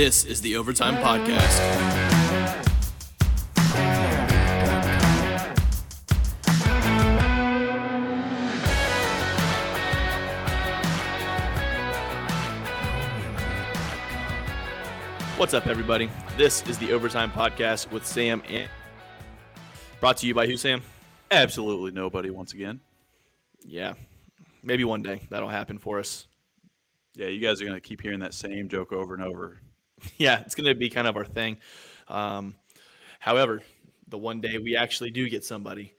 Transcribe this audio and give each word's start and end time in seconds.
This 0.00 0.24
is 0.24 0.40
the 0.40 0.56
Overtime 0.56 0.96
Podcast. 0.96 1.60
What's 15.36 15.52
up, 15.52 15.66
everybody? 15.66 16.08
This 16.38 16.66
is 16.66 16.78
the 16.78 16.94
Overtime 16.94 17.30
Podcast 17.30 17.92
with 17.92 18.06
Sam 18.06 18.42
and 18.48 18.70
brought 20.00 20.16
to 20.16 20.26
you 20.26 20.32
by 20.32 20.46
who, 20.46 20.56
Sam? 20.56 20.80
Absolutely 21.30 21.90
nobody 21.90 22.30
once 22.30 22.54
again. 22.54 22.80
Yeah, 23.66 23.92
maybe 24.62 24.84
one 24.84 25.02
day 25.02 25.26
that'll 25.28 25.50
happen 25.50 25.76
for 25.76 25.98
us. 25.98 26.26
Yeah, 27.16 27.26
you 27.26 27.40
guys 27.40 27.60
are 27.60 27.66
going 27.66 27.76
to 27.76 27.86
keep 27.86 28.00
hearing 28.00 28.20
that 28.20 28.32
same 28.32 28.70
joke 28.70 28.94
over 28.94 29.12
and 29.12 29.22
over. 29.22 29.60
Yeah, 30.18 30.40
it's 30.40 30.54
going 30.54 30.66
to 30.66 30.74
be 30.74 30.90
kind 30.90 31.06
of 31.06 31.16
our 31.16 31.24
thing. 31.24 31.58
Um, 32.08 32.54
however, 33.18 33.62
the 34.08 34.18
one 34.18 34.40
day 34.40 34.58
we 34.58 34.76
actually 34.76 35.10
do 35.10 35.28
get 35.28 35.44
somebody, 35.44 35.94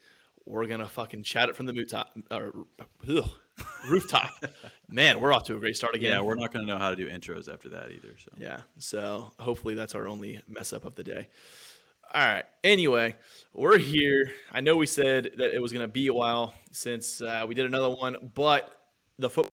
we're 0.45 0.67
going 0.67 0.79
to 0.79 0.87
fucking 0.87 1.23
chat 1.23 1.49
it 1.49 1.55
from 1.55 1.65
the 1.65 1.73
rooftop. 1.73 2.11
Or, 2.29 2.53
ugh, 3.09 3.29
rooftop. 3.89 4.31
Man, 4.89 5.19
we're 5.19 5.33
off 5.33 5.43
to 5.45 5.55
a 5.55 5.59
great 5.59 5.75
start 5.75 5.95
again. 5.95 6.11
Yeah, 6.11 6.21
we're 6.21 6.35
not 6.35 6.53
going 6.53 6.65
to 6.65 6.71
know 6.71 6.77
how 6.77 6.89
to 6.89 6.95
do 6.95 7.09
intros 7.09 7.51
after 7.51 7.69
that 7.69 7.91
either. 7.91 8.15
So 8.23 8.31
Yeah. 8.37 8.61
So 8.77 9.31
hopefully 9.39 9.75
that's 9.75 9.95
our 9.95 10.07
only 10.07 10.41
mess 10.47 10.73
up 10.73 10.85
of 10.85 10.95
the 10.95 11.03
day. 11.03 11.27
All 12.13 12.25
right. 12.25 12.45
Anyway, 12.63 13.15
we're 13.53 13.77
here. 13.77 14.31
I 14.51 14.59
know 14.59 14.75
we 14.75 14.85
said 14.85 15.31
that 15.37 15.55
it 15.55 15.61
was 15.61 15.71
going 15.71 15.85
to 15.85 15.91
be 15.91 16.07
a 16.07 16.13
while 16.13 16.53
since 16.71 17.21
uh, 17.21 17.45
we 17.47 17.55
did 17.55 17.65
another 17.65 17.89
one, 17.89 18.31
but 18.35 18.75
the 19.17 19.29
football 19.29 19.51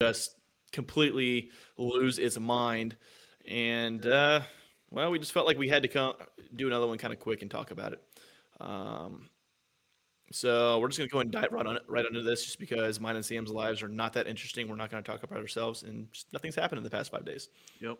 just 0.00 0.36
completely 0.70 1.50
lose 1.76 2.18
its 2.18 2.38
mind. 2.38 2.96
And, 3.46 4.04
uh, 4.06 4.42
well, 4.90 5.10
we 5.10 5.18
just 5.18 5.32
felt 5.32 5.46
like 5.46 5.58
we 5.58 5.68
had 5.68 5.82
to 5.82 5.88
come 5.88 6.14
do 6.54 6.66
another 6.66 6.86
one 6.86 6.98
kind 6.98 7.12
of 7.12 7.20
quick 7.20 7.42
and 7.42 7.50
talk 7.50 7.70
about 7.70 7.92
it. 7.92 8.02
Um, 8.60 9.28
so 10.32 10.78
we're 10.78 10.88
just 10.88 10.98
gonna 10.98 11.08
go 11.08 11.20
and 11.20 11.30
dive 11.30 11.52
right 11.52 11.66
on 11.66 11.76
it, 11.76 11.82
right 11.88 12.06
under 12.06 12.22
this, 12.22 12.44
just 12.44 12.60
because 12.60 13.00
mine 13.00 13.16
and 13.16 13.24
Sam's 13.24 13.50
lives 13.50 13.82
are 13.82 13.88
not 13.88 14.12
that 14.12 14.26
interesting. 14.26 14.68
We're 14.68 14.76
not 14.76 14.90
gonna 14.90 15.02
talk 15.02 15.22
about 15.22 15.38
ourselves, 15.38 15.82
and 15.82 16.12
just 16.12 16.32
nothing's 16.32 16.54
happened 16.54 16.78
in 16.78 16.84
the 16.84 16.90
past 16.90 17.10
five 17.10 17.24
days. 17.24 17.48
Yep. 17.80 17.98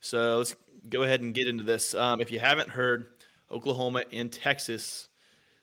So 0.00 0.38
let's 0.38 0.56
go 0.88 1.04
ahead 1.04 1.22
and 1.22 1.34
get 1.34 1.48
into 1.48 1.64
this. 1.64 1.94
Um, 1.94 2.20
if 2.20 2.30
you 2.30 2.38
haven't 2.38 2.68
heard, 2.68 3.06
Oklahoma 3.50 4.04
and 4.12 4.30
Texas, 4.30 5.08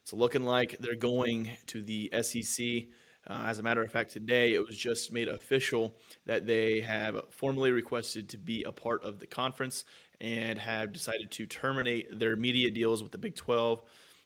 it's 0.01 0.13
looking 0.13 0.43
like 0.43 0.77
they're 0.79 0.95
going 0.95 1.51
to 1.67 1.81
the 1.81 2.11
SEC. 2.21 2.88
Uh, 3.27 3.43
as 3.45 3.59
a 3.59 3.63
matter 3.63 3.81
of 3.81 3.91
fact, 3.91 4.11
today 4.11 4.53
it 4.53 4.66
was 4.66 4.77
just 4.77 5.11
made 5.11 5.27
official 5.27 5.95
that 6.25 6.45
they 6.45 6.81
have 6.81 7.21
formally 7.29 7.71
requested 7.71 8.27
to 8.29 8.38
be 8.38 8.63
a 8.63 8.71
part 8.71 9.03
of 9.03 9.19
the 9.19 9.27
conference 9.27 9.85
and 10.19 10.59
have 10.59 10.91
decided 10.91 11.31
to 11.31 11.45
terminate 11.45 12.19
their 12.19 12.35
media 12.35 12.69
deals 12.69 13.01
with 13.01 13.11
the 13.11 13.17
Big 13.17 13.35
12 13.35 13.81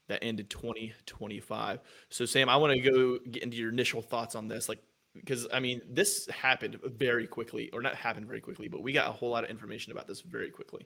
that 0.08 0.24
ended 0.24 0.50
2025. 0.50 1.80
So, 2.10 2.26
Sam, 2.26 2.50
I 2.50 2.56
want 2.58 2.74
to 2.74 2.80
go 2.80 3.20
get 3.30 3.44
into 3.44 3.58
your 3.58 3.72
initial 3.72 4.02
thoughts 4.02 4.36
on 4.36 4.48
this. 4.48 4.68
Like, 4.68 4.80
because 5.14 5.48
I 5.54 5.60
mean, 5.60 5.82
this 5.90 6.28
happened 6.28 6.80
very 6.84 7.28
quickly, 7.28 7.70
or 7.72 7.82
not 7.82 7.96
happened 7.96 8.28
very 8.28 8.42
quickly, 8.42 8.68
but 8.68 8.82
we 8.82 8.94
got 8.94 9.08
a 9.08 9.12
whole 9.12 9.30
lot 9.30 9.44
of 9.44 9.50
information 9.50 9.92
about 9.92 10.08
this 10.08 10.22
very 10.22 10.50
quickly. 10.50 10.86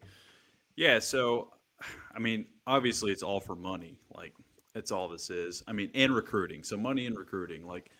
Yeah, 0.75 0.99
so 0.99 1.49
I 2.15 2.19
mean, 2.19 2.45
obviously 2.67 3.11
it's 3.11 3.23
all 3.23 3.39
for 3.39 3.55
money. 3.55 3.97
Like 4.15 4.33
that's 4.73 4.91
all 4.91 5.07
this 5.07 5.29
is. 5.29 5.63
I 5.67 5.73
mean, 5.73 5.91
and 5.93 6.15
recruiting. 6.15 6.63
So 6.63 6.77
money 6.77 7.05
and 7.05 7.17
recruiting. 7.17 7.65
Like 7.65 7.91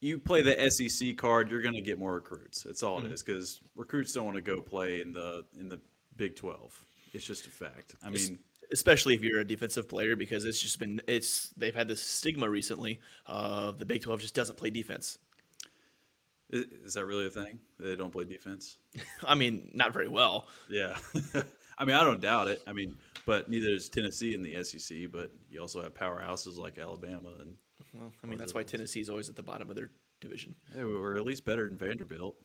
you 0.00 0.18
play 0.18 0.42
the 0.42 0.70
SEC 0.70 1.16
card, 1.16 1.50
you're 1.50 1.62
going 1.62 1.74
to 1.74 1.80
get 1.80 1.98
more 1.98 2.14
recruits. 2.14 2.62
That's 2.62 2.82
all 2.82 2.98
it 2.98 3.04
mm-hmm. 3.04 3.12
is 3.12 3.22
because 3.22 3.60
recruits 3.74 4.12
don't 4.12 4.24
want 4.24 4.36
to 4.36 4.42
go 4.42 4.60
play 4.60 5.00
in 5.00 5.12
the 5.12 5.44
in 5.58 5.68
the 5.68 5.80
Big 6.16 6.36
12. 6.36 6.84
It's 7.14 7.24
just 7.24 7.46
a 7.46 7.50
fact. 7.50 7.94
I 8.02 8.10
mean, 8.10 8.38
especially 8.72 9.14
if 9.14 9.22
you're 9.22 9.40
a 9.40 9.44
defensive 9.44 9.88
player, 9.88 10.16
because 10.16 10.44
it's 10.44 10.60
just 10.60 10.78
been 10.78 11.00
it's 11.06 11.50
they've 11.56 11.74
had 11.74 11.88
this 11.88 12.02
stigma 12.02 12.48
recently 12.48 13.00
of 13.26 13.78
the 13.78 13.86
Big 13.86 14.02
12 14.02 14.20
just 14.20 14.34
doesn't 14.34 14.56
play 14.56 14.70
defense. 14.70 15.18
is 16.50 16.94
that 16.94 17.04
really 17.06 17.26
a 17.26 17.30
thing? 17.30 17.58
They 17.78 17.96
don't 17.96 18.12
play 18.12 18.24
defense? 18.24 18.78
I 19.26 19.34
mean, 19.34 19.70
not 19.74 19.92
very 19.92 20.08
well. 20.08 20.46
Yeah. 20.68 20.96
I 21.78 21.84
mean, 21.84 21.94
I 21.94 22.02
don't 22.02 22.20
doubt 22.20 22.48
it. 22.48 22.62
I 22.66 22.72
mean, 22.72 22.96
but 23.24 23.48
neither 23.48 23.68
is 23.68 23.88
Tennessee 23.88 24.34
in 24.34 24.42
the 24.42 24.62
SEC, 24.64 25.12
but 25.12 25.30
you 25.48 25.60
also 25.60 25.82
have 25.82 25.94
powerhouses 25.94 26.56
like 26.56 26.78
Alabama 26.78 27.30
and 27.40 27.54
Well, 27.94 28.12
I 28.22 28.26
mean, 28.26 28.38
that's 28.38 28.54
why 28.54 28.62
Tennessee's 28.62 29.08
always 29.08 29.28
at 29.28 29.36
the 29.36 29.42
bottom 29.42 29.70
of 29.70 29.76
their 29.76 29.90
division. 30.20 30.54
Hey, 30.74 30.84
we 30.84 30.94
were 30.96 31.16
at 31.16 31.24
least 31.24 31.44
better 31.44 31.68
than 31.68 31.78
Vanderbilt, 31.78 32.36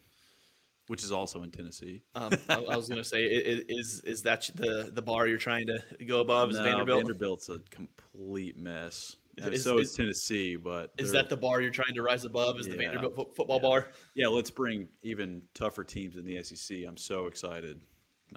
which 0.88 1.04
is 1.04 1.12
also 1.12 1.44
in 1.44 1.52
Tennessee. 1.52 2.02
Um, 2.16 2.32
I, 2.50 2.56
I 2.56 2.76
was 2.78 2.88
gonna 2.90 3.04
say, 3.04 3.24
i- 3.26 3.52
i- 3.60 3.64
is 3.68 4.02
is 4.06 4.22
that 4.24 4.50
the 4.56 4.90
the 4.94 5.02
bar 5.02 5.28
you're 5.28 5.38
trying 5.38 5.68
to 5.68 5.80
go 6.06 6.22
above? 6.22 6.52
Is 6.52 6.58
No, 6.58 6.64
Vanderbilt? 6.64 7.00
Vanderbilt's 7.02 7.50
a 7.50 7.60
complete 7.70 8.58
mess. 8.58 9.18
Is- 9.38 9.64
so 9.64 9.80
is, 9.80 9.90
is- 9.90 9.96
Tennessee, 9.96 10.56
but 10.56 10.92
Is 11.00 11.12
that 11.12 11.28
the 11.30 11.38
bar 11.38 11.60
you're 11.62 11.72
trying 11.72 11.96
to 11.96 12.04
rise 12.04 12.24
above? 12.26 12.60
Is 12.60 12.68
the 12.68 12.78
Vanderbilt 12.78 13.16
fo- 13.16 13.32
football 13.36 13.58
Yeah. 13.58 13.62
bar? 13.70 13.88
yeah? 14.14 14.28
Let's 14.28 14.52
bring 14.52 14.88
even 15.02 15.42
tougher 15.56 15.84
teams 15.84 16.18
in 16.18 16.26
the 16.26 16.38
SEC. 16.44 16.84
I'm 16.88 16.98
so 16.98 17.26
excited. 17.26 17.82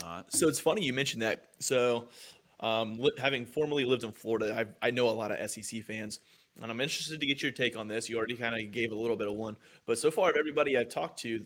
Not 0.01 0.33
So 0.33 0.49
it's 0.49 0.59
funny 0.61 0.83
you 0.85 0.93
mentioned 0.95 1.23
that. 1.23 1.51
So, 1.59 2.09
um, 2.61 2.99
having 3.19 3.45
formerly 3.47 3.85
lived 3.85 4.05
in 4.05 4.13
Florida, 4.13 4.67
I, 4.83 4.87
I 4.89 4.91
know 4.91 5.09
a 5.09 5.11
lot 5.11 5.31
of 5.31 5.51
SEC 5.51 5.83
fans, 5.85 6.21
and 6.63 6.71
I'm 6.71 6.81
interested 6.81 7.21
to 7.21 7.27
get 7.27 7.43
your 7.43 7.53
take 7.53 7.77
on 7.77 7.89
this. 7.89 8.09
You 8.09 8.17
already 8.17 8.37
kind 8.37 8.55
of 8.55 8.73
gave 8.73 8.93
a 8.93 8.95
little 8.95 9.17
bit 9.17 9.29
of 9.29 9.35
one, 9.35 9.57
but 9.87 9.99
so 9.99 10.11
far, 10.11 10.33
everybody 10.39 10.77
I've 10.77 10.89
talked 10.89 11.19
to, 11.21 11.45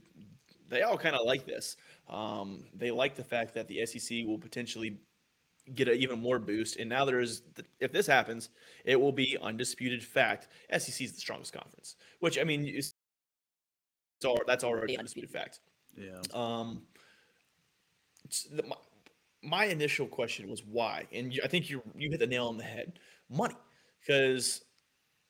they 0.69 0.82
all 0.82 0.97
kind 0.97 1.16
of 1.16 1.26
like 1.26 1.47
this. 1.47 1.76
Um, 2.09 2.65
they 2.75 2.91
like 2.91 3.16
the 3.16 3.25
fact 3.25 3.54
that 3.54 3.69
the 3.69 3.84
SEC 3.87 4.19
will 4.26 4.38
potentially 4.38 4.99
get 5.75 5.88
an 5.88 5.97
even 5.97 6.20
more 6.20 6.38
boost. 6.38 6.76
And 6.76 6.88
now 6.88 7.04
there 7.04 7.20
is, 7.20 7.43
if 7.81 7.93
this 7.93 8.06
happens, 8.06 8.50
it 8.84 9.00
will 9.00 9.12
be 9.12 9.37
undisputed 9.41 10.03
fact. 10.03 10.49
SEC 10.70 11.00
is 11.00 11.12
the 11.12 11.20
strongest 11.20 11.53
conference, 11.53 11.97
which 12.20 12.38
I 12.38 12.44
mean, 12.44 12.65
it's, 12.66 12.94
it's 14.19 14.25
all, 14.25 14.38
that's 14.47 14.65
already 14.65 14.97
undisputed 14.99 15.31
fact. 15.31 15.60
yeah. 15.97 16.20
Um, 16.32 16.82
the, 18.53 18.62
my, 18.62 18.76
my 19.43 19.65
initial 19.66 20.06
question 20.06 20.49
was 20.49 20.62
why, 20.65 21.06
and 21.12 21.38
I 21.43 21.49
think 21.49 21.70
you 21.70 21.82
you 21.97 22.10
hit 22.10 22.20
the 22.20 22.26
nail 22.26 22.47
on 22.47 22.59
the 22.59 22.65
head. 22.65 22.99
Money, 23.31 23.54
because 24.00 24.62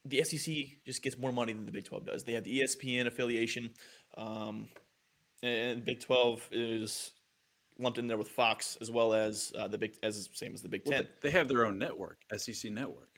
the 0.05 0.23
SEC 0.25 0.55
just 0.85 1.03
gets 1.03 1.19
more 1.19 1.33
money 1.33 1.53
than 1.53 1.67
the 1.67 1.73
Big 1.73 1.85
Twelve 1.85 2.07
does. 2.07 2.25
They 2.25 2.33
have 2.33 2.45
the 2.45 2.61
ESPN 2.61 3.07
affiliation, 3.07 3.71
um, 4.17 4.69
and 5.43 5.85
Big 5.85 6.01
Twelve 6.01 6.47
is 6.51 7.13
lumped 7.79 7.99
in 7.99 8.07
there 8.07 8.19
with 8.19 8.29
Fox 8.29 8.77
as 8.81 8.91
well 8.91 9.13
as 9.15 9.53
uh, 9.59 9.69
the 9.69 9.79
Big 9.79 9.93
as 10.03 10.29
same 10.35 10.55
as 10.55 10.63
the 10.63 10.69
Big 10.69 10.85
Ten. 10.85 11.05
they- 11.23 11.29
they 11.29 11.31
have 11.31 11.49
their 11.49 11.67
own 11.67 11.79
network, 11.79 12.19
SEC 12.37 12.71
network. 12.71 13.09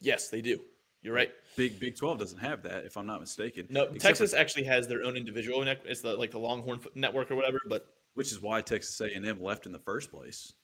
Yes, 0.00 0.28
they 0.28 0.40
do. 0.40 0.60
You're 1.02 1.14
right. 1.14 1.30
Big 1.56 1.78
Big 1.78 1.96
12 1.96 2.18
doesn't 2.18 2.38
have 2.38 2.62
that, 2.64 2.84
if 2.84 2.96
I'm 2.96 3.06
not 3.06 3.20
mistaken. 3.20 3.66
No, 3.70 3.82
Except 3.84 3.98
for- 4.00 4.08
Texas 4.08 4.34
actually 4.34 4.64
has 4.64 4.88
their 4.88 5.04
own 5.04 5.16
individual 5.16 5.62
Network. 5.64 5.86
It's 5.88 6.00
the 6.00 6.16
like 6.16 6.30
the 6.30 6.38
Longhorn 6.40 6.80
network 6.94 7.30
or 7.30 7.36
whatever, 7.36 7.60
but 7.66 7.86
which 8.14 8.32
is 8.32 8.40
why 8.40 8.60
Texas 8.62 9.00
A&M 9.00 9.40
left 9.40 9.66
in 9.66 9.72
the 9.72 9.78
first 9.78 10.10
place. 10.10 10.54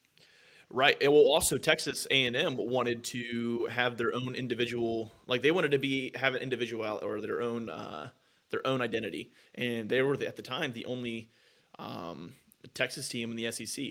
Right. 0.70 0.96
It 1.00 1.08
will 1.08 1.32
also 1.32 1.56
Texas 1.58 2.06
A 2.10 2.26
and 2.26 2.34
M 2.34 2.56
wanted 2.56 3.04
to 3.04 3.68
have 3.70 3.96
their 3.96 4.14
own 4.14 4.34
individual, 4.34 5.12
like 5.26 5.42
they 5.42 5.50
wanted 5.50 5.70
to 5.72 5.78
be 5.78 6.12
have 6.16 6.34
an 6.34 6.42
individual 6.42 6.98
or 7.02 7.20
their 7.20 7.42
own 7.42 7.70
uh, 7.70 8.08
their 8.50 8.66
own 8.66 8.80
identity, 8.80 9.30
and 9.54 9.88
they 9.88 10.02
were 10.02 10.14
at 10.14 10.36
the 10.36 10.42
time 10.42 10.72
the 10.72 10.84
only 10.86 11.30
um, 11.78 12.34
Texas 12.72 13.08
team 13.08 13.30
in 13.30 13.36
the 13.36 13.50
SEC, 13.52 13.84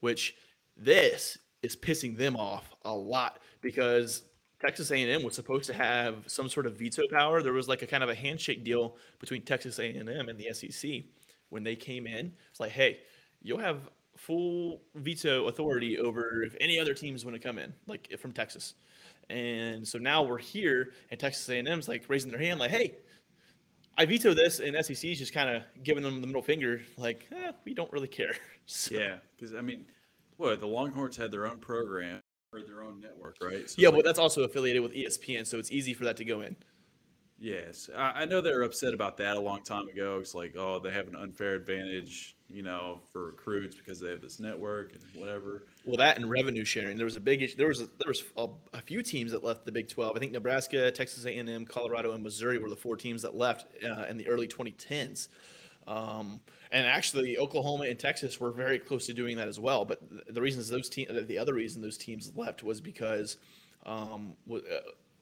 which 0.00 0.36
this 0.76 1.38
is 1.62 1.76
pissing 1.76 2.16
them 2.16 2.36
off 2.36 2.74
a 2.84 2.92
lot 2.92 3.40
because 3.60 4.22
Texas 4.60 4.90
A&M 4.90 5.22
was 5.22 5.34
supposed 5.34 5.66
to 5.66 5.72
have 5.72 6.24
some 6.26 6.48
sort 6.48 6.66
of 6.66 6.76
veto 6.76 7.02
power. 7.10 7.42
There 7.42 7.52
was 7.52 7.68
like 7.68 7.82
a 7.82 7.86
kind 7.86 8.02
of 8.02 8.10
a 8.10 8.14
handshake 8.14 8.64
deal 8.64 8.96
between 9.18 9.42
Texas 9.42 9.78
A&M 9.78 10.08
and 10.08 10.38
the 10.38 10.52
SEC 10.52 11.04
when 11.48 11.62
they 11.62 11.76
came 11.76 12.06
in. 12.06 12.32
It's 12.50 12.60
like, 12.60 12.72
hey, 12.72 12.98
you'll 13.42 13.58
have 13.58 13.88
full 14.18 14.82
veto 14.96 15.46
authority 15.48 15.98
over 15.98 16.42
if 16.42 16.54
any 16.60 16.78
other 16.78 16.92
teams 16.94 17.24
want 17.24 17.34
to 17.34 17.40
come 17.40 17.58
in, 17.58 17.72
like 17.86 18.12
from 18.18 18.32
Texas. 18.32 18.74
And 19.30 19.86
so 19.86 19.98
now 19.98 20.22
we're 20.22 20.38
here, 20.38 20.92
and 21.10 21.18
Texas 21.20 21.48
A&M's 21.48 21.86
like 21.88 22.04
raising 22.08 22.30
their 22.30 22.40
hand, 22.40 22.58
like, 22.60 22.70
hey, 22.70 22.94
I 23.96 24.06
veto 24.06 24.32
this, 24.34 24.60
and 24.60 24.76
SEC's 24.84 25.18
just 25.18 25.32
kind 25.32 25.50
of 25.50 25.62
giving 25.82 26.02
them 26.02 26.20
the 26.20 26.26
middle 26.26 26.42
finger, 26.42 26.80
like, 26.96 27.26
eh, 27.32 27.52
we 27.64 27.74
don't 27.74 27.92
really 27.92 28.08
care. 28.08 28.34
So- 28.70 28.94
Yeah, 28.94 29.16
because 29.36 29.54
I 29.54 29.62
mean, 29.62 29.86
what 30.36 30.60
the 30.60 30.66
Longhorns 30.66 31.16
had 31.16 31.30
their 31.30 31.46
own 31.46 31.58
program 31.58 32.20
or 32.52 32.60
their 32.62 32.82
own 32.82 33.00
network, 33.00 33.36
right? 33.42 33.68
So 33.68 33.76
Yeah, 33.80 33.88
like, 33.88 33.96
but 33.98 34.04
that's 34.04 34.18
also 34.18 34.42
affiliated 34.44 34.82
with 34.82 34.92
ESPN, 34.92 35.46
so 35.46 35.58
it's 35.58 35.70
easy 35.72 35.94
for 35.94 36.04
that 36.04 36.16
to 36.18 36.24
go 36.24 36.42
in. 36.42 36.54
yes, 37.38 37.88
I, 37.96 38.22
I 38.22 38.24
know 38.26 38.40
they 38.40 38.52
were 38.52 38.62
upset 38.62 38.92
about 38.94 39.16
that 39.18 39.36
a 39.36 39.40
long 39.40 39.62
time 39.62 39.88
ago. 39.88 40.18
It's 40.20 40.34
like, 40.34 40.54
oh, 40.56 40.78
they 40.80 40.90
have 40.90 41.08
an 41.08 41.16
unfair 41.16 41.54
advantage, 41.54 42.36
you 42.50 42.62
know, 42.62 43.00
for 43.12 43.26
recruits 43.26 43.76
because 43.76 44.00
they 44.00 44.08
have 44.10 44.22
this 44.22 44.40
network 44.40 44.92
and 44.92 45.02
whatever. 45.20 45.64
Well, 45.84 45.96
that 45.98 46.16
and 46.16 46.30
revenue 46.30 46.64
sharing. 46.64 46.96
There 46.96 47.04
was 47.04 47.16
a 47.16 47.20
big 47.20 47.42
issue. 47.42 47.56
There 47.56 47.68
was 47.68 47.82
a, 47.82 47.88
there 47.98 48.08
was 48.08 48.24
a, 48.36 48.48
a 48.72 48.80
few 48.80 49.02
teams 49.02 49.32
that 49.32 49.44
left 49.44 49.66
the 49.66 49.72
Big 49.72 49.88
12. 49.88 50.16
I 50.16 50.18
think 50.18 50.32
Nebraska, 50.32 50.90
Texas 50.90 51.26
A&M, 51.26 51.66
Colorado, 51.66 52.12
and 52.12 52.22
Missouri 52.22 52.58
were 52.58 52.70
the 52.70 52.76
four 52.76 52.96
teams 52.96 53.22
that 53.22 53.36
left 53.36 53.66
uh, 53.84 54.04
in 54.08 54.16
the 54.16 54.28
early 54.28 54.48
2010s. 54.48 55.28
Um, 55.86 56.40
and 56.70 56.86
actually, 56.86 57.38
Oklahoma 57.38 57.84
and 57.84 57.98
Texas 57.98 58.40
were 58.40 58.50
very 58.50 58.78
close 58.78 59.06
to 59.06 59.14
doing 59.14 59.36
that 59.38 59.48
as 59.48 59.58
well. 59.58 59.84
But 59.84 60.00
the 60.28 60.40
reasons 60.40 60.68
those 60.68 60.88
teams, 60.88 61.10
the 61.26 61.38
other 61.38 61.54
reason 61.54 61.82
those 61.82 61.98
teams 61.98 62.32
left 62.34 62.62
was 62.62 62.80
because 62.80 63.36
um, 63.86 64.34
uh, 64.50 64.56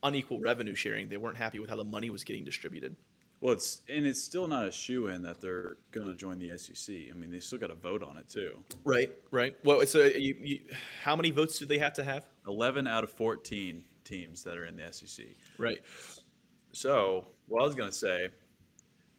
unequal 0.02 0.40
revenue 0.40 0.74
sharing. 0.74 1.08
They 1.08 1.16
weren't 1.16 1.36
happy 1.36 1.58
with 1.58 1.70
how 1.70 1.76
the 1.76 1.84
money 1.84 2.10
was 2.10 2.24
getting 2.24 2.44
distributed. 2.44 2.96
Well, 3.40 3.52
it's 3.52 3.82
and 3.88 4.06
it's 4.06 4.22
still 4.22 4.48
not 4.48 4.66
a 4.66 4.72
shoe 4.72 5.08
in 5.08 5.22
that 5.22 5.40
they're 5.40 5.76
going 5.92 6.06
to 6.06 6.14
join 6.14 6.38
the 6.38 6.56
SEC. 6.56 6.94
I 7.10 7.14
mean, 7.14 7.30
they 7.30 7.40
still 7.40 7.58
got 7.58 7.68
to 7.68 7.74
vote 7.74 8.02
on 8.02 8.16
it 8.16 8.28
too. 8.28 8.58
Right, 8.84 9.10
right. 9.30 9.54
Well, 9.62 9.80
it's 9.80 9.94
a 9.94 10.18
you, 10.18 10.36
you, 10.40 10.60
how 11.02 11.14
many 11.14 11.30
votes 11.30 11.58
do 11.58 11.66
they 11.66 11.78
have 11.78 11.92
to 11.94 12.04
have? 12.04 12.24
Eleven 12.46 12.86
out 12.86 13.04
of 13.04 13.10
fourteen 13.10 13.84
teams 14.04 14.42
that 14.44 14.56
are 14.56 14.64
in 14.64 14.76
the 14.76 14.90
SEC. 14.90 15.26
Right. 15.58 15.78
So, 16.72 17.26
what 17.48 17.62
I 17.62 17.66
was 17.66 17.74
going 17.74 17.90
to 17.90 17.96
say, 17.96 18.28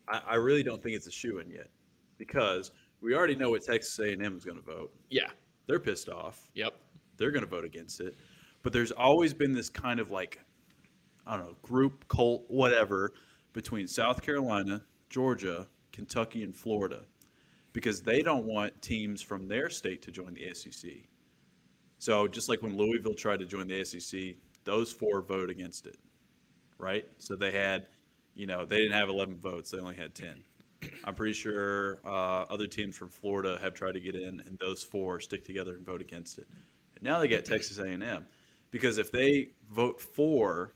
I, 0.08 0.22
I 0.30 0.36
really 0.36 0.64
don't 0.64 0.82
think 0.82 0.96
it's 0.96 1.08
a 1.08 1.12
shoe 1.12 1.40
in 1.40 1.50
yet 1.50 1.70
because 2.18 2.72
we 3.02 3.14
already 3.16 3.36
know 3.36 3.52
what 3.52 3.64
Texas 3.64 3.98
A&M 4.00 4.36
is 4.36 4.44
going 4.44 4.58
to 4.58 4.64
vote. 4.64 4.92
Yeah, 5.10 5.30
they're 5.68 5.80
pissed 5.80 6.10
off. 6.10 6.50
Yep, 6.56 6.74
they're 7.18 7.32
going 7.32 7.46
to 7.46 7.50
vote 7.50 7.66
against 7.66 8.02
it. 8.02 8.16
But 8.64 8.74
there's 8.74 8.92
always 8.92 9.34
been 9.34 9.54
this 9.54 9.70
kind 9.70 10.00
of 10.00 10.10
like, 10.10 10.40
I 11.28 11.38
don't 11.38 11.46
know, 11.46 11.56
group 11.62 12.08
cult, 12.08 12.46
whatever 12.48 13.14
between 13.58 13.88
South 13.88 14.22
Carolina, 14.22 14.84
Georgia, 15.10 15.66
Kentucky, 15.92 16.44
and 16.44 16.56
Florida 16.56 17.02
because 17.74 18.04
they 18.04 18.22
don't 18.22 18.46
want 18.46 18.80
teams 18.84 19.20
from 19.20 19.48
their 19.48 19.68
state 19.68 20.00
to 20.04 20.12
join 20.12 20.36
the 20.36 20.54
SEC. 20.54 20.92
So 21.98 22.28
just 22.28 22.50
like 22.50 22.62
when 22.62 22.78
Louisville 22.78 23.16
tried 23.16 23.40
to 23.40 23.48
join 23.48 23.68
the 23.68 23.84
SEC, 23.84 24.36
those 24.64 24.94
four 24.94 25.24
vote 25.24 25.50
against 25.50 25.88
it, 25.88 25.98
right? 26.78 27.06
So 27.18 27.36
they 27.36 27.50
had, 27.50 27.88
you 28.36 28.46
know, 28.46 28.64
they 28.64 28.78
didn't 28.78 28.94
have 28.94 29.10
11 29.10 29.38
votes; 29.38 29.72
they 29.72 29.80
only 29.80 29.96
had 29.96 30.14
10. 30.14 30.44
I'm 31.04 31.16
pretty 31.16 31.34
sure 31.34 31.98
uh, 32.06 32.46
other 32.52 32.68
teams 32.68 32.96
from 32.96 33.10
Florida 33.10 33.58
have 33.60 33.74
tried 33.74 33.94
to 33.94 34.00
get 34.00 34.14
in, 34.14 34.40
and 34.46 34.56
those 34.60 34.84
four 34.84 35.20
stick 35.20 35.44
together 35.44 35.78
and 35.78 35.84
vote 35.84 36.02
against 36.02 36.38
it. 36.38 36.46
And 36.94 37.04
now 37.04 37.18
they 37.18 37.28
get 37.28 37.44
Texas 37.44 37.80
A&M 37.80 38.28
because 38.70 39.00
if 39.00 39.12
they 39.12 39.50
vote 39.72 40.00
for 40.00 40.76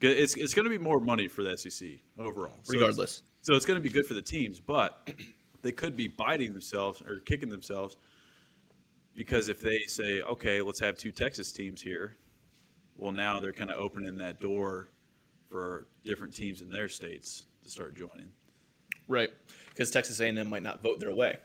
it's 0.00 0.34
it's 0.34 0.54
going 0.54 0.64
to 0.64 0.70
be 0.70 0.78
more 0.78 1.00
money 1.00 1.28
for 1.28 1.42
the 1.42 1.56
SEC 1.56 1.88
overall, 2.18 2.58
so 2.62 2.74
regardless. 2.74 3.18
It's, 3.18 3.22
so 3.42 3.54
it's 3.54 3.66
going 3.66 3.78
to 3.78 3.82
be 3.82 3.88
good 3.88 4.06
for 4.06 4.14
the 4.14 4.22
teams, 4.22 4.60
but 4.60 5.10
they 5.62 5.72
could 5.72 5.96
be 5.96 6.08
biting 6.08 6.52
themselves 6.52 7.02
or 7.02 7.20
kicking 7.20 7.48
themselves 7.48 7.96
because 9.18 9.48
if 9.48 9.60
they 9.60 9.80
say, 9.80 10.22
okay, 10.22 10.62
let's 10.62 10.78
have 10.78 10.96
two 10.96 11.10
Texas 11.10 11.50
teams 11.50 11.82
here, 11.82 12.16
well, 12.96 13.10
now 13.10 13.40
they're 13.40 13.52
kind 13.52 13.70
of 13.70 13.76
opening 13.76 14.16
that 14.18 14.40
door 14.40 14.90
for 15.50 15.88
different 16.04 16.32
teams 16.32 16.62
in 16.62 16.70
their 16.70 16.88
states 16.88 17.46
to 17.64 17.70
start 17.70 17.96
joining. 17.96 18.28
Right, 19.08 19.30
because 19.70 19.90
Texas 19.90 20.20
A&M 20.20 20.48
might 20.48 20.62
not 20.62 20.82
vote 20.82 21.00
their 21.00 21.14
way. 21.14 21.38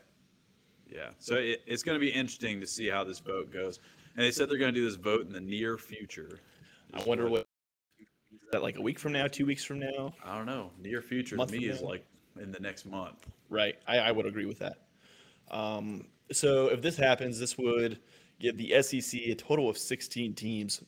Yeah, 0.88 1.10
so 1.18 1.34
it, 1.34 1.62
it's 1.66 1.82
going 1.82 1.96
to 1.96 2.00
be 2.00 2.10
interesting 2.10 2.60
to 2.60 2.66
see 2.66 2.88
how 2.88 3.02
this 3.02 3.18
vote 3.18 3.52
goes. 3.52 3.80
And 4.16 4.24
they 4.24 4.30
said 4.30 4.48
they're 4.48 4.58
going 4.58 4.72
to 4.72 4.80
do 4.80 4.86
this 4.86 4.96
vote 4.96 5.26
in 5.26 5.32
the 5.32 5.40
near 5.40 5.76
future. 5.76 6.38
I 6.92 7.02
wonder 7.02 7.28
what 7.28 7.48
that 8.52 8.62
like 8.62 8.76
a 8.76 8.82
week 8.82 8.98
from 8.98 9.12
now, 9.12 9.26
two 9.26 9.46
weeks 9.46 9.64
from 9.64 9.78
now? 9.80 10.14
I 10.24 10.36
don't 10.36 10.46
know. 10.46 10.70
Near 10.80 11.02
future 11.02 11.36
to 11.36 11.46
me 11.46 11.66
is 11.66 11.80
like 11.80 12.04
in 12.40 12.52
the 12.52 12.60
next 12.60 12.86
month. 12.86 13.26
Right. 13.48 13.76
I, 13.86 13.98
I 13.98 14.12
would 14.12 14.26
agree 14.26 14.46
with 14.46 14.58
that. 14.60 14.78
Um, 15.50 16.06
so 16.32 16.68
if 16.68 16.82
this 16.82 16.96
happens, 16.96 17.38
this 17.38 17.56
would 17.58 17.98
give 18.40 18.56
the 18.56 18.82
SEC 18.82 19.20
a 19.20 19.34
total 19.34 19.68
of 19.68 19.78
16 19.78 20.34
teams, 20.34 20.82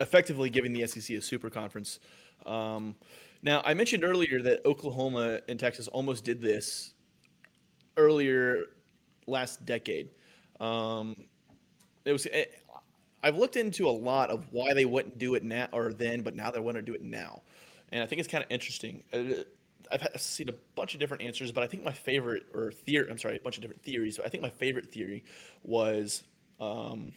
effectively 0.00 0.50
giving 0.50 0.72
the 0.72 0.86
SEC 0.86 1.16
a 1.16 1.20
super 1.20 1.50
conference. 1.50 2.00
Um, 2.46 2.94
now, 3.42 3.62
I 3.64 3.74
mentioned 3.74 4.04
earlier 4.04 4.42
that 4.42 4.64
Oklahoma 4.64 5.40
and 5.48 5.58
Texas 5.58 5.88
almost 5.88 6.24
did 6.24 6.40
this 6.40 6.94
earlier 7.96 8.64
last 9.26 9.64
decade. 9.64 10.10
Um, 10.60 11.14
it 12.04 12.12
was 12.12 12.26
I've 13.24 13.36
looked 13.36 13.56
into 13.56 13.88
a 13.88 13.90
lot 13.90 14.30
of 14.30 14.46
why 14.52 14.74
they 14.74 14.84
wouldn't 14.84 15.18
do 15.18 15.34
it 15.34 15.42
now 15.42 15.68
or 15.72 15.92
then, 15.92 16.22
but 16.22 16.36
now 16.36 16.50
they 16.50 16.60
want 16.60 16.76
to 16.76 16.82
do 16.82 16.94
it 16.94 17.02
now, 17.02 17.42
and 17.90 18.02
I 18.02 18.06
think 18.06 18.20
it's 18.20 18.28
kind 18.28 18.44
of 18.44 18.50
interesting. 18.50 19.02
Uh, 19.12 19.42
I've 19.90 20.20
seen 20.20 20.48
a 20.48 20.54
bunch 20.74 20.94
of 20.94 21.00
different 21.00 21.22
answers, 21.22 21.52
but 21.52 21.62
I 21.62 21.66
think 21.66 21.84
my 21.84 21.92
favorite 21.92 22.44
or 22.54 22.72
theory, 22.72 23.10
I'm 23.10 23.18
sorry, 23.18 23.36
a 23.36 23.40
bunch 23.40 23.56
of 23.56 23.62
different 23.62 23.82
theories. 23.82 24.16
But 24.16 24.26
I 24.26 24.28
think 24.28 24.42
my 24.42 24.50
favorite 24.50 24.90
theory 24.90 25.24
was, 25.62 26.22
um, 26.58 27.12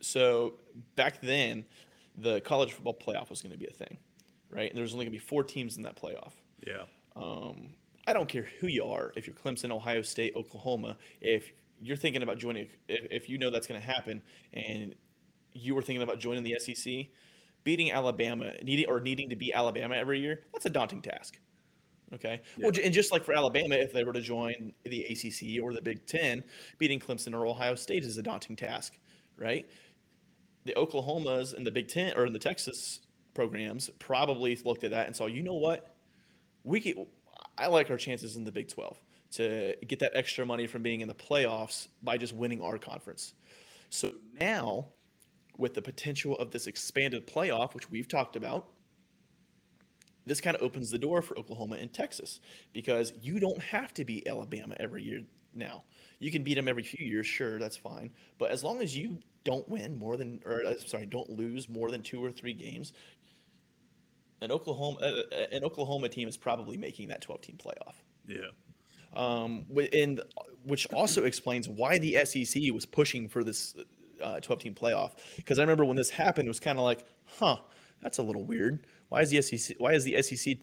so 0.00 0.54
back 0.94 1.20
then, 1.20 1.64
the 2.16 2.40
college 2.40 2.72
football 2.72 2.94
playoff 2.94 3.30
was 3.30 3.42
going 3.42 3.52
to 3.52 3.58
be 3.58 3.66
a 3.66 3.72
thing, 3.72 3.98
right? 4.50 4.68
And 4.68 4.76
there 4.76 4.82
was 4.82 4.94
only 4.94 5.04
going 5.04 5.12
to 5.12 5.18
be 5.18 5.24
four 5.24 5.42
teams 5.42 5.76
in 5.76 5.82
that 5.82 6.00
playoff. 6.00 6.32
Yeah. 6.66 6.84
Um, 7.16 7.70
I 8.06 8.12
don't 8.12 8.28
care 8.28 8.46
who 8.60 8.68
you 8.68 8.84
are, 8.84 9.12
if 9.16 9.26
you're 9.26 9.36
Clemson, 9.36 9.70
Ohio 9.70 10.02
State, 10.02 10.34
Oklahoma, 10.36 10.96
if 11.20 11.52
you're 11.80 11.96
thinking 11.96 12.22
about 12.22 12.38
joining, 12.38 12.68
if, 12.88 13.06
if 13.10 13.28
you 13.28 13.38
know 13.38 13.50
that's 13.50 13.66
going 13.66 13.80
to 13.80 13.86
happen, 13.86 14.22
and 14.52 14.94
you 15.52 15.74
were 15.74 15.82
thinking 15.82 16.02
about 16.02 16.18
joining 16.18 16.42
the 16.42 16.56
SEC, 16.58 17.06
beating 17.64 17.92
Alabama, 17.92 18.52
needing 18.62 18.86
or 18.88 19.00
needing 19.00 19.28
to 19.28 19.36
beat 19.36 19.52
Alabama 19.54 19.94
every 19.94 20.20
year, 20.20 20.40
that's 20.52 20.66
a 20.66 20.70
daunting 20.70 21.02
task. 21.02 21.38
Okay. 22.14 22.40
Yeah. 22.56 22.66
Well, 22.66 22.72
and 22.82 22.94
just 22.94 23.12
like 23.12 23.24
for 23.24 23.34
Alabama, 23.34 23.74
if 23.74 23.92
they 23.92 24.04
were 24.04 24.14
to 24.14 24.20
join 24.20 24.72
the 24.84 25.04
ACC 25.04 25.62
or 25.62 25.74
the 25.74 25.82
Big 25.82 26.06
Ten, 26.06 26.42
beating 26.78 26.98
Clemson 26.98 27.34
or 27.34 27.46
Ohio 27.46 27.74
State 27.74 28.04
is 28.04 28.16
a 28.16 28.22
daunting 28.22 28.56
task, 28.56 28.98
right? 29.36 29.68
The 30.64 30.72
Oklahomas 30.74 31.54
and 31.54 31.66
the 31.66 31.70
Big 31.70 31.88
Ten 31.88 32.16
or 32.16 32.26
in 32.26 32.32
the 32.32 32.38
Texas 32.38 33.00
programs 33.34 33.90
probably 33.98 34.58
looked 34.64 34.84
at 34.84 34.90
that 34.92 35.06
and 35.06 35.14
saw, 35.14 35.26
you 35.26 35.42
know 35.42 35.54
what, 35.54 35.94
we 36.64 36.80
get, 36.80 36.96
I 37.58 37.66
like 37.66 37.90
our 37.90 37.98
chances 37.98 38.36
in 38.36 38.44
the 38.44 38.52
Big 38.52 38.68
Twelve 38.68 38.98
to 39.32 39.74
get 39.86 39.98
that 40.00 40.12
extra 40.14 40.46
money 40.46 40.66
from 40.66 40.82
being 40.82 41.00
in 41.00 41.08
the 41.08 41.14
playoffs 41.14 41.88
by 42.02 42.16
just 42.16 42.34
winning 42.34 42.62
our 42.62 42.78
conference. 42.78 43.34
So 43.90 44.12
now, 44.40 44.88
with 45.56 45.74
the 45.74 45.82
potential 45.82 46.36
of 46.38 46.50
this 46.50 46.66
expanded 46.66 47.26
playoff, 47.26 47.74
which 47.74 47.90
we've 47.90 48.08
talked 48.08 48.36
about, 48.36 48.68
this 50.24 50.40
kind 50.40 50.56
of 50.56 50.62
opens 50.62 50.90
the 50.90 50.98
door 50.98 51.22
for 51.22 51.38
Oklahoma 51.38 51.76
and 51.76 51.92
Texas 51.92 52.40
because 52.72 53.12
you 53.20 53.40
don't 53.40 53.60
have 53.62 53.94
to 53.94 54.04
beat 54.04 54.28
Alabama 54.28 54.76
every 54.78 55.02
year 55.02 55.22
now. 55.54 55.84
You 56.18 56.30
can 56.30 56.42
beat 56.42 56.54
them 56.54 56.68
every 56.68 56.82
few 56.82 57.06
years, 57.06 57.26
sure, 57.26 57.58
that's 57.58 57.76
fine. 57.76 58.10
But 58.38 58.50
as 58.50 58.62
long 58.62 58.82
as 58.82 58.96
you 58.96 59.18
don't 59.44 59.66
win 59.68 59.98
more 59.98 60.16
than, 60.16 60.40
or 60.44 60.64
uh, 60.64 60.74
sorry, 60.84 61.06
don't 61.06 61.30
lose 61.30 61.68
more 61.68 61.90
than 61.90 62.02
two 62.02 62.22
or 62.22 62.30
three 62.30 62.52
games, 62.52 62.92
an 64.40 64.52
Oklahoma 64.52 64.98
uh, 65.00 65.22
uh 65.32 65.46
an 65.50 65.64
Oklahoma 65.64 66.08
team 66.08 66.28
is 66.28 66.36
probably 66.36 66.76
making 66.76 67.08
that 67.08 67.22
12 67.22 67.40
team 67.40 67.58
playoff. 67.58 67.94
Yeah 68.26 68.50
um, 69.18 69.66
and 69.92 70.22
which 70.62 70.86
also 70.92 71.24
explains 71.24 71.68
why 71.68 71.98
the 71.98 72.24
SEC 72.24 72.62
was 72.72 72.86
pushing 72.86 73.28
for 73.28 73.42
this 73.42 73.74
uh, 74.22 74.38
12 74.40 74.62
team 74.62 74.74
playoff. 74.74 75.12
Because 75.36 75.58
I 75.58 75.62
remember 75.62 75.84
when 75.84 75.96
this 75.96 76.08
happened, 76.08 76.46
it 76.46 76.50
was 76.50 76.60
kind 76.60 76.78
of 76.78 76.84
like, 76.84 77.04
huh, 77.38 77.56
that's 78.00 78.18
a 78.18 78.22
little 78.22 78.44
weird. 78.44 78.86
Why 79.08 79.22
is 79.22 79.30
the 79.30 79.42
SEC? 79.42 79.76
Why 79.78 79.92
is 79.92 80.04
the 80.04 80.22
SEC 80.22 80.58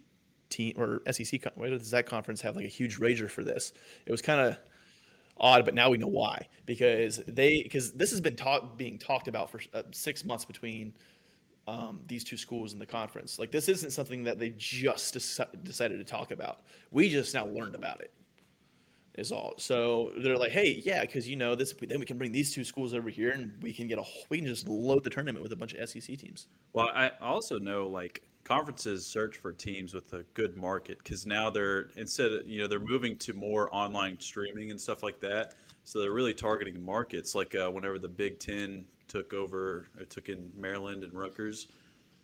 team 0.50 0.75
or 0.77 1.01
SEC? 1.12 1.41
Why 1.55 1.69
does 1.69 1.91
that 1.91 2.05
conference 2.05 2.41
have 2.41 2.55
like 2.55 2.65
a 2.65 2.69
huge 2.69 2.97
rager 2.97 3.29
for 3.29 3.43
this? 3.43 3.74
It 4.05 4.12
was 4.12 4.21
kind 4.21 4.39
of 4.39 4.57
odd, 5.38 5.65
but 5.65 5.74
now 5.74 5.89
we 5.89 5.97
know 5.97 6.07
why. 6.07 6.47
Because 6.65 7.21
they 7.27 7.62
because 7.62 7.91
this 7.91 8.12
has 8.12 8.21
been 8.21 8.38
talk, 8.38 8.77
being 8.77 8.97
talked 8.97 9.27
about 9.27 9.50
for 9.50 9.59
uh, 9.74 9.83
six 9.91 10.24
months 10.24 10.45
between 10.45 10.93
um, 11.67 12.00
these 12.07 12.24
two 12.24 12.38
schools 12.38 12.71
in 12.71 12.79
the 12.79 12.85
conference. 12.85 13.38
Like 13.38 13.51
this 13.51 13.67
isn't 13.67 13.91
something 13.91 14.24
that 14.24 14.39
they 14.39 14.53
just 14.55 15.13
decided 15.13 15.97
to 15.97 16.05
talk 16.05 16.31
about. 16.31 16.62
We 16.91 17.09
just 17.09 17.33
now 17.33 17.47
learned 17.47 17.75
about 17.75 18.00
it 18.00 18.13
is 19.17 19.31
all. 19.31 19.53
So 19.57 20.12
they're 20.17 20.38
like, 20.38 20.51
hey, 20.51 20.81
yeah, 20.84 21.01
because 21.01 21.27
you 21.27 21.36
know 21.36 21.55
this, 21.55 21.74
then 21.74 22.00
we 22.00 22.05
can 22.05 22.17
bring 22.17 22.31
these 22.31 22.53
two 22.53 22.63
schools 22.63 22.93
over 22.93 23.10
here, 23.10 23.31
and 23.31 23.51
we 23.62 23.74
can 23.74 23.88
get 23.88 23.98
a, 23.98 24.03
we 24.29 24.38
can 24.38 24.48
just 24.48 24.67
load 24.67 25.03
the 25.03 25.10
tournament 25.10 25.41
with 25.41 25.51
a 25.51 25.55
bunch 25.55 25.74
of 25.74 25.89
SEC 25.89 26.17
teams. 26.17 26.48
Well, 26.74 26.89
I 26.93 27.12
also 27.22 27.57
know 27.60 27.88
like 27.88 28.24
conferences 28.43 29.05
search 29.05 29.38
for 29.38 29.51
teams 29.51 29.93
with 29.93 30.13
a 30.13 30.24
good 30.34 30.55
market 30.55 31.00
because 31.03 31.25
now 31.25 31.50
they're 31.50 31.89
instead 31.95 32.31
of 32.31 32.48
you 32.48 32.62
know 32.62 32.67
they're 32.67 32.79
moving 32.79 33.17
to 33.17 33.34
more 33.34 33.74
online 33.74 34.19
streaming 34.19 34.72
and 34.72 34.79
stuff 34.79 35.03
like 35.03 35.19
that. 35.22 35.55
So 35.84 36.00
they're 36.00 36.12
really 36.12 36.34
targeting 36.34 36.84
markets 36.84 37.36
like 37.36 37.55
uh, 37.55 37.69
whenever 37.69 38.00
the 38.00 38.07
Big 38.07 38.39
Ten 38.39 38.86
took 39.07 39.34
over, 39.34 39.88
or 40.00 40.05
took 40.05 40.29
in 40.29 40.51
Maryland 40.57 41.03
and 41.03 41.13
Rutgers 41.13 41.67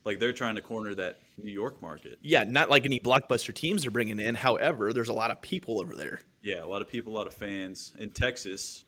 like 0.04 0.20
they're 0.20 0.34
trying 0.34 0.56
to 0.56 0.62
corner 0.62 0.96
that 0.96 1.20
New 1.38 1.52
York 1.52 1.82
market. 1.82 2.18
Yeah, 2.22 2.44
not 2.44 2.70
like 2.70 2.86
any 2.86 3.00
blockbuster 3.00 3.54
teams 3.54 3.84
they're 3.84 3.92
bringing 3.92 4.20
in. 4.20 4.36
However, 4.36 4.94
there's 4.94 5.10
a 5.10 5.14
lot 5.14 5.32
of 5.32 5.42
people 5.42 5.80
over 5.80 5.96
there. 5.96 6.22
Yeah, 6.42 6.64
a 6.64 6.66
lot 6.66 6.82
of 6.82 6.88
people, 6.88 7.14
a 7.14 7.18
lot 7.18 7.28
of 7.28 7.34
fans 7.34 7.94
in 8.00 8.10
Texas. 8.10 8.86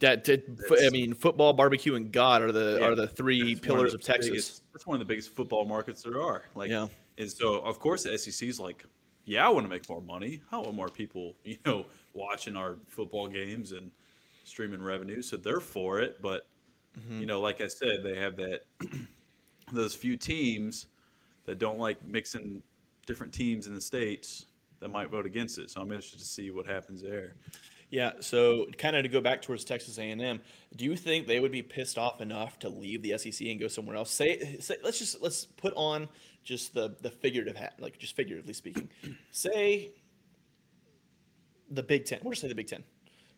That 0.00 0.24
did, 0.24 0.58
I 0.84 0.90
mean, 0.90 1.14
football, 1.14 1.52
barbecue, 1.52 1.94
and 1.94 2.10
God 2.10 2.42
are 2.42 2.50
the 2.50 2.78
yeah, 2.80 2.86
are 2.86 2.94
the 2.94 3.06
three 3.06 3.54
pillars 3.54 3.94
of, 3.94 4.00
of 4.00 4.06
Texas. 4.06 4.30
Biggest, 4.30 4.62
that's 4.72 4.86
one 4.86 4.96
of 4.96 4.98
the 4.98 5.04
biggest 5.04 5.34
football 5.34 5.64
markets 5.64 6.02
there 6.02 6.20
are. 6.20 6.42
Like, 6.54 6.70
yeah. 6.70 6.88
and 7.18 7.30
so 7.30 7.60
of 7.60 7.78
course 7.78 8.02
the 8.02 8.18
SEC 8.18 8.48
is 8.48 8.58
like, 8.58 8.84
yeah, 9.26 9.46
I 9.46 9.48
want 9.50 9.64
to 9.64 9.70
make 9.70 9.88
more 9.88 10.00
money. 10.00 10.40
I 10.50 10.58
want 10.58 10.74
more 10.74 10.88
people, 10.88 11.36
you 11.44 11.58
know, 11.64 11.86
watching 12.14 12.56
our 12.56 12.78
football 12.88 13.28
games 13.28 13.72
and 13.72 13.92
streaming 14.44 14.82
revenue. 14.82 15.22
So 15.22 15.36
they're 15.36 15.60
for 15.60 16.00
it, 16.00 16.20
but 16.20 16.48
mm-hmm. 16.98 17.20
you 17.20 17.26
know, 17.26 17.40
like 17.40 17.60
I 17.60 17.68
said, 17.68 18.02
they 18.02 18.16
have 18.16 18.36
that 18.36 18.62
those 19.72 19.94
few 19.94 20.16
teams 20.16 20.86
that 21.44 21.58
don't 21.58 21.78
like 21.78 22.04
mixing 22.04 22.62
different 23.06 23.32
teams 23.32 23.66
in 23.66 23.74
the 23.74 23.80
states 23.80 24.46
that 24.80 24.90
might 24.90 25.10
vote 25.10 25.26
against 25.26 25.58
it. 25.58 25.70
So 25.70 25.80
I'm 25.80 25.90
interested 25.90 26.18
to 26.18 26.24
see 26.24 26.50
what 26.50 26.66
happens 26.66 27.02
there. 27.02 27.34
Yeah. 27.90 28.12
So 28.20 28.66
kind 28.78 28.96
of 28.96 29.04
to 29.04 29.08
go 29.08 29.20
back 29.20 29.42
towards 29.42 29.64
Texas 29.64 29.98
A&M, 29.98 30.40
do 30.74 30.84
you 30.84 30.96
think 30.96 31.26
they 31.26 31.40
would 31.40 31.52
be 31.52 31.62
pissed 31.62 31.98
off 31.98 32.20
enough 32.20 32.58
to 32.60 32.68
leave 32.68 33.02
the 33.02 33.16
SEC 33.16 33.46
and 33.46 33.60
go 33.60 33.68
somewhere 33.68 33.96
else? 33.96 34.10
Say, 34.10 34.58
say 34.60 34.76
let's 34.82 34.98
just 34.98 35.22
let's 35.22 35.44
put 35.44 35.72
on 35.76 36.08
just 36.42 36.74
the 36.74 36.96
the 37.00 37.10
figurative 37.10 37.56
hat, 37.56 37.74
like 37.78 37.98
just 37.98 38.16
figuratively 38.16 38.54
speaking. 38.54 38.88
say 39.30 39.90
the 41.70 41.82
Big 41.82 42.06
Ten. 42.06 42.20
We'll 42.22 42.32
just 42.32 42.42
say 42.42 42.48
the 42.48 42.54
Big 42.54 42.68
Ten 42.68 42.82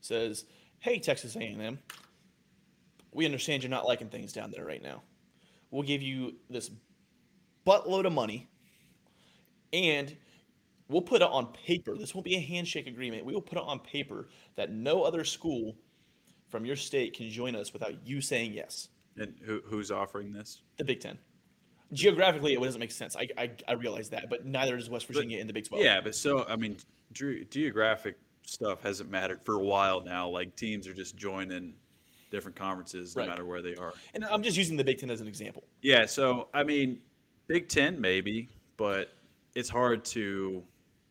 says, 0.00 0.44
"Hey, 0.80 0.98
Texas 0.98 1.36
A&M, 1.36 1.78
we 3.12 3.24
understand 3.24 3.62
you're 3.62 3.70
not 3.70 3.86
liking 3.86 4.08
things 4.08 4.32
down 4.32 4.50
there 4.50 4.64
right 4.64 4.82
now. 4.82 5.02
We'll 5.70 5.82
give 5.82 6.02
you 6.02 6.34
this 6.48 6.70
buttload 7.66 8.06
of 8.06 8.12
money, 8.12 8.48
and 9.72 10.16
we'll 10.88 11.02
put 11.02 11.22
it 11.22 11.28
on 11.28 11.46
paper. 11.66 11.96
This 11.96 12.14
won't 12.14 12.24
be 12.24 12.36
a 12.36 12.40
handshake 12.40 12.86
agreement. 12.86 13.24
We 13.24 13.34
will 13.34 13.42
put 13.42 13.58
it 13.58 13.64
on 13.64 13.78
paper 13.80 14.28
that 14.56 14.72
no 14.72 15.02
other 15.02 15.24
school 15.24 15.76
from 16.48 16.64
your 16.64 16.76
state 16.76 17.14
can 17.14 17.28
join 17.28 17.54
us 17.54 17.72
without 17.72 18.06
you 18.06 18.20
saying 18.20 18.54
yes. 18.54 18.88
And 19.16 19.34
who, 19.44 19.60
who's 19.66 19.90
offering 19.90 20.32
this? 20.32 20.62
The 20.78 20.84
Big 20.84 21.00
Ten. 21.00 21.18
Geographically, 21.92 22.52
it 22.54 22.60
doesn't 22.60 22.80
make 22.80 22.92
sense. 22.92 23.16
I, 23.16 23.28
I, 23.36 23.50
I 23.66 23.72
realize 23.72 24.10
that, 24.10 24.28
but 24.28 24.44
neither 24.44 24.76
does 24.76 24.90
West 24.90 25.06
Virginia 25.06 25.38
but, 25.38 25.40
in 25.40 25.46
the 25.46 25.52
Big 25.52 25.66
12. 25.68 25.82
Yeah, 25.82 26.00
but 26.00 26.14
so, 26.14 26.44
I 26.46 26.56
mean, 26.56 26.76
geographic 27.12 28.18
stuff 28.44 28.82
hasn't 28.82 29.10
mattered 29.10 29.40
for 29.44 29.54
a 29.54 29.64
while 29.64 30.02
now. 30.02 30.28
Like 30.28 30.54
teams 30.56 30.86
are 30.86 30.94
just 30.94 31.16
joining 31.16 31.74
different 32.30 32.56
conferences 32.56 33.16
no 33.16 33.22
right. 33.22 33.28
matter 33.28 33.44
where 33.44 33.62
they 33.62 33.74
are. 33.74 33.92
And 34.14 34.24
I'm 34.24 34.42
just 34.42 34.56
using 34.56 34.76
the 34.76 34.84
Big 34.84 34.98
Ten 34.98 35.10
as 35.10 35.20
an 35.20 35.28
example. 35.28 35.64
Yeah, 35.82 36.06
so, 36.06 36.48
I 36.52 36.62
mean, 36.62 37.00
Big 37.46 37.68
Ten 37.68 38.00
maybe, 38.00 38.48
but 38.76 39.12
it's 39.54 39.68
hard 39.68 40.04
to 40.06 40.62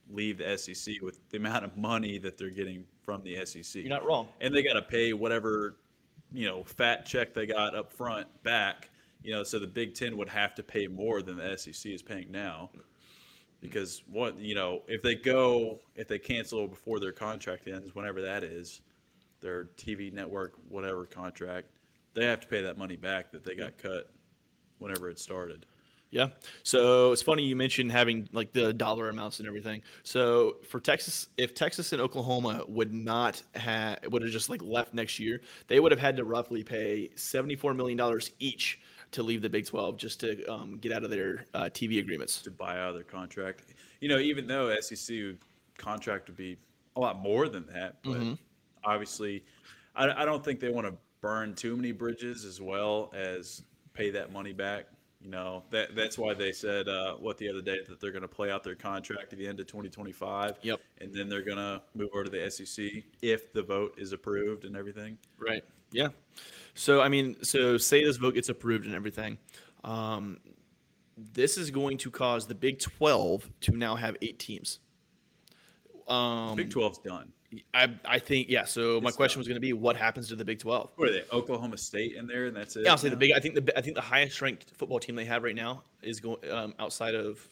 leave 0.09 0.37
the 0.37 0.57
SEC 0.57 1.01
with 1.01 1.19
the 1.29 1.37
amount 1.37 1.65
of 1.65 1.75
money 1.77 2.17
that 2.19 2.37
they're 2.37 2.49
getting 2.49 2.85
from 3.03 3.23
the 3.23 3.43
SEC. 3.45 3.83
You're 3.83 3.89
not 3.89 4.05
wrong. 4.05 4.27
And 4.41 4.53
they 4.53 4.63
got 4.63 4.73
to 4.73 4.81
pay 4.81 5.13
whatever, 5.13 5.77
you 6.33 6.47
know, 6.47 6.63
fat 6.63 7.05
check 7.05 7.33
they 7.33 7.45
got 7.45 7.75
up 7.75 7.91
front 7.91 8.27
back. 8.43 8.89
You 9.23 9.33
know, 9.33 9.43
so 9.43 9.59
the 9.59 9.67
Big 9.67 9.95
Ten 9.95 10.15
would 10.17 10.29
have 10.29 10.55
to 10.55 10.63
pay 10.63 10.87
more 10.87 11.21
than 11.21 11.37
the 11.37 11.57
SEC 11.57 11.91
is 11.91 12.01
paying 12.01 12.31
now. 12.31 12.69
Because 13.59 14.03
what 14.07 14.37
you 14.37 14.53
know, 14.53 14.83
if 14.87 15.01
they 15.01 15.15
go, 15.15 15.79
if 15.95 16.07
they 16.07 16.19
cancel 16.19 16.67
before 16.67 16.99
their 16.99 17.11
contract 17.11 17.67
ends, 17.67 17.95
whenever 17.95 18.21
that 18.21 18.43
is, 18.43 18.81
their 19.41 19.65
TV 19.77 20.11
network, 20.11 20.53
whatever 20.69 21.05
contract, 21.05 21.67
they 22.13 22.25
have 22.25 22.39
to 22.41 22.47
pay 22.47 22.61
that 22.63 22.77
money 22.77 22.95
back 22.95 23.31
that 23.31 23.43
they 23.43 23.55
got 23.55 23.77
cut 23.77 24.09
whenever 24.79 25.09
it 25.09 25.19
started. 25.19 25.65
Yeah. 26.09 26.27
So 26.63 27.11
it's 27.11 27.21
funny 27.21 27.43
you 27.43 27.55
mentioned 27.55 27.91
having 27.91 28.29
like 28.31 28.53
the 28.53 28.73
dollar 28.73 29.09
amounts 29.09 29.39
and 29.39 29.47
everything. 29.47 29.81
So 30.03 30.57
for 30.67 30.79
Texas, 30.79 31.27
if 31.37 31.53
Texas 31.53 31.91
and 31.91 32.01
Oklahoma 32.01 32.63
would 32.67 32.93
not 32.93 33.43
have 33.55 33.99
would 34.09 34.21
have 34.21 34.31
just 34.31 34.49
like 34.49 34.61
left 34.61 34.93
next 34.93 35.19
year, 35.19 35.41
they 35.67 35.79
would 35.79 35.91
have 35.91 35.99
had 35.99 36.15
to 36.17 36.23
roughly 36.23 36.63
pay 36.63 37.09
seventy 37.15 37.55
four 37.55 37.73
million 37.73 37.97
dollars 37.97 38.31
each 38.39 38.79
to 39.11 39.23
leave 39.23 39.41
the 39.41 39.49
Big 39.49 39.65
Twelve 39.65 39.97
just 39.97 40.21
to 40.21 40.45
um, 40.45 40.77
get 40.77 40.93
out 40.93 41.03
of 41.03 41.09
their 41.09 41.45
uh, 41.53 41.65
TV 41.65 41.99
agreements 41.99 42.41
to 42.43 42.51
buy 42.51 42.79
out 42.79 42.93
their 42.93 43.03
contract. 43.03 43.63
You 43.99 44.07
know, 44.07 44.19
even 44.19 44.47
though 44.47 44.73
SEC 44.79 45.17
contract 45.77 46.27
would 46.27 46.37
be 46.37 46.57
a 46.95 46.99
lot 46.99 47.19
more 47.19 47.49
than 47.49 47.65
that, 47.67 47.97
but 48.03 48.13
mm-hmm. 48.13 48.33
Obviously, 48.83 49.43
I, 49.95 50.23
I 50.23 50.25
don't 50.25 50.43
think 50.43 50.59
they 50.59 50.69
want 50.69 50.87
to 50.87 50.93
burn 51.21 51.53
too 51.55 51.75
many 51.75 51.91
bridges 51.91 52.45
as 52.45 52.61
well 52.61 53.11
as 53.15 53.63
pay 53.93 54.09
that 54.11 54.31
money 54.31 54.53
back. 54.53 54.85
You 55.21 55.31
know 55.31 55.63
that 55.71 55.95
that's 55.95 56.17
why 56.17 56.35
they 56.35 56.51
said 56.51 56.87
uh, 56.87 57.15
what 57.15 57.39
the 57.39 57.49
other 57.49 57.61
day 57.61 57.79
that 57.89 57.99
they're 57.99 58.11
going 58.11 58.21
to 58.21 58.27
play 58.27 58.51
out 58.51 58.63
their 58.63 58.75
contract 58.75 59.33
at 59.33 59.39
the 59.39 59.47
end 59.47 59.59
of 59.59 59.65
2025. 59.65 60.59
Yep. 60.61 60.79
And 61.01 61.13
then 61.13 61.27
they're 61.27 61.41
going 61.41 61.57
to 61.57 61.81
move 61.95 62.09
over 62.13 62.25
to 62.25 62.29
the 62.29 62.49
SEC 62.51 63.03
if 63.23 63.51
the 63.51 63.63
vote 63.63 63.95
is 63.97 64.13
approved 64.13 64.63
and 64.63 64.77
everything. 64.77 65.17
Right. 65.39 65.63
Yeah. 65.91 66.09
So 66.75 67.01
I 67.01 67.09
mean, 67.09 67.35
so 67.41 67.77
say 67.77 68.03
this 68.03 68.17
vote 68.17 68.35
gets 68.35 68.49
approved 68.49 68.85
and 68.85 68.93
everything. 68.93 69.39
Um, 69.83 70.37
this 71.17 71.57
is 71.57 71.71
going 71.71 71.97
to 71.99 72.11
cause 72.11 72.45
the 72.45 72.55
Big 72.55 72.79
12 72.79 73.49
to 73.61 73.71
now 73.75 73.95
have 73.95 74.15
eight 74.21 74.37
teams. 74.37 74.79
Um, 76.07 76.55
Big 76.55 76.69
12's 76.69 76.99
done. 76.99 77.33
I, 77.73 77.95
I 78.03 78.19
think 78.19 78.49
yeah. 78.49 78.65
So 78.65 78.99
my 78.99 79.11
question 79.11 79.39
was 79.39 79.47
going 79.47 79.55
to 79.55 79.61
be, 79.61 79.71
what 79.71 79.95
happens 79.95 80.27
to 80.29 80.35
the 80.35 80.43
Big 80.43 80.59
Twelve? 80.59 80.91
What 80.95 81.09
are 81.09 81.13
they? 81.13 81.23
Oklahoma 81.31 81.77
State 81.77 82.15
in 82.15 82.27
there, 82.27 82.47
and 82.47 82.55
that's 82.55 82.75
it. 82.75 82.83
Yeah, 82.83 82.91
I'll 82.91 82.97
say 82.97 83.09
the 83.09 83.15
big. 83.15 83.31
I 83.31 83.39
think 83.39 83.55
the 83.55 83.77
I 83.77 83.81
think 83.81 83.95
the 83.95 84.01
highest 84.01 84.41
ranked 84.41 84.71
football 84.75 84.99
team 84.99 85.15
they 85.15 85.25
have 85.25 85.43
right 85.43 85.55
now 85.55 85.83
is 86.01 86.19
going 86.19 86.37
um, 86.51 86.73
outside 86.77 87.15
of 87.15 87.47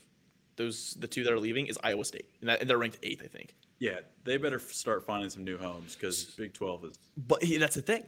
those 0.58 0.96
the 1.00 1.08
two 1.08 1.24
that 1.24 1.32
are 1.32 1.40
leaving 1.40 1.68
is 1.68 1.78
Iowa 1.82 2.04
State, 2.04 2.30
and, 2.42 2.50
that, 2.50 2.60
and 2.60 2.70
they're 2.70 2.78
ranked 2.78 3.00
eighth, 3.04 3.22
I 3.24 3.28
think. 3.28 3.56
Yeah, 3.80 4.00
they 4.26 4.38
better 4.38 4.60
start 4.60 5.06
finding 5.06 5.30
some 5.30 5.44
new 5.44 5.58
homes 5.58 5.96
because 5.96 6.26
Big 6.38 6.54
Twelve 6.54 6.84
is. 6.84 7.00
But 7.16 7.42
that's 7.60 7.76
the 7.76 7.82
thing. 7.82 8.04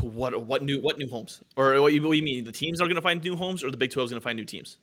What 0.00 0.46
what 0.46 0.62
new 0.62 0.80
what 0.80 0.98
new 0.98 1.08
homes 1.08 1.42
or 1.56 1.78
what 1.82 1.92
you, 1.92 2.02
what 2.02 2.16
you 2.16 2.22
mean? 2.22 2.44
The 2.44 2.52
teams 2.52 2.80
are 2.80 2.84
going 2.84 2.96
to 2.96 3.02
find 3.02 3.22
new 3.22 3.36
homes, 3.36 3.62
or 3.62 3.70
the 3.70 3.76
Big 3.76 3.90
Twelve 3.90 4.06
is 4.06 4.12
going 4.12 4.20
to 4.20 4.24
find 4.24 4.36
new 4.36 4.44
teams? 4.46 4.78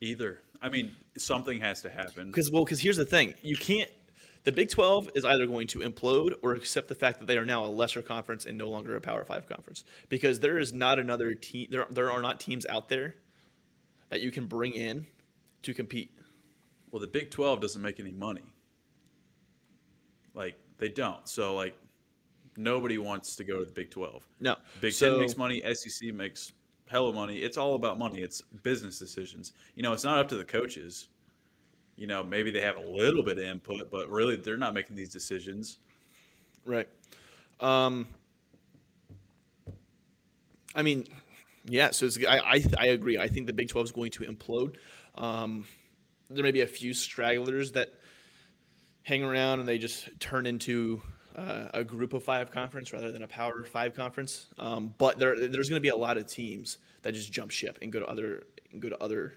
Either. 0.00 0.42
I 0.62 0.68
mean, 0.68 0.96
something 1.18 1.60
has 1.60 1.82
to 1.82 1.90
happen. 1.90 2.26
Because 2.26 2.50
well, 2.50 2.64
because 2.64 2.80
here's 2.80 2.96
the 2.96 3.04
thing: 3.04 3.34
you 3.42 3.56
can't 3.56 3.90
the 4.46 4.52
Big 4.52 4.70
12 4.70 5.10
is 5.16 5.24
either 5.24 5.44
going 5.44 5.66
to 5.66 5.80
implode 5.80 6.34
or 6.40 6.52
accept 6.52 6.86
the 6.86 6.94
fact 6.94 7.18
that 7.18 7.26
they 7.26 7.36
are 7.36 7.44
now 7.44 7.64
a 7.64 7.66
lesser 7.66 8.00
conference 8.00 8.46
and 8.46 8.56
no 8.56 8.70
longer 8.70 8.94
a 8.94 9.00
Power 9.00 9.24
5 9.24 9.48
conference 9.48 9.82
because 10.08 10.38
there 10.38 10.58
is 10.60 10.72
not 10.72 11.00
another 11.00 11.34
team 11.34 11.66
there 11.68 11.84
there 11.90 12.12
are 12.12 12.22
not 12.22 12.38
teams 12.38 12.64
out 12.66 12.88
there 12.88 13.16
that 14.08 14.20
you 14.20 14.30
can 14.30 14.46
bring 14.46 14.72
in 14.72 15.04
to 15.62 15.74
compete. 15.74 16.12
Well, 16.92 17.00
the 17.00 17.08
Big 17.08 17.32
12 17.32 17.60
doesn't 17.60 17.82
make 17.82 17.98
any 17.98 18.12
money. 18.12 18.44
Like 20.32 20.54
they 20.78 20.90
don't. 20.90 21.28
So 21.28 21.56
like 21.56 21.76
nobody 22.56 22.98
wants 22.98 23.34
to 23.36 23.44
go 23.44 23.58
to 23.58 23.64
the 23.64 23.72
Big 23.72 23.90
12. 23.90 24.28
No. 24.38 24.54
Big 24.80 24.92
so, 24.92 25.10
10 25.10 25.20
makes 25.20 25.36
money, 25.36 25.60
SEC 25.74 26.14
makes 26.14 26.52
hella 26.86 27.12
money. 27.12 27.38
It's 27.38 27.56
all 27.56 27.74
about 27.74 27.98
money. 27.98 28.20
It's 28.20 28.42
business 28.62 28.96
decisions. 28.96 29.54
You 29.74 29.82
know, 29.82 29.92
it's 29.92 30.04
not 30.04 30.20
up 30.20 30.28
to 30.28 30.36
the 30.36 30.44
coaches 30.44 31.08
you 31.96 32.06
know, 32.06 32.22
maybe 32.22 32.50
they 32.50 32.60
have 32.60 32.76
a 32.76 32.80
little 32.88 33.22
bit 33.22 33.38
of 33.38 33.44
input, 33.44 33.90
but 33.90 34.10
really 34.10 34.36
they're 34.36 34.56
not 34.56 34.74
making 34.74 34.96
these 34.96 35.08
decisions. 35.08 35.78
Right. 36.64 36.88
Um, 37.60 38.06
I 40.74 40.82
mean, 40.82 41.06
yeah. 41.64 41.90
So 41.90 42.08
I, 42.28 42.38
I, 42.38 42.64
I 42.78 42.86
agree. 42.86 43.18
I 43.18 43.28
think 43.28 43.46
the 43.46 43.52
Big 43.52 43.68
Twelve 43.68 43.86
is 43.86 43.92
going 43.92 44.10
to 44.12 44.24
implode. 44.24 44.76
Um, 45.14 45.64
there 46.28 46.44
may 46.44 46.50
be 46.50 46.60
a 46.62 46.66
few 46.66 46.92
stragglers 46.92 47.72
that 47.72 47.94
hang 49.02 49.22
around 49.22 49.60
and 49.60 49.68
they 49.68 49.78
just 49.78 50.08
turn 50.18 50.46
into 50.46 51.00
uh, 51.36 51.68
a 51.74 51.84
group 51.84 52.12
of 52.12 52.24
five 52.24 52.50
conference 52.50 52.92
rather 52.92 53.12
than 53.12 53.22
a 53.22 53.28
power 53.28 53.62
five 53.64 53.94
conference. 53.94 54.46
Um, 54.58 54.94
but 54.98 55.18
there, 55.18 55.48
there's 55.48 55.68
going 55.68 55.80
to 55.80 55.82
be 55.82 55.90
a 55.90 55.96
lot 55.96 56.16
of 56.16 56.26
teams 56.26 56.78
that 57.02 57.12
just 57.12 57.32
jump 57.32 57.50
ship 57.50 57.78
and 57.82 57.92
go 57.92 58.00
to 58.00 58.06
other 58.06 58.44
and 58.72 58.82
go 58.82 58.88
to 58.88 58.98
other 59.02 59.34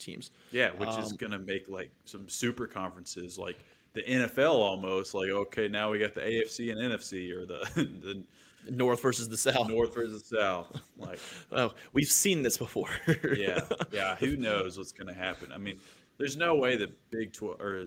teams. 0.00 0.30
Yeah, 0.50 0.70
which 0.70 0.88
um, 0.88 1.02
is 1.02 1.12
going 1.12 1.32
to 1.32 1.38
make 1.38 1.68
like 1.68 1.90
some 2.04 2.28
super 2.28 2.66
conferences 2.66 3.38
like 3.38 3.58
the 3.92 4.02
NFL 4.02 4.54
almost 4.54 5.14
like 5.14 5.30
okay, 5.30 5.68
now 5.68 5.90
we 5.90 5.98
got 5.98 6.14
the 6.14 6.20
AFC 6.20 6.70
and 6.72 6.80
NFC 6.80 7.32
or 7.32 7.46
the 7.46 7.66
the 7.74 8.22
North 8.68 9.00
versus 9.02 9.28
the 9.28 9.36
South. 9.36 9.68
North 9.68 9.94
versus 9.94 10.22
the 10.22 10.36
South. 10.36 10.80
Like, 10.98 11.18
oh, 11.52 11.72
we've 11.92 12.10
seen 12.10 12.42
this 12.42 12.58
before. 12.58 12.90
yeah, 13.36 13.60
yeah. 13.90 14.16
Who 14.20 14.36
knows 14.36 14.76
what's 14.78 14.92
going 14.92 15.12
to 15.12 15.18
happen? 15.18 15.50
I 15.52 15.58
mean, 15.58 15.80
there's 16.18 16.36
no 16.36 16.54
way 16.56 16.76
that 16.76 16.90
Big 17.10 17.32
Twelve 17.32 17.60
or 17.60 17.86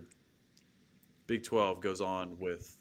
Big 1.27 1.43
Twelve 1.43 1.82
goes 1.82 2.01
on 2.01 2.38
with 2.39 2.77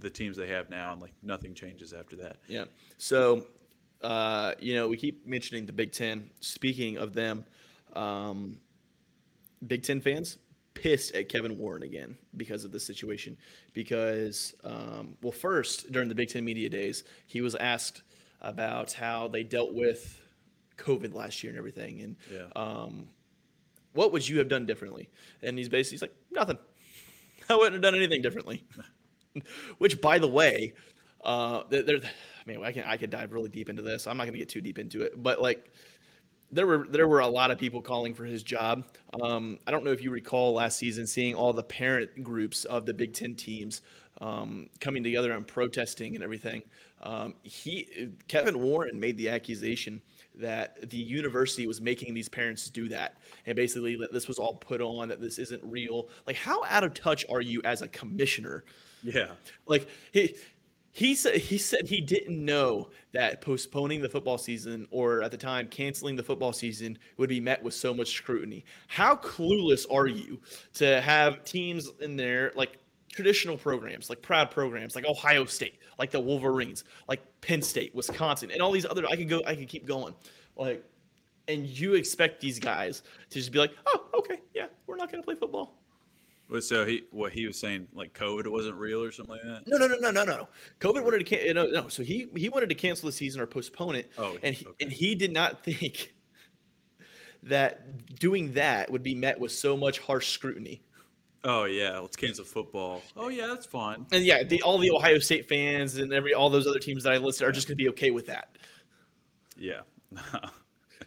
the 0.00 0.10
teams 0.10 0.36
they 0.36 0.48
have 0.48 0.70
now, 0.70 0.92
and 0.92 1.00
like 1.00 1.14
nothing 1.22 1.54
changes 1.54 1.92
after 1.92 2.16
that. 2.16 2.36
Yeah. 2.48 2.64
So, 2.98 3.46
uh, 4.02 4.52
you 4.58 4.74
know, 4.74 4.88
we 4.88 4.96
keep 4.96 5.26
mentioning 5.26 5.66
the 5.66 5.72
Big 5.72 5.92
Ten. 5.92 6.30
Speaking 6.40 6.98
of 6.98 7.12
them, 7.12 7.44
um, 7.96 8.58
Big 9.66 9.82
Ten 9.82 10.00
fans 10.00 10.38
pissed 10.74 11.14
at 11.14 11.28
Kevin 11.28 11.58
Warren 11.58 11.82
again 11.82 12.16
because 12.36 12.64
of 12.64 12.72
the 12.72 12.80
situation. 12.80 13.36
Because, 13.72 14.54
um, 14.64 15.16
well, 15.22 15.32
first 15.32 15.90
during 15.90 16.08
the 16.08 16.14
Big 16.14 16.28
Ten 16.28 16.44
media 16.44 16.68
days, 16.68 17.04
he 17.26 17.40
was 17.40 17.54
asked 17.54 18.02
about 18.40 18.92
how 18.92 19.28
they 19.28 19.42
dealt 19.42 19.74
with 19.74 20.20
COVID 20.76 21.14
last 21.14 21.42
year 21.42 21.50
and 21.50 21.58
everything, 21.58 22.02
and 22.02 22.16
yeah. 22.32 22.46
um, 22.54 23.08
what 23.94 24.12
would 24.12 24.28
you 24.28 24.38
have 24.38 24.48
done 24.48 24.66
differently? 24.66 25.08
And 25.42 25.56
he's 25.56 25.68
basically 25.68 25.94
he's 25.94 26.02
like 26.02 26.14
nothing. 26.30 26.58
I 27.50 27.56
wouldn't 27.56 27.74
have 27.74 27.82
done 27.82 27.94
anything 27.94 28.22
differently. 28.22 28.64
Which, 29.78 30.00
by 30.00 30.18
the 30.18 30.28
way, 30.28 30.74
uh, 31.24 31.62
there, 31.70 31.82
I 31.82 32.00
mean, 32.46 32.62
I 32.62 32.72
can 32.72 32.84
I 32.84 32.96
could 32.96 33.10
dive 33.10 33.32
really 33.32 33.48
deep 33.48 33.68
into 33.68 33.82
this. 33.82 34.06
I'm 34.06 34.16
not 34.16 34.24
going 34.24 34.34
to 34.34 34.38
get 34.38 34.48
too 34.48 34.60
deep 34.60 34.78
into 34.78 35.02
it, 35.02 35.20
but 35.22 35.40
like 35.40 35.72
there 36.50 36.66
were 36.66 36.86
there 36.88 37.08
were 37.08 37.20
a 37.20 37.26
lot 37.26 37.50
of 37.50 37.58
people 37.58 37.82
calling 37.82 38.14
for 38.14 38.24
his 38.24 38.42
job. 38.42 38.84
Um, 39.20 39.58
I 39.66 39.70
don't 39.70 39.84
know 39.84 39.92
if 39.92 40.02
you 40.02 40.10
recall 40.10 40.54
last 40.54 40.78
season 40.78 41.06
seeing 41.06 41.34
all 41.34 41.52
the 41.52 41.62
parent 41.62 42.22
groups 42.22 42.64
of 42.64 42.86
the 42.86 42.94
Big 42.94 43.12
Ten 43.12 43.34
teams 43.34 43.82
um, 44.20 44.68
coming 44.80 45.02
together 45.02 45.32
and 45.32 45.46
protesting 45.46 46.14
and 46.14 46.24
everything. 46.24 46.62
Um, 47.02 47.34
he 47.42 48.10
Kevin 48.28 48.60
Warren 48.60 48.98
made 48.98 49.16
the 49.16 49.28
accusation 49.28 50.00
that 50.36 50.90
the 50.90 50.96
university 50.96 51.66
was 51.66 51.80
making 51.80 52.14
these 52.14 52.28
parents 52.28 52.70
do 52.70 52.88
that, 52.88 53.16
and 53.46 53.56
basically 53.56 53.96
that 53.96 54.12
this 54.12 54.28
was 54.28 54.38
all 54.38 54.54
put 54.54 54.80
on, 54.80 55.08
that 55.08 55.20
this 55.20 55.38
isn't 55.38 55.62
real. 55.64 56.08
Like, 56.26 56.36
how 56.36 56.64
out 56.64 56.84
of 56.84 56.94
touch 56.94 57.24
are 57.30 57.40
you 57.40 57.60
as 57.64 57.82
a 57.82 57.88
commissioner? 57.88 58.64
Yeah. 59.02 59.28
Like 59.66 59.88
he 60.12 60.34
he 60.96 61.14
said 61.14 61.34
he 61.34 61.58
said 61.58 61.86
he 61.86 62.00
didn't 62.00 62.42
know 62.42 62.88
that 63.12 63.42
postponing 63.42 64.00
the 64.00 64.08
football 64.08 64.38
season 64.38 64.88
or 64.90 65.22
at 65.22 65.30
the 65.30 65.36
time 65.36 65.68
canceling 65.68 66.16
the 66.16 66.22
football 66.22 66.54
season 66.54 66.96
would 67.18 67.28
be 67.28 67.38
met 67.38 67.62
with 67.62 67.74
so 67.74 67.92
much 67.92 68.14
scrutiny. 68.14 68.64
How 68.88 69.14
clueless 69.16 69.84
are 69.92 70.06
you 70.06 70.40
to 70.72 71.02
have 71.02 71.44
teams 71.44 71.90
in 72.00 72.16
there 72.16 72.50
like 72.54 72.78
traditional 73.12 73.58
programs, 73.58 74.08
like 74.08 74.22
proud 74.22 74.50
programs, 74.50 74.96
like 74.96 75.04
Ohio 75.04 75.44
State, 75.44 75.80
like 75.98 76.10
the 76.10 76.18
Wolverines, 76.18 76.84
like 77.08 77.20
Penn 77.42 77.60
State, 77.60 77.94
Wisconsin, 77.94 78.50
and 78.50 78.62
all 78.62 78.72
these 78.72 78.86
other 78.86 79.04
I 79.06 79.16
could 79.16 79.28
go 79.28 79.42
I 79.46 79.54
could 79.54 79.68
keep 79.68 79.84
going. 79.84 80.14
Like 80.56 80.82
and 81.46 81.66
you 81.66 81.92
expect 81.92 82.40
these 82.40 82.58
guys 82.58 83.02
to 83.28 83.38
just 83.38 83.52
be 83.52 83.58
like, 83.58 83.72
"Oh, 83.84 84.06
okay, 84.14 84.40
yeah, 84.54 84.68
we're 84.86 84.96
not 84.96 85.12
going 85.12 85.22
to 85.22 85.26
play 85.26 85.34
football." 85.34 85.76
Well, 86.48 86.60
so 86.60 86.84
he 86.84 87.02
what 87.10 87.32
he 87.32 87.46
was 87.46 87.58
saying 87.58 87.88
like 87.92 88.12
COVID 88.12 88.46
wasn't 88.46 88.76
real 88.76 89.02
or 89.02 89.10
something 89.10 89.34
like 89.34 89.42
that. 89.42 89.62
No, 89.66 89.78
no, 89.78 89.88
no, 89.88 89.96
no, 89.98 90.10
no, 90.10 90.24
no. 90.24 90.48
COVID 90.80 91.02
wanted 91.02 91.18
to 91.18 91.24
can- 91.24 91.54
no, 91.54 91.66
no. 91.66 91.88
So 91.88 92.02
he 92.04 92.28
he 92.36 92.48
wanted 92.48 92.68
to 92.68 92.74
cancel 92.74 93.06
the 93.06 93.12
season 93.12 93.40
or 93.40 93.46
postpone 93.46 93.96
it. 93.96 94.12
Oh, 94.16 94.36
and 94.42 94.54
he, 94.54 94.66
okay. 94.66 94.84
and 94.84 94.92
he 94.92 95.14
did 95.14 95.32
not 95.32 95.64
think 95.64 96.14
that 97.42 98.18
doing 98.18 98.52
that 98.54 98.90
would 98.90 99.02
be 99.02 99.14
met 99.14 99.40
with 99.40 99.52
so 99.52 99.76
much 99.76 99.98
harsh 99.98 100.28
scrutiny. 100.28 100.82
Oh 101.42 101.64
yeah, 101.64 101.98
let's 101.98 102.16
cancel 102.16 102.44
football. 102.44 103.02
Oh 103.16 103.28
yeah, 103.28 103.46
that's 103.48 103.66
fine. 103.66 104.06
And 104.12 104.24
yeah, 104.24 104.42
the, 104.42 104.62
all 104.62 104.78
the 104.78 104.90
Ohio 104.90 105.18
State 105.18 105.48
fans 105.48 105.96
and 105.96 106.12
every 106.12 106.34
all 106.34 106.50
those 106.50 106.66
other 106.66 106.78
teams 106.78 107.04
that 107.04 107.12
I 107.12 107.18
listed 107.18 107.46
are 107.46 107.52
just 107.52 107.66
going 107.66 107.76
to 107.76 107.82
be 107.82 107.88
okay 107.90 108.10
with 108.10 108.26
that. 108.26 108.56
Yeah. 109.56 109.80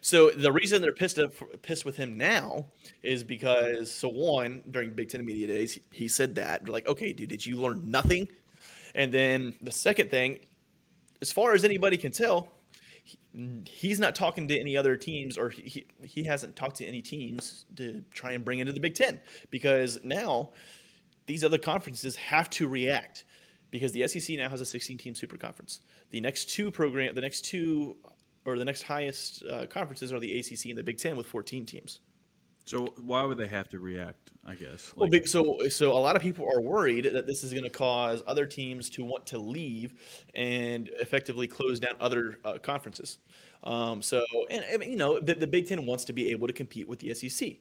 So 0.00 0.30
the 0.30 0.50
reason 0.50 0.80
they're 0.80 0.92
pissed 0.92 1.18
up, 1.18 1.32
pissed 1.62 1.84
with 1.84 1.96
him 1.96 2.16
now 2.16 2.66
is 3.02 3.22
because 3.22 3.90
so 3.90 4.08
one 4.08 4.62
during 4.70 4.90
Big 4.90 5.10
Ten 5.10 5.24
media 5.24 5.46
days 5.46 5.78
he, 5.90 6.08
said 6.08 6.34
that 6.36 6.64
they're 6.64 6.72
like, 6.72 6.88
okay, 6.88 7.12
dude, 7.12 7.28
did 7.28 7.44
you 7.44 7.56
learn 7.56 7.82
nothing? 7.90 8.28
And 8.94 9.12
then 9.12 9.54
the 9.60 9.70
second 9.70 10.10
thing, 10.10 10.40
as 11.20 11.30
far 11.30 11.52
as 11.52 11.64
anybody 11.64 11.96
can 11.96 12.12
tell, 12.12 12.48
he, 13.04 13.18
he's 13.66 14.00
not 14.00 14.14
talking 14.14 14.48
to 14.48 14.58
any 14.58 14.76
other 14.76 14.96
teams, 14.96 15.36
or 15.36 15.50
he 15.50 15.86
he 16.02 16.24
hasn't 16.24 16.56
talked 16.56 16.76
to 16.76 16.86
any 16.86 17.02
teams 17.02 17.66
to 17.76 18.02
try 18.10 18.32
and 18.32 18.44
bring 18.44 18.58
into 18.58 18.72
the 18.72 18.80
Big 18.80 18.94
Ten 18.94 19.20
because 19.50 19.98
now 20.02 20.50
these 21.26 21.44
other 21.44 21.58
conferences 21.58 22.16
have 22.16 22.50
to 22.50 22.66
react 22.66 23.24
because 23.70 23.92
the 23.92 24.06
SEC 24.08 24.36
now 24.36 24.48
has 24.48 24.60
a 24.60 24.66
16 24.66 24.98
team 24.98 25.14
super 25.14 25.36
conference. 25.36 25.80
The 26.10 26.20
next 26.20 26.50
two 26.50 26.70
program, 26.70 27.14
the 27.14 27.20
next 27.20 27.44
two 27.44 27.96
or 28.50 28.58
the 28.58 28.64
next 28.64 28.82
highest 28.82 29.44
uh, 29.50 29.66
conferences 29.66 30.12
are 30.12 30.20
the 30.20 30.38
ACC 30.38 30.66
and 30.66 30.78
the 30.78 30.82
Big 30.82 30.98
Ten 30.98 31.16
with 31.16 31.26
14 31.26 31.64
teams. 31.66 32.00
so 32.64 32.92
why 33.02 33.24
would 33.24 33.38
they 33.38 33.48
have 33.48 33.68
to 33.70 33.78
react? 33.78 34.30
I 34.46 34.54
guess. 34.54 34.92
Well, 34.96 35.04
Like, 35.04 35.12
big, 35.12 35.28
so 35.28 35.68
so 35.68 35.92
a 35.92 35.98
lot 35.98 36.16
of 36.16 36.22
people 36.22 36.46
are 36.46 36.60
worried 36.60 37.10
that 37.12 37.26
this 37.26 37.44
is 37.44 37.52
going 37.52 37.64
to 37.64 37.70
cause 37.70 38.22
other 38.26 38.46
teams 38.46 38.88
to 38.90 39.04
want 39.04 39.26
to 39.26 39.38
leave 39.38 39.94
and 40.34 40.88
effectively 40.98 41.46
close 41.46 41.78
down 41.78 41.92
other 42.00 42.38
uh, 42.44 42.58
conferences. 42.58 43.18
Um, 43.62 44.00
so 44.00 44.24
and, 44.50 44.64
mean, 44.78 44.90
you 44.90 44.96
know 44.96 45.20
the, 45.20 45.34
the 45.34 45.46
Big 45.46 45.68
Ten 45.68 45.84
wants 45.84 46.04
to 46.06 46.12
be 46.14 46.30
able 46.30 46.46
to 46.46 46.52
compete 46.54 46.88
with 46.88 47.00
the 47.00 47.12
SEC. 47.14 47.56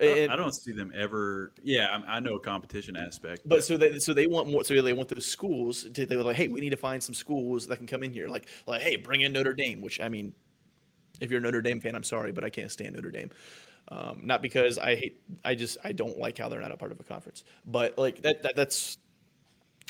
I 0.00 0.04
And- 0.06 0.32
I 0.32 0.36
don't 0.36 0.52
see 0.54 0.72
them 0.72 0.92
ever. 0.94 1.52
Yeah, 1.62 2.02
I, 2.06 2.16
I 2.16 2.20
know 2.20 2.36
a 2.36 2.40
competition 2.40 2.96
aspect, 2.96 3.42
But 3.46 3.64
so 3.64 3.76
they 3.76 3.98
so 3.98 4.14
they 4.14 4.26
want 4.26 4.48
more. 4.48 4.64
So 4.64 4.80
they 4.80 4.92
want 4.92 5.08
those 5.08 5.26
schools. 5.26 5.84
To, 5.94 6.06
they 6.06 6.16
were 6.16 6.22
like, 6.22 6.36
hey, 6.36 6.48
we 6.48 6.60
need 6.60 6.70
to 6.70 6.76
find 6.76 7.02
some 7.02 7.14
schools 7.14 7.66
that 7.66 7.76
can 7.78 7.86
come 7.86 8.02
in 8.02 8.12
here. 8.12 8.28
Like 8.28 8.46
like, 8.66 8.82
hey, 8.82 8.96
bring 8.96 9.22
in 9.22 9.32
Notre 9.32 9.54
Dame. 9.54 9.80
Which 9.80 10.00
I 10.00 10.08
mean, 10.08 10.32
if 11.20 11.30
you're 11.30 11.40
a 11.40 11.42
Notre 11.42 11.62
Dame 11.62 11.80
fan, 11.80 11.94
I'm 11.94 12.04
sorry, 12.04 12.32
but 12.32 12.44
I 12.44 12.50
can't 12.50 12.70
stand 12.70 12.94
Notre 12.94 13.10
Dame. 13.10 13.30
Um, 13.90 14.20
not 14.22 14.42
because 14.42 14.78
I 14.78 14.94
hate. 14.96 15.22
I 15.44 15.54
just 15.54 15.78
I 15.82 15.92
don't 15.92 16.18
like 16.18 16.36
how 16.38 16.48
they're 16.48 16.60
not 16.60 16.72
a 16.72 16.76
part 16.76 16.92
of 16.92 17.00
a 17.00 17.04
conference. 17.04 17.44
But 17.66 17.96
like 17.98 18.22
that, 18.22 18.42
that 18.42 18.54
that's 18.54 18.98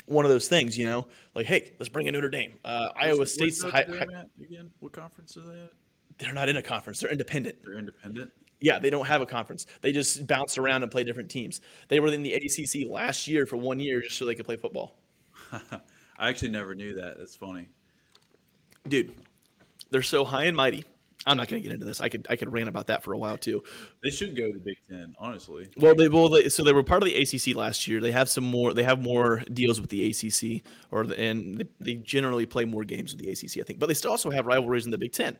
one 0.05 0.25
of 0.25 0.31
those 0.31 0.47
things, 0.47 0.77
you 0.77 0.85
know. 0.85 1.05
Like, 1.35 1.45
hey, 1.45 1.73
let's 1.79 1.89
bring 1.89 2.07
in 2.07 2.13
Notre 2.13 2.29
Dame. 2.29 2.53
Uh, 2.65 2.89
Iowa 2.95 3.25
State's 3.27 3.61
what's 3.63 3.75
hi, 3.75 3.81
Notre 3.87 3.99
hi- 3.99 4.05
Dame 4.05 4.15
at 4.15 4.27
again. 4.43 4.71
What 4.79 4.93
conference 4.93 5.35
are 5.37 5.41
they 5.41 5.61
at? 5.61 5.71
they're 6.17 6.33
not 6.33 6.49
in 6.49 6.57
a 6.57 6.61
conference. 6.61 6.99
They're 6.99 7.11
independent. 7.11 7.57
They're 7.63 7.77
independent. 7.77 8.31
Yeah, 8.61 8.79
they 8.79 8.89
don't 8.89 9.05
have 9.05 9.21
a 9.21 9.25
conference. 9.25 9.65
They 9.81 9.91
just 9.91 10.27
bounce 10.27 10.57
around 10.57 10.83
and 10.83 10.91
play 10.91 11.03
different 11.03 11.29
teams. 11.29 11.61
They 11.87 11.99
were 11.99 12.09
in 12.09 12.23
the 12.23 12.33
ACC 12.33 12.89
last 12.89 13.27
year 13.27 13.45
for 13.45 13.57
one 13.57 13.79
year 13.79 14.01
just 14.01 14.17
so 14.17 14.25
they 14.25 14.35
could 14.35 14.45
play 14.45 14.57
football. 14.57 14.97
I 15.51 16.29
actually 16.29 16.49
never 16.49 16.75
knew 16.75 16.95
that. 16.95 17.17
That's 17.17 17.35
funny. 17.35 17.69
dude, 18.87 19.13
they're 19.91 20.01
so 20.01 20.25
high 20.25 20.45
and 20.45 20.57
mighty. 20.57 20.83
I'm 21.25 21.35
not 21.35 21.49
going 21.49 21.61
to 21.61 21.67
get 21.67 21.73
into 21.73 21.85
this. 21.85 21.99
I 21.99 22.07
could 22.07 22.25
I 22.29 22.37
could 22.37 22.51
rant 22.51 22.69
about 22.69 22.87
that 22.87 23.03
for 23.03 23.13
a 23.13 23.17
while 23.17 23.37
too. 23.37 23.61
They 24.01 24.09
should 24.09 24.37
go 24.37 24.47
to 24.47 24.53
the 24.53 24.59
Big 24.59 24.77
Ten, 24.89 25.15
honestly. 25.19 25.67
Well, 25.75 25.93
they 25.93 26.07
well, 26.07 26.29
they, 26.29 26.47
so 26.47 26.63
they 26.63 26.71
were 26.71 26.83
part 26.83 27.03
of 27.03 27.09
the 27.09 27.15
ACC 27.15 27.55
last 27.55 27.87
year. 27.87 27.99
They 27.99 28.13
have 28.13 28.29
some 28.29 28.45
more. 28.45 28.73
They 28.73 28.83
have 28.83 29.01
more 29.01 29.43
deals 29.51 29.81
with 29.81 29.89
the 29.89 30.09
ACC, 30.09 30.63
or 30.91 31.05
the, 31.05 31.19
and 31.19 31.57
they, 31.59 31.65
they 31.93 31.93
generally 31.95 32.45
play 32.45 32.63
more 32.63 32.85
games 32.85 33.13
with 33.13 33.21
the 33.21 33.29
ACC, 33.29 33.61
I 33.61 33.65
think. 33.65 33.79
But 33.79 33.87
they 33.87 33.93
still 33.95 34.11
also 34.11 34.29
have 34.31 34.45
rivalries 34.45 34.85
in 34.85 34.91
the 34.91 34.97
Big 34.97 35.11
Ten. 35.11 35.37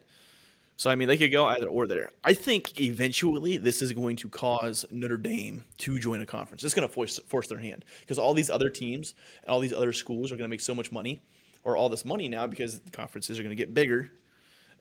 So 0.80 0.90
I 0.90 0.96
mean, 0.96 1.10
they 1.10 1.18
could 1.18 1.34
go 1.34 1.46
either 1.46 1.68
or 1.68 1.88
there. 1.88 2.12
I 2.24 2.34
think 2.34 2.80
eventually 2.80 3.58
this 3.58 3.82
is 3.82 3.92
going 3.92 4.16
to 4.16 4.30
cause 4.30 4.86
Notre 4.92 5.18
Dame 5.18 5.62
to 5.80 6.00
join 6.00 6.22
a 6.22 6.26
conference. 6.26 6.64
It's 6.64 6.74
going 6.74 6.88
to 6.88 6.94
force 6.94 7.20
force 7.28 7.48
their 7.50 7.58
hand 7.58 7.84
because 8.00 8.18
all 8.18 8.34
these 8.34 8.50
other 8.50 8.70
teams 8.70 9.14
and 9.44 9.52
all 9.52 9.60
these 9.60 9.74
other 9.74 9.92
schools 9.92 10.32
are 10.32 10.38
going 10.38 10.48
to 10.48 10.50
make 10.50 10.62
so 10.62 10.74
much 10.74 10.90
money, 10.90 11.22
or 11.66 11.76
all 11.76 11.90
this 11.90 12.06
money 12.06 12.30
now 12.30 12.48
because 12.48 12.80
the 12.80 12.92
conferences 12.92 13.38
are 13.38 13.44
going 13.44 13.50
to 13.50 13.62
get 13.62 13.74
bigger, 13.74 14.10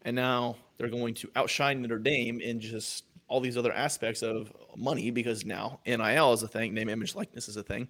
and 0.02 0.14
now 0.14 0.54
they're 0.76 0.86
going 0.86 1.14
to 1.14 1.28
outshine 1.34 1.82
Notre 1.82 1.98
Dame 1.98 2.40
in 2.40 2.60
just 2.60 3.02
all 3.26 3.40
these 3.40 3.58
other 3.58 3.72
aspects 3.72 4.22
of 4.22 4.52
money 4.76 5.10
because 5.10 5.44
now 5.44 5.80
NIL 5.84 6.32
is 6.32 6.44
a 6.44 6.48
thing, 6.48 6.74
name, 6.74 6.88
image, 6.88 7.16
likeness 7.16 7.48
is 7.48 7.56
a 7.56 7.62
thing. 7.64 7.88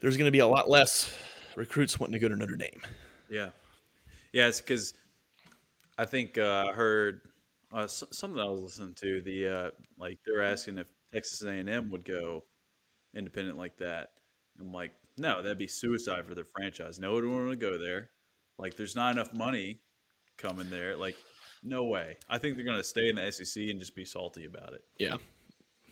There's 0.00 0.18
going 0.18 0.28
to 0.28 0.32
be 0.32 0.40
a 0.40 0.46
lot 0.46 0.68
less 0.68 1.10
recruits 1.56 1.98
wanting 1.98 2.12
to 2.12 2.18
go 2.18 2.28
to 2.28 2.36
Notre 2.36 2.56
Dame. 2.56 2.82
Yeah, 3.30 3.48
yeah. 4.34 4.48
It's 4.48 4.60
because 4.60 4.92
I 5.98 6.04
think 6.04 6.38
uh, 6.38 6.66
I 6.70 6.72
heard 6.72 7.20
uh, 7.72 7.84
s- 7.84 8.04
something 8.12 8.40
I 8.40 8.46
was 8.48 8.60
listening 8.60 8.94
to. 8.94 9.20
The 9.22 9.48
uh, 9.48 9.70
like 9.98 10.18
they 10.26 10.32
were 10.32 10.42
asking 10.42 10.78
if 10.78 10.86
Texas 11.12 11.42
A 11.42 11.50
and 11.50 11.68
M 11.68 11.90
would 11.90 12.04
go 12.04 12.44
independent 13.14 13.56
like 13.56 13.76
that. 13.78 14.08
I'm 14.60 14.72
like, 14.72 14.92
no, 15.16 15.42
that'd 15.42 15.58
be 15.58 15.66
suicide 15.66 16.26
for 16.26 16.34
their 16.34 16.46
franchise. 16.56 16.98
No 16.98 17.12
one 17.14 17.28
would 17.28 17.36
want 17.46 17.50
to 17.50 17.56
go 17.56 17.78
there. 17.78 18.10
Like, 18.58 18.76
there's 18.76 18.94
not 18.96 19.12
enough 19.12 19.32
money 19.32 19.80
coming 20.38 20.70
there. 20.70 20.96
Like, 20.96 21.16
no 21.62 21.84
way. 21.84 22.16
I 22.28 22.38
think 22.38 22.56
they're 22.56 22.64
gonna 22.64 22.84
stay 22.84 23.08
in 23.08 23.16
the 23.16 23.30
SEC 23.32 23.70
and 23.70 23.80
just 23.80 23.96
be 23.96 24.04
salty 24.04 24.44
about 24.44 24.74
it. 24.74 24.82
Yeah. 24.98 25.16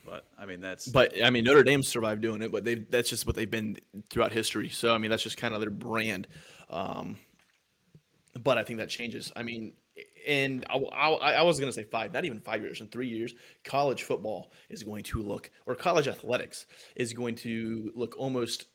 But 0.05 0.27
I 0.37 0.47
mean, 0.47 0.61
that's 0.61 0.89
But 0.89 1.23
I 1.23 1.31
mean, 1.31 1.45
Notre 1.45 1.63
Dame 1.63 1.83
survived 1.83 2.21
doing 2.23 2.43
it, 2.43 2.51
but 2.51 2.65
they 2.65 2.75
that's 2.75 3.09
just 3.09 3.27
what 3.27 3.37
they've 3.37 3.51
been 3.51 3.79
throughout 4.11 4.33
history. 4.33 4.69
So 4.69 4.95
I 4.95 4.99
mean, 4.99 5.11
that's 5.11 5.23
just 5.23 5.37
kind 5.37 5.55
of 5.55 5.61
their 5.61 5.71
brand. 5.71 6.27
Um, 6.71 7.17
but 8.43 8.59
I 8.59 8.65
think 8.65 8.79
that 8.81 8.89
changes. 8.89 9.33
I 9.37 9.43
mean, 9.43 9.75
and 10.27 10.65
I, 10.69 10.77
I, 10.77 11.33
I 11.35 11.43
was 11.43 11.59
going 11.59 11.69
to 11.69 11.75
say 11.75 11.85
five, 11.85 12.13
not 12.13 12.25
even 12.25 12.41
five 12.41 12.63
years, 12.63 12.81
in 12.81 12.89
three 12.89 13.09
years, 13.09 13.35
college 13.65 14.03
football 14.03 14.53
is 14.69 14.83
going 14.83 15.03
to 15.05 15.23
look, 15.23 15.51
or 15.67 15.75
college 15.75 16.09
athletics 16.09 16.67
is 16.97 17.13
going 17.13 17.37
to 17.37 17.93
look 17.95 18.15
almost 18.19 18.67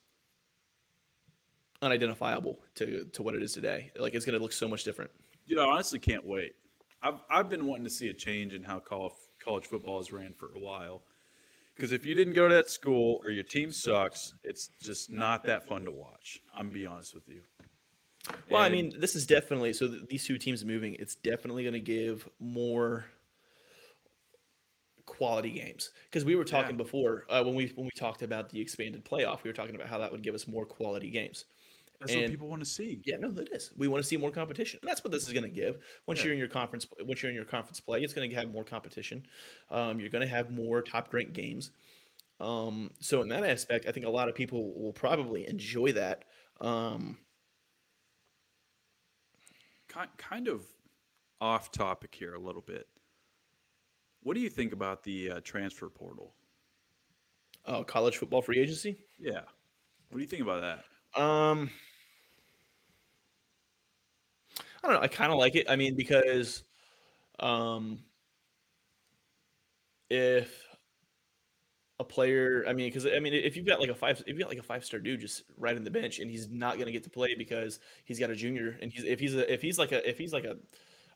unidentifiable 1.81 2.60
to 2.75 3.05
to 3.13 3.23
what 3.23 3.36
it 3.36 3.43
is 3.43 3.53
today. 3.53 3.91
Like 3.97 4.13
it's 4.13 4.25
going 4.25 4.38
to 4.38 4.41
look 4.41 4.53
so 4.53 4.67
much 4.67 4.83
different. 4.83 5.12
You 5.45 5.55
know, 5.55 5.69
I 5.69 5.73
honestly 5.73 5.99
can't 5.99 6.25
wait. 6.25 6.53
I've 7.01 7.19
I've 7.29 7.49
been 7.49 7.65
wanting 7.65 7.86
to 7.86 7.89
see 7.89 8.10
a 8.10 8.13
change 8.13 8.53
in 8.53 8.63
how 8.63 8.79
college 8.79 9.13
college 9.43 9.65
football 9.65 9.99
is 9.99 10.12
ran 10.12 10.33
for 10.33 10.51
a 10.55 10.60
while. 10.60 11.03
Because 11.75 11.91
if 11.91 12.07
you 12.07 12.15
didn't 12.15 12.33
go 12.33 12.47
to 12.47 12.55
that 12.55 12.71
school 12.71 13.21
or 13.23 13.29
your 13.29 13.43
team 13.43 13.71
sucks, 13.71 14.33
it's 14.43 14.71
just 14.81 15.12
not 15.12 15.43
that 15.43 15.67
fun 15.67 15.86
to 15.86 15.91
watch. 15.91 16.41
I'm 16.55 16.67
gonna 16.67 16.73
be 16.73 16.88
honest 16.88 17.13
with 17.13 17.29
you. 17.29 17.41
Well, 18.49 18.61
I 18.61 18.69
mean, 18.69 18.93
this 18.99 19.15
is 19.15 19.25
definitely 19.25 19.73
so. 19.73 19.87
th- 19.87 20.07
These 20.07 20.25
two 20.25 20.37
teams 20.37 20.63
moving, 20.65 20.95
it's 20.99 21.15
definitely 21.15 21.63
going 21.63 21.73
to 21.73 21.79
give 21.79 22.27
more 22.39 23.05
quality 25.05 25.51
games 25.51 25.91
because 26.05 26.25
we 26.25 26.35
were 26.35 26.43
talking 26.43 26.71
Yeah. 26.71 26.83
before 26.83 27.25
uh, 27.29 27.43
when 27.43 27.55
we 27.55 27.67
when 27.75 27.85
we 27.85 27.91
talked 27.97 28.21
about 28.23 28.49
the 28.49 28.59
expanded 28.59 29.05
playoff. 29.05 29.43
We 29.43 29.49
were 29.49 29.53
talking 29.55 29.75
about 29.75 29.87
how 29.87 29.97
that 29.99 30.11
would 30.11 30.21
give 30.21 30.35
us 30.35 30.47
more 30.47 30.65
quality 30.65 31.09
games. 31.09 31.45
that's 31.99 32.13
what 32.15 32.27
people 32.27 32.47
want 32.47 32.61
to 32.61 32.69
see. 32.69 33.01
Yeah, 33.05 33.17
no, 33.17 33.29
it 33.41 33.49
is. 33.51 33.71
We 33.75 33.87
want 33.87 34.03
to 34.03 34.07
see 34.07 34.17
more 34.17 34.29
competition. 34.31 34.79
And 34.81 34.89
that's 34.89 35.03
what 35.03 35.11
this 35.11 35.25
is 35.25 35.33
going 35.33 35.43
to 35.45 35.49
give. 35.49 35.79
Once 36.05 36.19
Yeah. 36.19 36.25
you're 36.25 36.33
in 36.33 36.39
your 36.39 36.47
conference, 36.47 36.85
once 37.01 37.23
you're 37.23 37.31
in 37.31 37.35
your 37.35 37.45
conference 37.45 37.79
play, 37.79 38.01
it's 38.03 38.13
going 38.13 38.29
to 38.29 38.35
have 38.35 38.51
more 38.51 38.63
competition. 38.63 39.25
Um, 39.71 39.99
you're 39.99 40.09
going 40.09 40.21
to 40.21 40.27
have 40.27 40.51
more 40.51 40.81
top 40.83 41.11
ranked 41.13 41.33
games. 41.33 41.71
Um, 42.39 42.91
so 42.99 43.23
in 43.23 43.29
that 43.29 43.43
aspect, 43.43 43.87
I 43.87 43.91
think 43.91 44.05
a 44.05 44.09
lot 44.11 44.29
of 44.29 44.35
people 44.35 44.79
will 44.79 44.93
probably 44.93 45.47
enjoy 45.47 45.91
that. 45.93 46.25
Um, 46.61 47.17
Kind 49.97 50.10
kind 50.17 50.47
of 50.47 50.63
off 51.41 51.71
topic 51.71 52.13
here 52.13 52.36
a 52.36 52.39
little 52.39 52.62
bit. 52.62 52.88
What 54.21 54.36
do 54.36 54.39
you 54.39 54.49
think 54.49 54.73
about 54.73 55.03
the 55.03 55.31
uh, 55.31 55.39
transfer 55.43 55.89
portal? 55.89 56.33
uh, 57.67 57.83
college 57.83 58.17
football 58.17 58.41
free 58.41 58.60
agency. 58.60 58.97
Yeah. 59.19 59.41
What 60.10 60.17
do 60.17 60.21
you 60.21 60.27
think 60.27 60.41
about 60.41 60.62
that? 60.62 61.21
Um, 61.21 61.69
I 64.83 64.88
don't 64.88 64.93
know. 64.93 65.01
I 65.01 65.07
kind 65.07 65.31
of 65.31 65.38
like 65.38 65.55
it. 65.55 65.69
I 65.69 65.75
mean, 65.75 65.95
because 65.95 66.63
um, 67.39 67.99
if 70.10 70.66
a 71.99 72.03
player, 72.03 72.63
I 72.67 72.73
mean, 72.73 72.89
because 72.89 73.07
I 73.07 73.19
mean, 73.19 73.33
if 73.33 73.55
you've 73.55 73.65
got 73.65 73.79
like 73.79 73.89
a 73.89 73.95
five, 73.95 74.21
if 74.27 74.36
you 74.36 74.39
got 74.39 74.49
like 74.49 74.60
a 74.60 74.63
five 74.63 74.86
star 74.86 74.99
dude 74.99 75.19
just 75.19 75.43
right 75.57 75.75
in 75.75 75.83
the 75.83 75.89
bench 75.91 76.19
and 76.19 76.29
he's 76.29 76.47
not 76.49 76.75
going 76.75 76.86
to 76.86 76.91
get 76.91 77.03
to 77.03 77.10
play 77.10 77.33
because 77.36 77.79
he's 78.05 78.19
got 78.19 78.29
a 78.29 78.36
junior, 78.36 78.77
and 78.81 78.91
he's 78.91 79.03
if 79.03 79.19
he's 79.19 79.33
a, 79.36 79.51
if 79.51 79.62
he's 79.62 79.79
like 79.79 79.91
a 79.91 80.07
if 80.07 80.17
he's 80.17 80.33
like 80.33 80.43
a 80.45 80.57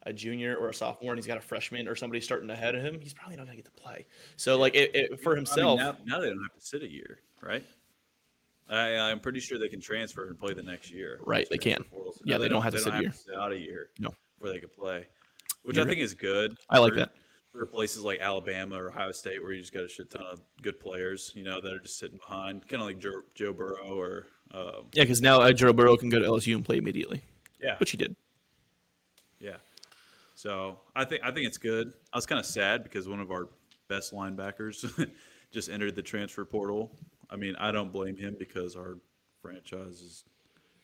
a 0.08 0.12
junior 0.14 0.56
or 0.58 0.70
a 0.70 0.74
sophomore 0.74 1.12
and 1.14 1.20
he's 1.20 1.28
got 1.28 1.38
a 1.38 1.42
freshman 1.42 1.88
or 1.88 1.96
somebody 1.96 2.20
starting 2.20 2.50
ahead 2.50 2.74
of 2.74 2.82
him, 2.82 3.00
he's 3.00 3.14
probably 3.14 3.36
not 3.36 3.46
going 3.46 3.56
to 3.58 3.62
get 3.64 3.76
to 3.76 3.82
play. 3.82 4.08
So 4.36 4.58
like 4.58 4.74
it, 4.74 4.90
it, 4.96 5.22
for 5.22 5.36
himself, 5.36 5.80
I 5.80 5.84
mean, 5.84 5.94
now, 6.08 6.16
now 6.16 6.22
they 6.22 6.30
don't 6.30 6.42
have 6.42 6.60
to 6.60 6.66
sit 6.66 6.82
a 6.82 6.90
year, 6.92 7.20
right? 7.44 7.64
I, 8.68 8.96
I'm 8.98 9.20
pretty 9.20 9.40
sure 9.42 9.60
they 9.60 9.68
can 9.68 9.82
transfer 9.82 10.28
and 10.28 10.40
play 10.40 10.54
the 10.56 10.64
next 10.64 10.90
year. 10.92 11.20
Right, 11.24 11.48
they 11.52 11.58
can. 11.60 11.84
Portal. 11.84 12.14
So 12.14 12.22
Yeah, 12.26 12.38
now 12.38 12.42
they 12.42 12.50
don't 12.50 12.62
have 12.64 12.74
to 12.74 12.80
sit 12.80 12.94
a 12.96 13.02
year. 13.02 13.14
out 13.38 13.52
a 13.52 13.60
year. 13.60 13.90
No. 14.00 14.10
where 14.40 14.52
they 14.52 14.60
could 14.60 14.74
play, 14.74 15.06
which 15.64 15.76
You're 15.76 15.86
I 15.86 15.90
think 15.90 16.00
is 16.02 16.16
good. 16.16 16.58
I 16.70 16.80
like 16.80 16.94
for- 16.94 17.00
that. 17.00 17.12
For 17.52 17.66
places 17.66 18.04
like 18.04 18.20
Alabama 18.20 18.82
or 18.82 18.90
Ohio 18.90 19.12
State, 19.12 19.42
where 19.42 19.52
you 19.52 19.62
just 19.62 19.74
got 19.74 19.84
a 19.84 19.90
shit 19.90 20.10
ton 20.10 20.24
of 20.32 20.42
good 20.62 20.80
players, 20.80 21.32
you 21.36 21.44
know, 21.44 21.60
that 21.62 21.74
are 21.74 21.80
just 21.80 22.00
sitting 22.00 22.18
behind, 22.18 22.68
kind 22.68 22.82
of 22.82 22.88
like 22.88 23.00
Joe, 23.00 23.22
Joe 23.36 23.54
Burrow 23.54 24.00
or 24.00 24.28
um, 24.54 24.88
yeah, 24.94 25.04
because 25.04 25.22
now 25.22 25.42
uh, 25.42 25.52
Joe 25.52 25.74
Burrow 25.74 25.96
can 25.98 26.10
go 26.10 26.20
to 26.20 26.26
LSU 26.26 26.56
and 26.56 26.66
play 26.66 26.78
immediately, 26.78 27.22
yeah, 27.62 27.78
which 27.78 27.92
he 27.92 27.98
did. 27.98 28.16
yeah. 29.40 29.58
So 30.36 30.80
I 30.96 31.06
think 31.06 31.24
I 31.24 31.32
think 31.32 31.48
it's 31.48 31.58
good. 31.58 31.94
I 32.12 32.18
was 32.18 32.26
kind 32.26 32.40
of 32.40 32.46
sad 32.46 32.84
because 32.84 33.08
one 33.08 33.20
of 33.20 33.32
our 33.32 33.48
best 33.88 34.14
linebackers 34.14 35.10
just 35.52 35.70
entered 35.70 35.96
the 35.96 36.02
transfer 36.02 36.46
portal. 36.46 36.92
I 37.30 37.36
mean, 37.36 37.56
I 37.58 37.72
don't 37.72 37.92
blame 37.94 38.18
him 38.18 38.36
because 38.38 38.76
our 38.76 38.98
franchise 39.42 40.02
is, 40.02 40.24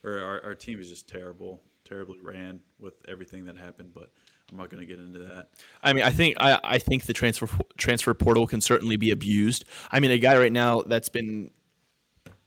or 0.04 0.20
our, 0.20 0.44
our 0.44 0.56
team 0.56 0.80
is 0.80 0.90
just 0.90 1.10
terrible, 1.10 1.62
terribly 1.86 2.20
ran 2.22 2.60
with 2.80 2.94
everything 3.08 3.46
that 3.46 3.58
happened. 3.58 3.92
But 3.94 4.12
I'm 4.52 4.58
not 4.58 4.70
going 4.70 4.80
to 4.80 4.86
get 4.86 5.00
into 5.00 5.20
that. 5.20 5.50
I 5.84 5.94
mean, 5.94 6.04
I 6.04 6.10
think 6.10 6.38
I, 6.40 6.60
I 6.64 6.78
think 6.78 7.06
the 7.06 7.14
transfer 7.14 7.50
transfer 7.78 8.14
portal 8.14 8.48
can 8.48 8.62
certainly 8.62 8.96
be 8.96 9.12
abused. 9.12 9.66
I 9.92 10.00
mean, 10.00 10.12
a 10.12 10.18
guy 10.18 10.38
right 10.38 10.52
now 10.52 10.84
that's 10.84 11.10
been, 11.10 11.52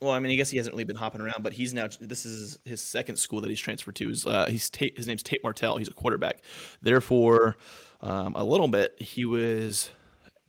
well, 0.01 0.13
I 0.13 0.19
mean, 0.19 0.33
I 0.33 0.37
guess 0.37 0.49
he 0.49 0.57
hasn't 0.57 0.73
really 0.73 0.85
been 0.85 0.97
hopping 0.97 1.21
around, 1.21 1.43
but 1.43 1.53
he's 1.53 1.75
now 1.75 1.89
this 2.01 2.25
is 2.25 2.59
his 2.65 2.81
second 2.81 3.17
school 3.17 3.43
that 3.43 3.51
he's 3.51 3.61
transferred 3.61 3.97
to. 3.97 4.09
Is 4.09 4.27
uh, 4.27 4.47
he's 4.49 4.71
Tate, 4.71 4.97
his 4.97 5.07
name's 5.07 5.23
Tate 5.23 5.43
Martell. 5.43 5.77
He's 5.77 5.89
a 5.89 5.93
quarterback. 5.93 6.41
Therefore, 6.81 7.57
um, 8.01 8.35
a 8.35 8.45
little 8.45 8.69
bit 8.69 8.95
he 8.99 9.27
was 9.27 9.91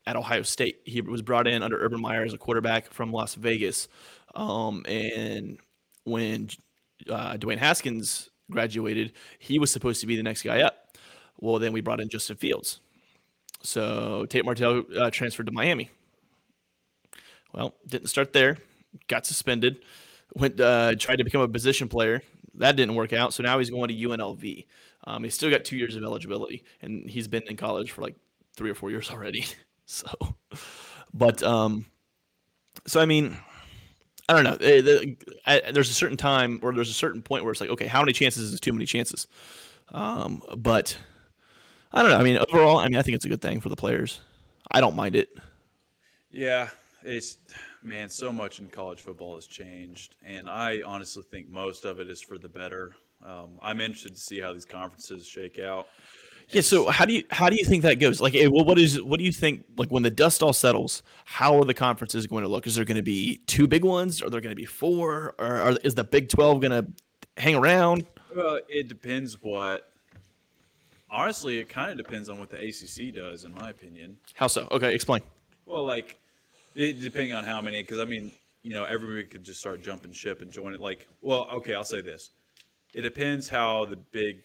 at 0.07 0.15
Ohio 0.15 0.43
State. 0.43 0.77
He 0.85 1.01
was 1.01 1.21
brought 1.21 1.47
in 1.47 1.63
under 1.63 1.77
Urban 1.83 1.99
Meyer 1.99 2.23
as 2.23 2.33
a 2.33 2.37
quarterback 2.37 2.91
from 2.93 3.11
Las 3.11 3.35
Vegas, 3.35 3.89
um, 4.35 4.85
and 4.87 5.57
when 6.05 6.49
uh, 7.09 7.33
Dwayne 7.33 7.57
Haskins 7.57 8.29
graduated, 8.49 9.13
he 9.39 9.59
was 9.59 9.69
supposed 9.69 9.99
to 10.01 10.07
be 10.07 10.15
the 10.15 10.23
next 10.23 10.43
guy 10.43 10.61
up. 10.61 10.80
Well, 11.41 11.59
then 11.59 11.73
we 11.73 11.81
brought 11.81 11.99
in 11.99 12.09
Justin 12.09 12.37
Fields. 12.37 12.79
So 13.63 14.25
Tate 14.27 14.45
Martell 14.45 14.83
uh, 14.97 15.11
transferred 15.11 15.47
to 15.47 15.51
Miami. 15.51 15.91
Well, 17.53 17.75
didn't 17.87 18.07
start 18.07 18.33
there. 18.33 18.57
Got 19.07 19.25
suspended. 19.25 19.79
Went 20.35 20.59
uh, 20.59 20.95
tried 20.97 21.17
to 21.17 21.23
become 21.23 21.41
a 21.41 21.47
position 21.47 21.87
player. 21.89 22.21
That 22.55 22.75
didn't 22.75 22.95
work 22.95 23.13
out. 23.13 23.33
So 23.33 23.43
now 23.43 23.59
he's 23.59 23.69
going 23.69 23.89
to 23.89 23.93
UNLV. 23.93 24.65
Um, 25.05 25.23
he's 25.23 25.33
still 25.35 25.49
got 25.49 25.65
two 25.65 25.77
years 25.77 25.95
of 25.95 26.03
eligibility, 26.03 26.63
and 26.81 27.09
he's 27.09 27.27
been 27.27 27.43
in 27.43 27.57
college 27.57 27.91
for 27.91 28.01
like 28.01 28.15
three 28.55 28.69
or 28.69 28.75
four 28.75 28.89
years 28.91 29.09
already. 29.11 29.45
So, 29.87 30.07
but 31.13 31.43
um, 31.43 31.85
so 32.87 33.01
I 33.01 33.05
mean, 33.05 33.37
I 34.29 34.33
don't 34.33 34.43
know. 34.43 34.57
Eh, 34.65 35.71
There's 35.71 35.89
a 35.89 35.93
certain 35.93 36.17
time 36.17 36.59
or 36.63 36.73
there's 36.73 36.89
a 36.89 36.93
certain 36.93 37.21
point 37.21 37.43
where 37.43 37.51
it's 37.51 37.61
like, 37.61 37.69
okay, 37.71 37.87
how 37.87 38.01
many 38.01 38.13
chances 38.13 38.53
is 38.53 38.59
too 38.59 38.73
many 38.73 38.85
chances? 38.85 39.27
Um, 39.91 40.41
but 40.57 40.97
I 41.93 42.01
don't 42.01 42.11
know. 42.11 42.17
I 42.17 42.23
mean, 42.23 42.37
overall, 42.37 42.77
I 42.77 42.87
mean, 42.87 42.97
I 42.97 43.01
think 43.01 43.15
it's 43.15 43.25
a 43.25 43.29
good 43.29 43.41
thing 43.41 43.59
for 43.59 43.69
the 43.69 43.75
players. 43.75 44.21
I 44.71 44.79
don't 44.79 44.95
mind 44.95 45.15
it. 45.15 45.29
Yeah, 46.31 46.69
it's 47.03 47.37
man, 47.83 48.09
so 48.09 48.31
much 48.31 48.59
in 48.59 48.67
college 48.67 49.01
football 49.01 49.35
has 49.35 49.45
changed, 49.45 50.15
and 50.25 50.49
I 50.49 50.81
honestly 50.85 51.23
think 51.29 51.49
most 51.49 51.83
of 51.85 51.99
it 51.99 52.09
is 52.09 52.21
for 52.21 52.37
the 52.37 52.47
better. 52.47 52.95
Um, 53.25 53.59
I'm 53.61 53.81
interested 53.81 54.15
to 54.15 54.21
see 54.21 54.39
how 54.39 54.53
these 54.53 54.65
conferences 54.65 55.27
shake 55.27 55.59
out. 55.59 55.87
Yeah. 56.49 56.61
So 56.61 56.89
how 56.89 57.05
do 57.05 57.13
you 57.13 57.23
how 57.29 57.49
do 57.49 57.55
you 57.55 57.65
think 57.65 57.83
that 57.83 57.99
goes? 57.99 58.19
Like, 58.19 58.35
eh, 58.35 58.47
well, 58.47 58.65
what 58.65 58.77
is 58.77 59.01
what 59.01 59.19
do 59.19 59.25
you 59.25 59.31
think? 59.31 59.63
Like, 59.77 59.89
when 59.89 60.03
the 60.03 60.09
dust 60.09 60.41
all 60.41 60.53
settles, 60.53 61.03
how 61.25 61.57
are 61.57 61.65
the 61.65 61.73
conferences 61.73 62.27
going 62.27 62.43
to 62.43 62.49
look? 62.49 62.67
Is 62.67 62.75
there 62.75 62.85
going 62.85 62.97
to 62.97 63.03
be 63.03 63.41
two 63.47 63.67
big 63.67 63.85
ones? 63.85 64.21
Are 64.21 64.29
there 64.29 64.41
going 64.41 64.55
to 64.55 64.59
be 64.59 64.65
four? 64.65 65.35
Or 65.39 65.45
are, 65.45 65.71
is 65.83 65.95
the 65.95 66.03
Big 66.03 66.29
Twelve 66.29 66.61
going 66.61 66.71
to 66.71 66.91
hang 67.37 67.55
around? 67.55 68.05
Well, 68.35 68.59
it 68.67 68.87
depends 68.87 69.37
what. 69.41 69.90
Honestly, 71.11 71.59
it 71.59 71.67
kind 71.67 71.91
of 71.91 71.97
depends 71.97 72.29
on 72.29 72.39
what 72.39 72.49
the 72.49 72.57
ACC 72.57 73.13
does, 73.13 73.43
in 73.43 73.53
my 73.53 73.69
opinion. 73.69 74.15
How 74.33 74.47
so? 74.47 74.67
Okay, 74.71 74.95
explain. 74.95 75.21
Well, 75.65 75.85
like, 75.85 76.17
it, 76.73 77.01
depending 77.01 77.33
on 77.33 77.43
how 77.43 77.61
many, 77.61 77.81
because 77.83 77.99
I 77.99 78.05
mean, 78.05 78.31
you 78.63 78.73
know, 78.73 78.85
everybody 78.85 79.25
could 79.25 79.43
just 79.43 79.59
start 79.59 79.83
jumping 79.83 80.13
ship 80.13 80.41
and 80.41 80.51
join 80.51 80.73
it. 80.73 80.79
Like, 80.79 81.07
well, 81.21 81.47
okay, 81.53 81.75
I'll 81.75 81.83
say 81.83 81.99
this: 81.99 82.31
it 82.93 83.01
depends 83.01 83.49
how 83.49 83.85
the 83.85 83.97
big 83.97 84.43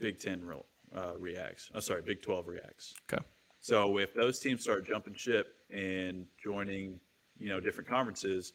Big 0.00 0.18
Ten 0.18 0.44
re- 0.44 0.56
uh, 0.96 1.12
reacts. 1.18 1.70
Oh, 1.74 1.80
sorry, 1.80 2.02
Big 2.02 2.22
Twelve 2.22 2.48
reacts. 2.48 2.94
Okay. 3.12 3.22
So 3.60 3.98
if 3.98 4.14
those 4.14 4.40
teams 4.40 4.62
start 4.62 4.86
jumping 4.86 5.14
ship 5.14 5.54
and 5.70 6.26
joining, 6.42 6.98
you 7.38 7.48
know, 7.48 7.60
different 7.60 7.88
conferences, 7.88 8.54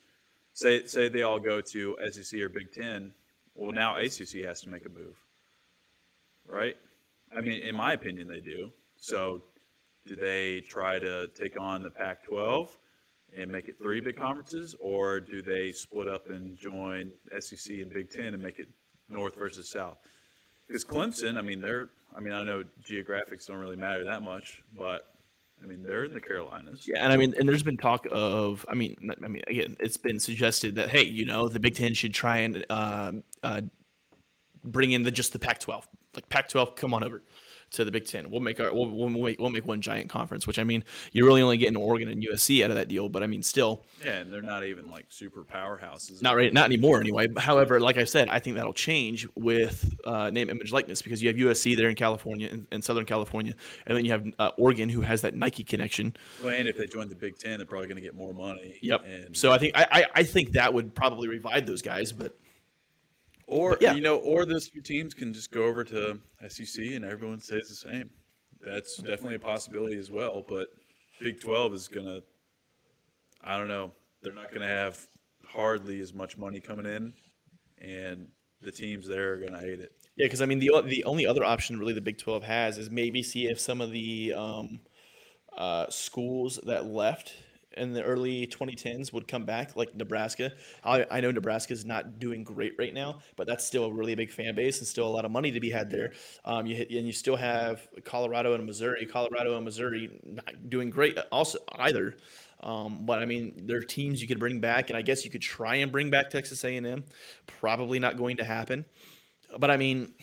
say 0.53 0.85
say 0.85 1.07
they 1.07 1.21
all 1.21 1.39
go 1.39 1.61
to 1.61 1.97
SEC 2.11 2.39
or 2.41 2.49
Big 2.49 2.73
Ten, 2.73 3.13
well 3.53 3.71
now 3.71 3.95
ACC 3.97 4.43
has 4.43 4.61
to 4.61 4.69
make 4.69 4.85
a 4.85 4.89
move, 4.89 5.15
right? 6.47 6.75
I 7.35 7.41
mean, 7.41 7.61
in 7.61 7.75
my 7.75 7.93
opinion, 7.93 8.27
they 8.27 8.39
do. 8.39 8.71
So 8.97 9.43
do 10.05 10.15
they 10.15 10.61
try 10.61 10.99
to 10.99 11.27
take 11.29 11.59
on 11.59 11.83
the 11.83 11.89
Pac-12 11.89 12.69
and 13.37 13.51
make 13.51 13.67
it 13.67 13.75
three 13.81 13.99
big 13.99 14.17
conferences, 14.17 14.75
or 14.79 15.19
do 15.19 15.41
they 15.41 15.71
split 15.71 16.07
up 16.07 16.29
and 16.29 16.57
join 16.57 17.11
SEC 17.39 17.77
and 17.77 17.91
Big 17.91 18.09
Ten 18.09 18.33
and 18.33 18.41
make 18.41 18.59
it 18.59 18.67
North 19.09 19.35
versus 19.35 19.69
South? 19.69 19.97
Because 20.67 20.85
Clemson, 20.85 21.37
I 21.37 21.41
mean, 21.41 21.61
they're, 21.61 21.89
I 22.15 22.19
mean, 22.19 22.33
I 22.33 22.43
know 22.43 22.63
geographics 22.83 23.47
don't 23.47 23.57
really 23.57 23.75
matter 23.75 24.03
that 24.05 24.23
much, 24.23 24.63
but 24.77 25.15
I 25.63 25.67
mean, 25.67 25.83
they're 25.83 26.05
in 26.05 26.13
the 26.13 26.21
Carolinas. 26.21 26.87
Yeah, 26.87 27.03
and 27.03 27.11
I 27.11 27.17
mean, 27.17 27.33
and 27.37 27.47
there's 27.47 27.63
been 27.63 27.77
talk 27.77 28.05
of, 28.11 28.65
I 28.69 28.75
mean, 28.75 28.95
I 29.23 29.27
mean, 29.27 29.43
again, 29.47 29.75
it's 29.79 29.97
been 29.97 30.19
suggested 30.19 30.75
that 30.75 30.89
hey, 30.89 31.03
you 31.03 31.25
know, 31.25 31.47
the 31.47 31.59
Big 31.59 31.75
Ten 31.75 31.93
should 31.93 32.13
try 32.13 32.37
and 32.37 32.65
uh, 32.69 33.11
uh, 33.43 33.61
bring 34.63 34.91
in 34.91 35.03
the 35.03 35.11
just 35.11 35.33
the 35.33 35.39
Pac-12, 35.39 35.83
like 36.15 36.27
Pac-12, 36.29 36.75
come 36.75 36.93
on 36.93 37.03
over 37.03 37.21
to 37.71 37.85
the 37.85 37.91
Big 37.91 38.05
Ten. 38.05 38.29
We'll 38.29 38.41
make 38.41 38.59
our, 38.59 38.73
we'll, 38.73 38.89
we'll 38.89 39.09
make 39.09 39.39
we'll 39.39 39.49
make 39.49 39.65
one 39.65 39.81
giant 39.81 40.09
conference. 40.09 40.47
Which 40.47 40.59
I 40.59 40.63
mean, 40.63 40.83
you're 41.11 41.25
really 41.25 41.41
only 41.41 41.57
getting 41.57 41.75
Oregon 41.75 42.09
and 42.09 42.23
USC 42.23 42.63
out 42.63 42.69
of 42.69 42.75
that 42.75 42.87
deal, 42.87 43.09
but 43.09 43.23
I 43.23 43.27
mean, 43.27 43.43
still 43.43 43.83
Yeah, 44.03 44.17
and 44.17 44.31
they're 44.33 44.41
not 44.41 44.63
even 44.63 44.89
like 44.89 45.05
super 45.09 45.43
powerhouses. 45.43 46.21
not 46.21 46.35
right, 46.35 46.51
not 46.53 46.65
anymore 46.65 46.99
anyway. 46.99 47.27
However, 47.37 47.79
like 47.79 47.97
I 47.97 48.03
said, 48.03 48.29
I 48.29 48.39
think 48.39 48.55
that'll 48.55 48.73
change 48.73 49.27
with 49.35 49.93
uh, 50.05 50.29
name, 50.29 50.49
image, 50.49 50.71
likeness 50.71 51.01
because 51.01 51.21
you 51.21 51.27
have 51.27 51.37
USC 51.37 51.75
there 51.75 51.89
in 51.89 51.95
California 51.95 52.49
in, 52.49 52.67
in 52.71 52.81
Southern 52.81 53.05
California, 53.05 53.53
and 53.85 53.97
then 53.97 54.05
you 54.05 54.11
have 54.11 54.25
uh, 54.39 54.51
Oregon 54.57 54.89
who 54.89 55.01
has 55.01 55.21
that 55.21 55.35
Nike 55.35 55.63
connection. 55.63 56.15
Well, 56.43 56.53
and 56.53 56.67
if 56.67 56.77
they 56.77 56.87
join 56.87 57.09
the 57.09 57.15
Big 57.15 57.37
Ten, 57.37 57.57
they're 57.57 57.65
probably 57.65 57.87
going 57.87 57.97
to 57.97 58.01
get 58.01 58.15
more 58.15 58.33
money. 58.33 58.77
Yep. 58.81 59.05
And, 59.05 59.37
So 59.37 59.51
I 59.51 59.57
think 59.57 59.77
I, 59.77 59.87
I, 59.91 60.05
I 60.15 60.23
think 60.23 60.51
that 60.53 60.73
would 60.73 60.93
probably 60.95 61.27
revive 61.27 61.65
those 61.65 61.81
guys, 61.81 62.11
but 62.11 62.37
or 63.47 63.77
yeah. 63.79 63.93
you 63.93 64.01
know, 64.01 64.17
or 64.17 64.45
those 64.45 64.69
two 64.69 64.81
teams 64.81 65.13
can 65.13 65.33
just 65.33 65.51
go 65.51 65.63
over 65.65 65.83
to 65.83 66.19
SEC 66.47 66.85
and 66.85 67.05
everyone 67.05 67.39
stays 67.39 67.69
the 67.69 67.75
same. 67.75 68.09
That's 68.65 68.97
definitely 68.97 69.35
a 69.35 69.39
possibility 69.39 69.97
as 69.97 70.09
well. 70.09 70.43
But 70.47 70.67
Big 71.19 71.39
Twelve 71.39 71.73
is 71.73 71.87
going 71.87 72.07
to, 72.07 72.23
I 73.43 73.57
don't 73.57 73.67
know, 73.67 73.91
they're 74.21 74.33
not 74.33 74.49
going 74.49 74.61
to 74.61 74.67
have 74.67 75.07
hardly 75.45 75.99
as 76.01 76.13
much 76.13 76.37
money 76.37 76.59
coming 76.59 76.85
in, 76.85 77.13
and 77.79 78.27
the 78.61 78.71
teams 78.71 79.07
there 79.07 79.33
are 79.33 79.37
going 79.37 79.53
to 79.53 79.59
hate 79.59 79.79
it. 79.79 79.91
yeah, 80.15 80.25
because 80.25 80.41
I 80.41 80.45
mean 80.45 80.59
the 80.59 80.71
the 80.85 81.03
only 81.03 81.27
other 81.27 81.43
option 81.43 81.77
really 81.77 81.93
the 81.93 82.01
Big 82.01 82.17
Twelve 82.17 82.43
has 82.43 82.77
is 82.77 82.89
maybe 82.89 83.21
see 83.21 83.47
if 83.47 83.59
some 83.59 83.81
of 83.81 83.91
the 83.91 84.33
um, 84.33 84.79
uh, 85.55 85.85
schools 85.89 86.59
that 86.65 86.85
left 86.85 87.33
in 87.77 87.93
the 87.93 88.03
early 88.03 88.47
2010s 88.47 89.13
would 89.13 89.27
come 89.27 89.45
back, 89.45 89.75
like 89.75 89.95
Nebraska. 89.95 90.51
I, 90.83 91.05
I 91.09 91.21
know 91.21 91.31
Nebraska 91.31 91.73
is 91.73 91.85
not 91.85 92.19
doing 92.19 92.43
great 92.43 92.73
right 92.77 92.93
now, 92.93 93.19
but 93.35 93.47
that's 93.47 93.65
still 93.65 93.85
a 93.85 93.91
really 93.91 94.15
big 94.15 94.31
fan 94.31 94.55
base 94.55 94.79
and 94.79 94.87
still 94.87 95.07
a 95.07 95.09
lot 95.09 95.25
of 95.25 95.31
money 95.31 95.51
to 95.51 95.59
be 95.59 95.69
had 95.69 95.89
there. 95.89 96.13
Um, 96.43 96.65
you 96.65 96.75
hit, 96.75 96.89
and 96.91 97.05
you 97.05 97.13
still 97.13 97.35
have 97.35 97.87
Colorado 98.03 98.53
and 98.53 98.65
Missouri. 98.65 99.05
Colorado 99.05 99.55
and 99.55 99.65
Missouri 99.65 100.19
not 100.23 100.69
doing 100.69 100.89
great 100.89 101.17
also 101.31 101.59
either. 101.77 102.15
Um, 102.61 103.05
but 103.05 103.19
I 103.19 103.25
mean, 103.25 103.53
there 103.65 103.77
are 103.77 103.83
teams 103.83 104.21
you 104.21 104.27
could 104.27 104.39
bring 104.39 104.59
back, 104.59 104.89
and 104.89 104.97
I 104.97 105.01
guess 105.01 105.23
you 105.23 105.31
could 105.31 105.41
try 105.41 105.75
and 105.75 105.91
bring 105.91 106.09
back 106.09 106.29
Texas 106.29 106.63
A&M. 106.63 107.03
Probably 107.45 107.99
not 107.99 108.17
going 108.17 108.37
to 108.37 108.43
happen. 108.43 108.85
But 109.57 109.69
I 109.69 109.77
mean, 109.77 110.13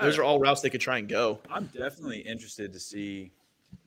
those 0.00 0.18
are 0.18 0.24
all 0.24 0.38
routes 0.40 0.60
they 0.60 0.70
could 0.70 0.80
try 0.80 0.98
and 0.98 1.08
go. 1.08 1.40
I'm 1.50 1.66
definitely 1.66 2.20
interested 2.20 2.72
to 2.72 2.80
see 2.80 3.30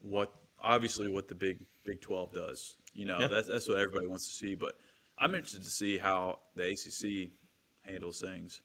what, 0.01 0.31
obviously, 0.61 1.09
what 1.09 1.27
the 1.27 1.35
Big 1.35 1.59
Big 1.87 2.01
Twelve 2.01 2.31
does. 2.33 2.75
You 2.93 3.05
know, 3.05 3.17
Yeah. 3.19 3.27
that's 3.27 3.47
that's 3.47 3.67
what 3.67 3.77
everybody 3.79 4.05
wants 4.07 4.27
to 4.27 4.33
see. 4.33 4.53
But 4.53 4.73
I'm 5.17 5.33
interested 5.33 5.63
to 5.63 5.69
see 5.69 5.97
how 5.97 6.39
the 6.55 6.69
ACC 6.71 7.31
handles 7.81 8.19
things. 8.21 8.61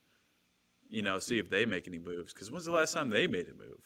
you 0.90 1.00
know, 1.00 1.18
see 1.18 1.38
if 1.38 1.48
they 1.48 1.64
make 1.64 1.88
any 1.88 1.98
moves. 1.98 2.34
Because 2.34 2.50
when's 2.50 2.66
the 2.66 2.72
last 2.72 2.92
time 2.92 3.08
they 3.08 3.26
made 3.26 3.46
a 3.48 3.54
move? 3.54 3.80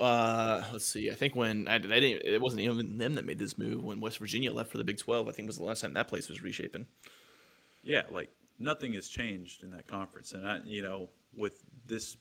Uh, 0.00 0.64
let's 0.72 0.84
see. 0.86 1.08
I 1.10 1.14
think 1.14 1.36
when 1.36 1.68
I, 1.68 1.74
I 1.74 1.78
didn't, 1.78 2.22
it 2.24 2.40
wasn't 2.40 2.62
even 2.62 2.98
them 2.98 3.14
that 3.14 3.24
made 3.24 3.38
this 3.38 3.56
move. 3.56 3.84
When 3.84 4.00
West 4.00 4.18
Virginia 4.18 4.52
left 4.52 4.70
for 4.72 4.78
the 4.78 4.82
Big 4.84 4.98
Twelve, 4.98 5.28
I 5.28 5.32
think 5.32 5.46
was 5.46 5.58
the 5.58 5.64
last 5.64 5.82
time 5.82 5.92
that 5.94 6.08
place 6.08 6.28
was 6.28 6.42
reshaping. 6.42 6.86
Yeah, 7.84 8.02
like 8.10 8.30
nothing 8.58 8.94
has 8.94 9.06
changed 9.08 9.62
in 9.62 9.70
that 9.72 9.86
conference, 9.86 10.32
and 10.32 10.48
I, 10.48 10.58
you 10.64 10.82
know, 10.82 11.08
with 11.36 11.62
this 11.86 12.16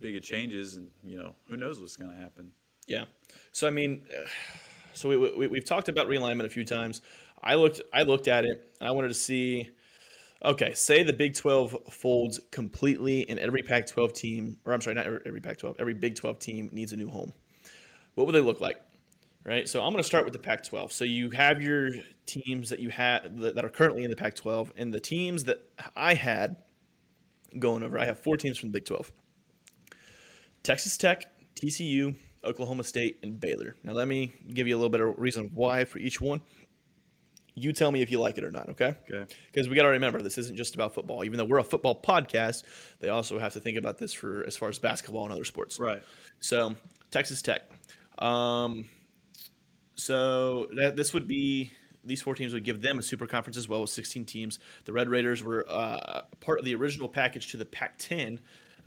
big 0.00 0.16
of 0.16 0.22
changes, 0.22 0.76
and 0.76 0.88
you 1.04 1.16
know, 1.18 1.34
who 1.48 1.56
knows 1.56 1.78
what's 1.80 1.96
going 1.96 2.10
to 2.10 2.16
happen. 2.16 2.50
Yeah. 2.88 3.04
So 3.52 3.66
I 3.66 3.70
mean, 3.70 4.02
so 4.96 5.08
we, 5.08 5.16
we 5.16 5.46
we've 5.46 5.64
talked 5.64 5.88
about 5.88 6.08
realignment 6.08 6.46
a 6.46 6.48
few 6.48 6.64
times. 6.64 7.02
I 7.42 7.54
looked 7.54 7.80
I 7.92 8.02
looked 8.02 8.28
at 8.28 8.44
it. 8.44 8.72
I 8.80 8.90
wanted 8.90 9.08
to 9.08 9.14
see. 9.14 9.70
Okay, 10.44 10.74
say 10.74 11.02
the 11.02 11.14
Big 11.14 11.34
12 11.34 11.76
folds 11.90 12.40
completely, 12.50 13.28
and 13.28 13.38
every 13.38 13.62
Pac 13.62 13.86
12 13.86 14.12
team, 14.12 14.58
or 14.66 14.74
I'm 14.74 14.82
sorry, 14.82 14.94
not 14.94 15.06
every 15.06 15.40
Pac 15.40 15.56
12, 15.58 15.76
every 15.78 15.94
Big 15.94 16.14
12 16.14 16.38
team 16.38 16.68
needs 16.72 16.92
a 16.92 16.96
new 16.96 17.08
home. 17.08 17.32
What 18.14 18.26
would 18.26 18.34
they 18.34 18.40
look 18.40 18.60
like? 18.60 18.80
Right. 19.44 19.66
So 19.66 19.82
I'm 19.82 19.92
going 19.92 20.02
to 20.02 20.06
start 20.06 20.24
with 20.24 20.34
the 20.34 20.38
Pac 20.38 20.62
12. 20.64 20.92
So 20.92 21.04
you 21.04 21.30
have 21.30 21.62
your 21.62 21.90
teams 22.26 22.68
that 22.68 22.80
you 22.80 22.90
had 22.90 23.38
that 23.38 23.64
are 23.64 23.70
currently 23.70 24.04
in 24.04 24.10
the 24.10 24.16
Pac 24.16 24.34
12, 24.34 24.74
and 24.76 24.92
the 24.92 25.00
teams 25.00 25.44
that 25.44 25.62
I 25.96 26.14
had 26.14 26.56
going 27.58 27.82
over, 27.82 27.98
I 27.98 28.04
have 28.04 28.18
four 28.18 28.36
teams 28.36 28.58
from 28.58 28.70
the 28.70 28.74
Big 28.74 28.84
12 28.84 29.10
Texas 30.62 30.96
Tech, 30.96 31.24
TCU, 31.54 32.14
Oklahoma 32.46 32.84
State, 32.84 33.18
and 33.22 33.38
Baylor. 33.38 33.76
Now, 33.82 33.92
let 33.92 34.08
me 34.08 34.34
give 34.52 34.66
you 34.66 34.74
a 34.74 34.78
little 34.78 34.90
bit 34.90 35.00
of 35.00 35.18
reason 35.18 35.50
why 35.54 35.84
for 35.84 35.98
each 35.98 36.20
one. 36.20 36.40
You 37.58 37.72
tell 37.72 37.90
me 37.90 38.02
if 38.02 38.10
you 38.10 38.20
like 38.20 38.36
it 38.36 38.44
or 38.44 38.50
not, 38.50 38.68
okay? 38.68 38.94
Okay. 39.10 39.32
Because 39.50 39.68
we 39.68 39.76
got 39.76 39.84
to 39.84 39.88
remember 39.88 40.20
this 40.20 40.36
isn't 40.36 40.56
just 40.56 40.74
about 40.74 40.92
football. 40.92 41.24
Even 41.24 41.38
though 41.38 41.46
we're 41.46 41.58
a 41.58 41.64
football 41.64 41.98
podcast, 41.98 42.64
they 43.00 43.08
also 43.08 43.38
have 43.38 43.54
to 43.54 43.60
think 43.60 43.78
about 43.78 43.96
this 43.96 44.12
for 44.12 44.44
as 44.46 44.58
far 44.58 44.68
as 44.68 44.78
basketball 44.78 45.24
and 45.24 45.32
other 45.32 45.44
sports. 45.44 45.80
Right. 45.80 46.02
So 46.40 46.74
Texas 47.10 47.40
Tech. 47.40 47.62
Um, 48.18 48.84
so 49.94 50.68
that 50.76 50.96
this 50.96 51.14
would 51.14 51.26
be 51.26 51.72
these 52.04 52.22
four 52.22 52.34
teams 52.34 52.52
would 52.52 52.64
give 52.64 52.80
them 52.80 52.98
a 52.98 53.02
super 53.02 53.26
conference 53.26 53.56
as 53.56 53.68
well 53.68 53.80
with 53.80 53.90
16 53.90 54.24
teams. 54.24 54.58
The 54.84 54.92
Red 54.92 55.08
Raiders 55.08 55.42
were 55.42 55.66
uh, 55.68 56.22
part 56.40 56.58
of 56.58 56.64
the 56.64 56.74
original 56.74 57.08
package 57.08 57.50
to 57.50 57.56
the 57.56 57.64
Pac-10 57.64 58.38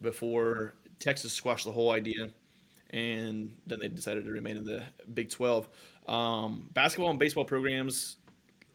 before 0.01 0.75
Texas 0.99 1.33
squashed 1.33 1.65
the 1.65 1.71
whole 1.71 1.91
idea, 1.91 2.29
and 2.91 3.53
then 3.67 3.79
they 3.79 3.87
decided 3.87 4.25
to 4.25 4.31
remain 4.31 4.57
in 4.57 4.63
the 4.63 4.83
Big 5.13 5.29
12. 5.29 5.69
Um, 6.07 6.69
basketball 6.73 7.11
and 7.11 7.19
baseball 7.19 7.45
programs 7.45 8.17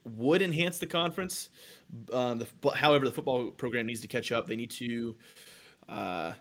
would 0.05 0.43
enhance 0.43 0.79
the 0.79 0.87
conference. 0.87 1.49
Um, 2.13 2.39
the, 2.39 2.47
but 2.61 2.77
however, 2.77 3.05
the 3.05 3.13
football 3.13 3.51
program 3.51 3.87
needs 3.87 4.01
to 4.03 4.09
catch 4.09 4.33
up. 4.33 4.47
They 4.47 4.57
need 4.57 4.71
to 4.73 5.17
uh, 5.89 6.33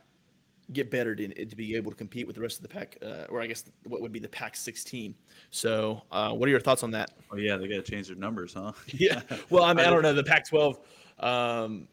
get 0.71 0.91
better 0.91 1.15
to, 1.15 1.45
to 1.45 1.55
be 1.55 1.75
able 1.75 1.91
to 1.91 1.97
compete 1.97 2.27
with 2.27 2.35
the 2.35 2.41
rest 2.41 2.57
of 2.57 2.63
the 2.63 2.69
pack, 2.69 2.97
uh, 3.01 3.25
or 3.29 3.41
I 3.41 3.47
guess 3.47 3.65
what 3.85 4.01
would 4.01 4.11
be 4.11 4.19
the 4.19 4.29
Pac 4.29 4.55
16. 4.55 5.15
So, 5.51 6.01
uh, 6.11 6.31
what 6.31 6.47
are 6.47 6.51
your 6.51 6.59
thoughts 6.59 6.83
on 6.83 6.91
that? 6.91 7.11
Oh 7.31 7.37
yeah, 7.37 7.57
they 7.57 7.67
got 7.67 7.83
to 7.83 7.91
change 7.91 8.07
their 8.07 8.15
numbers, 8.15 8.53
huh? 8.53 8.71
yeah. 8.87 9.21
Well, 9.49 9.63
I 9.63 9.73
mean, 9.73 9.85
I 9.85 9.89
don't 9.89 10.01
know. 10.01 10.13
The 10.13 10.23
Pac 10.23 10.47
12, 10.47 10.77
um, 11.19 11.87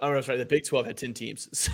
I 0.00 0.06
don't 0.06 0.14
know. 0.14 0.20
Sorry, 0.20 0.38
the 0.38 0.46
Big 0.46 0.64
12 0.64 0.86
had 0.86 0.96
10 0.96 1.14
teams, 1.14 1.48
so 1.58 1.72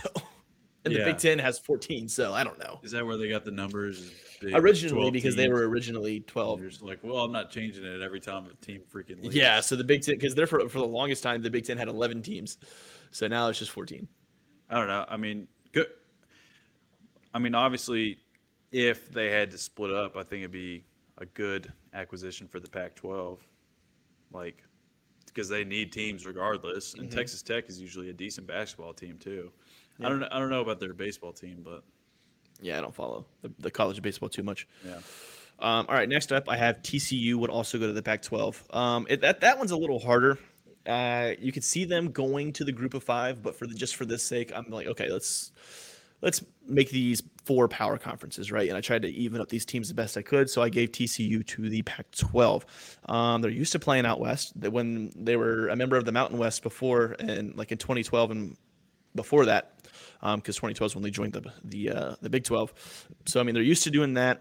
and 0.84 0.94
the 0.94 1.04
Big 1.04 1.18
10 1.18 1.38
has 1.38 1.58
14. 1.58 2.08
So 2.08 2.32
I 2.32 2.44
don't 2.44 2.58
know. 2.58 2.80
Is 2.82 2.92
that 2.92 3.06
where 3.06 3.16
they 3.16 3.28
got 3.28 3.44
the 3.44 3.50
numbers? 3.50 4.10
big, 4.42 4.54
Originally, 4.54 4.94
12 4.94 5.12
because 5.12 5.36
they 5.36 5.48
were 5.48 5.68
originally 5.68 6.20
12. 6.20 6.60
You're 6.60 6.70
just 6.70 6.82
like, 6.82 6.98
well, 7.02 7.18
I'm 7.18 7.32
not 7.32 7.50
changing 7.50 7.84
it 7.84 8.02
every 8.02 8.20
time 8.20 8.46
a 8.46 8.64
team 8.64 8.82
freaking 8.92 9.22
leaves. 9.22 9.34
Yeah, 9.34 9.60
so 9.60 9.76
the 9.76 9.84
Big 9.84 10.02
Ten, 10.02 10.16
because 10.16 10.34
they're 10.34 10.46
for, 10.46 10.68
for 10.68 10.78
the 10.78 10.86
longest 10.86 11.22
time, 11.22 11.42
the 11.42 11.50
Big 11.50 11.64
Ten 11.64 11.78
had 11.78 11.88
11 11.88 12.22
teams. 12.22 12.58
So 13.10 13.28
now 13.28 13.48
it's 13.48 13.58
just 13.58 13.70
14. 13.70 14.06
I 14.70 14.74
don't 14.76 14.88
know. 14.88 15.04
I 15.08 15.16
mean, 15.16 15.46
good. 15.72 15.86
I 17.34 17.38
mean, 17.38 17.54
obviously, 17.54 18.18
if 18.72 19.10
they 19.10 19.30
had 19.30 19.50
to 19.52 19.58
split 19.58 19.92
up, 19.92 20.16
I 20.16 20.22
think 20.22 20.40
it'd 20.40 20.50
be 20.50 20.84
a 21.18 21.26
good 21.26 21.72
acquisition 21.94 22.48
for 22.48 22.58
the 22.60 22.68
Pac-12. 22.68 23.38
Like, 24.32 24.62
because 25.26 25.48
they 25.48 25.64
need 25.64 25.92
teams 25.92 26.26
regardless, 26.26 26.94
and 26.94 27.08
mm-hmm. 27.08 27.16
Texas 27.16 27.42
Tech 27.42 27.68
is 27.68 27.80
usually 27.80 28.10
a 28.10 28.12
decent 28.12 28.46
basketball 28.46 28.92
team 28.92 29.18
too. 29.18 29.50
I 30.04 30.08
don't. 30.08 30.20
know- 30.20 30.28
I 30.30 30.38
don't 30.38 30.50
know 30.50 30.60
about 30.60 30.80
their 30.80 30.92
baseball 30.92 31.32
team, 31.32 31.62
but 31.64 31.82
Yeah, 32.60 32.78
I 32.78 32.80
don't 32.80 32.94
follow 32.94 33.26
the, 33.42 33.50
the 33.58 33.70
college 33.70 34.00
baseball 34.02 34.28
too 34.28 34.42
much. 34.42 34.66
yeah. 34.86 34.98
Um, 35.58 35.86
all 35.88 35.94
right, 35.94 36.08
next 36.08 36.32
up, 36.32 36.48
I 36.48 36.56
have 36.56 36.82
TCU 36.82 37.36
would 37.36 37.50
also 37.50 37.78
go 37.78 37.86
to 37.86 37.92
the 37.92 38.02
Pac-12. 38.02 38.74
Um, 38.74 39.06
it, 39.08 39.20
that 39.20 39.40
that 39.42 39.58
one's 39.58 39.70
a 39.70 39.76
little 39.76 40.00
harder. 40.00 40.38
Uh, 40.84 41.32
you 41.38 41.52
could 41.52 41.62
see 41.62 41.84
them 41.84 42.10
going 42.10 42.52
to 42.54 42.64
the 42.64 42.72
Group 42.72 42.94
of 42.94 43.04
Five, 43.04 43.42
but 43.44 43.54
for 43.56 43.68
the, 43.68 43.74
just 43.74 43.94
for 43.94 44.04
this 44.04 44.24
sake, 44.24 44.50
I'm 44.56 44.68
like, 44.70 44.88
okay, 44.88 45.08
let's 45.10 45.52
let's 46.20 46.42
make 46.66 46.90
these 46.90 47.22
four 47.44 47.68
power 47.68 47.98
conferences, 47.98 48.50
right? 48.50 48.68
And 48.68 48.76
I 48.76 48.80
tried 48.80 49.02
to 49.02 49.08
even 49.08 49.40
up 49.40 49.48
these 49.50 49.64
teams 49.64 49.88
the 49.88 49.94
best 49.94 50.16
I 50.16 50.22
could, 50.22 50.48
so 50.50 50.62
I 50.62 50.68
gave 50.68 50.90
TCU 50.92 51.46
to 51.48 51.68
the 51.68 51.82
Pac-12. 51.82 52.62
Um, 53.08 53.42
they're 53.42 53.50
used 53.50 53.72
to 53.72 53.78
playing 53.78 54.06
out 54.06 54.18
west. 54.20 54.52
When 54.56 55.12
they 55.16 55.36
were 55.36 55.68
a 55.68 55.76
member 55.76 55.96
of 55.96 56.04
the 56.04 56.12
Mountain 56.12 56.38
West 56.38 56.62
before, 56.64 57.14
and 57.20 57.54
like 57.56 57.70
in 57.70 57.78
2012 57.78 58.30
and 58.32 58.56
before 59.14 59.44
that, 59.46 59.71
because 60.22 60.56
2012 60.56 60.90
is 60.90 60.94
when 60.94 61.02
they 61.02 61.10
joined 61.10 61.32
the 61.32 61.52
the 61.64 61.90
uh, 61.90 62.14
the 62.22 62.30
Big 62.30 62.44
12. 62.44 63.08
So 63.26 63.40
I 63.40 63.42
mean, 63.42 63.54
they're 63.54 63.62
used 63.62 63.82
to 63.84 63.90
doing 63.90 64.14
that. 64.14 64.40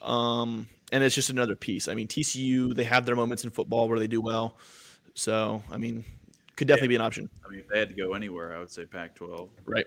Um, 0.00 0.68
and 0.92 1.02
it's 1.02 1.14
just 1.14 1.30
another 1.30 1.56
piece. 1.56 1.88
I 1.88 1.94
mean, 1.94 2.06
TCU 2.06 2.74
they 2.74 2.84
have 2.84 3.04
their 3.06 3.16
moments 3.16 3.44
in 3.44 3.50
football 3.50 3.88
where 3.88 3.98
they 3.98 4.06
do 4.06 4.20
well. 4.20 4.56
So 5.14 5.62
I 5.70 5.76
mean, 5.78 6.04
could 6.56 6.68
definitely 6.68 6.88
be 6.88 6.94
an 6.96 7.00
option, 7.02 7.28
I 7.44 7.50
mean, 7.50 7.60
if 7.60 7.68
they 7.68 7.78
had 7.78 7.88
to 7.88 7.94
go 7.94 8.14
anywhere, 8.14 8.54
I 8.54 8.58
would 8.60 8.70
say 8.70 8.86
Pac-12. 8.86 9.48
right? 9.66 9.86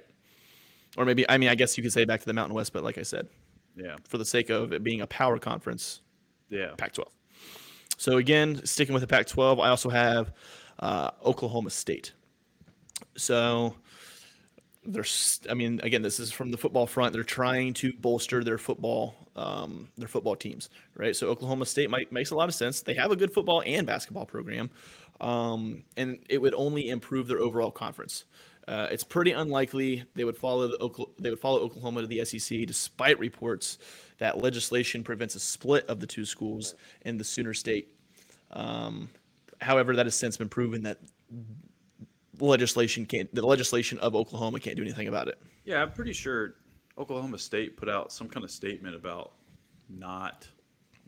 Or 0.97 1.05
maybe 1.05 1.27
I 1.29 1.37
mean, 1.37 1.49
I 1.49 1.55
guess 1.55 1.77
you 1.77 1.83
could 1.83 1.93
say 1.93 2.03
back 2.05 2.19
to 2.19 2.25
the 2.25 2.33
Mountain 2.33 2.55
West, 2.55 2.73
but 2.73 2.83
like 2.83 2.97
I 2.97 3.03
said, 3.03 3.27
Yeah. 3.75 3.95
for 4.07 4.17
the 4.17 4.25
sake 4.25 4.49
of 4.49 4.73
it 4.73 4.83
being 4.83 5.01
a 5.01 5.07
power 5.07 5.39
conference, 5.39 6.01
Yeah. 6.49 6.71
Pac-12. 6.77 7.05
So 7.97 8.17
again, 8.17 8.65
sticking 8.65 8.93
with 8.93 9.01
the 9.01 9.07
Pac-12, 9.07 9.59
I 9.63 9.69
also 9.69 9.89
have 9.89 10.33
uh, 10.79 11.11
Oklahoma 11.25 11.69
State. 11.69 12.13
So 13.17 13.75
there's, 14.85 15.41
I 15.49 15.53
mean, 15.53 15.79
again, 15.83 16.01
this 16.01 16.19
is 16.19 16.31
from 16.31 16.51
the 16.51 16.57
football 16.57 16.87
front. 16.87 17.13
They're 17.13 17.23
trying 17.23 17.73
to 17.75 17.93
bolster 17.93 18.43
their 18.43 18.57
football, 18.57 19.15
um, 19.35 19.89
their 19.97 20.07
football 20.07 20.35
teams, 20.35 20.69
right? 20.95 21.15
So 21.15 21.27
Oklahoma 21.27 21.65
State 21.65 21.89
might 21.89 22.11
makes 22.11 22.31
a 22.31 22.35
lot 22.35 22.49
of 22.49 22.55
sense. 22.55 22.81
They 22.81 22.93
have 22.93 23.11
a 23.11 23.15
good 23.15 23.33
football 23.33 23.61
and 23.65 23.85
basketball 23.85 24.25
program, 24.25 24.69
um, 25.19 25.83
and 25.97 26.19
it 26.29 26.41
would 26.41 26.53
only 26.53 26.89
improve 26.89 27.27
their 27.27 27.39
overall 27.39 27.71
conference. 27.71 28.25
Uh, 28.67 28.87
it's 28.91 29.03
pretty 29.03 29.31
unlikely 29.31 30.03
they 30.15 30.23
would 30.23 30.37
follow 30.37 30.67
the 30.67 30.77
Okla- 30.77 31.09
they 31.19 31.29
would 31.29 31.39
follow 31.39 31.59
Oklahoma 31.59 32.01
to 32.01 32.07
the 32.07 32.23
SEC, 32.23 32.65
despite 32.65 33.19
reports 33.19 33.79
that 34.19 34.37
legislation 34.37 35.03
prevents 35.03 35.35
a 35.35 35.39
split 35.39 35.85
of 35.87 35.99
the 35.99 36.07
two 36.07 36.23
schools 36.23 36.75
in 37.01 37.17
the 37.17 37.23
Sooner 37.23 37.53
State. 37.53 37.89
Um, 38.51 39.09
however, 39.59 39.95
that 39.95 40.05
has 40.05 40.15
since 40.15 40.37
been 40.37 40.49
proven 40.49 40.83
that 40.83 40.99
legislation 42.41 43.05
can't 43.05 43.33
the 43.33 43.45
legislation 43.45 43.97
of 43.99 44.15
Oklahoma 44.15 44.59
can't 44.59 44.75
do 44.75 44.83
anything 44.83 45.07
about 45.07 45.27
it. 45.27 45.39
Yeah, 45.65 45.81
I'm 45.81 45.91
pretty 45.91 46.13
sure 46.13 46.55
Oklahoma 46.97 47.37
State 47.37 47.77
put 47.77 47.89
out 47.89 48.11
some 48.11 48.27
kind 48.27 48.43
of 48.43 48.51
statement 48.51 48.95
about 48.95 49.33
not 49.89 50.47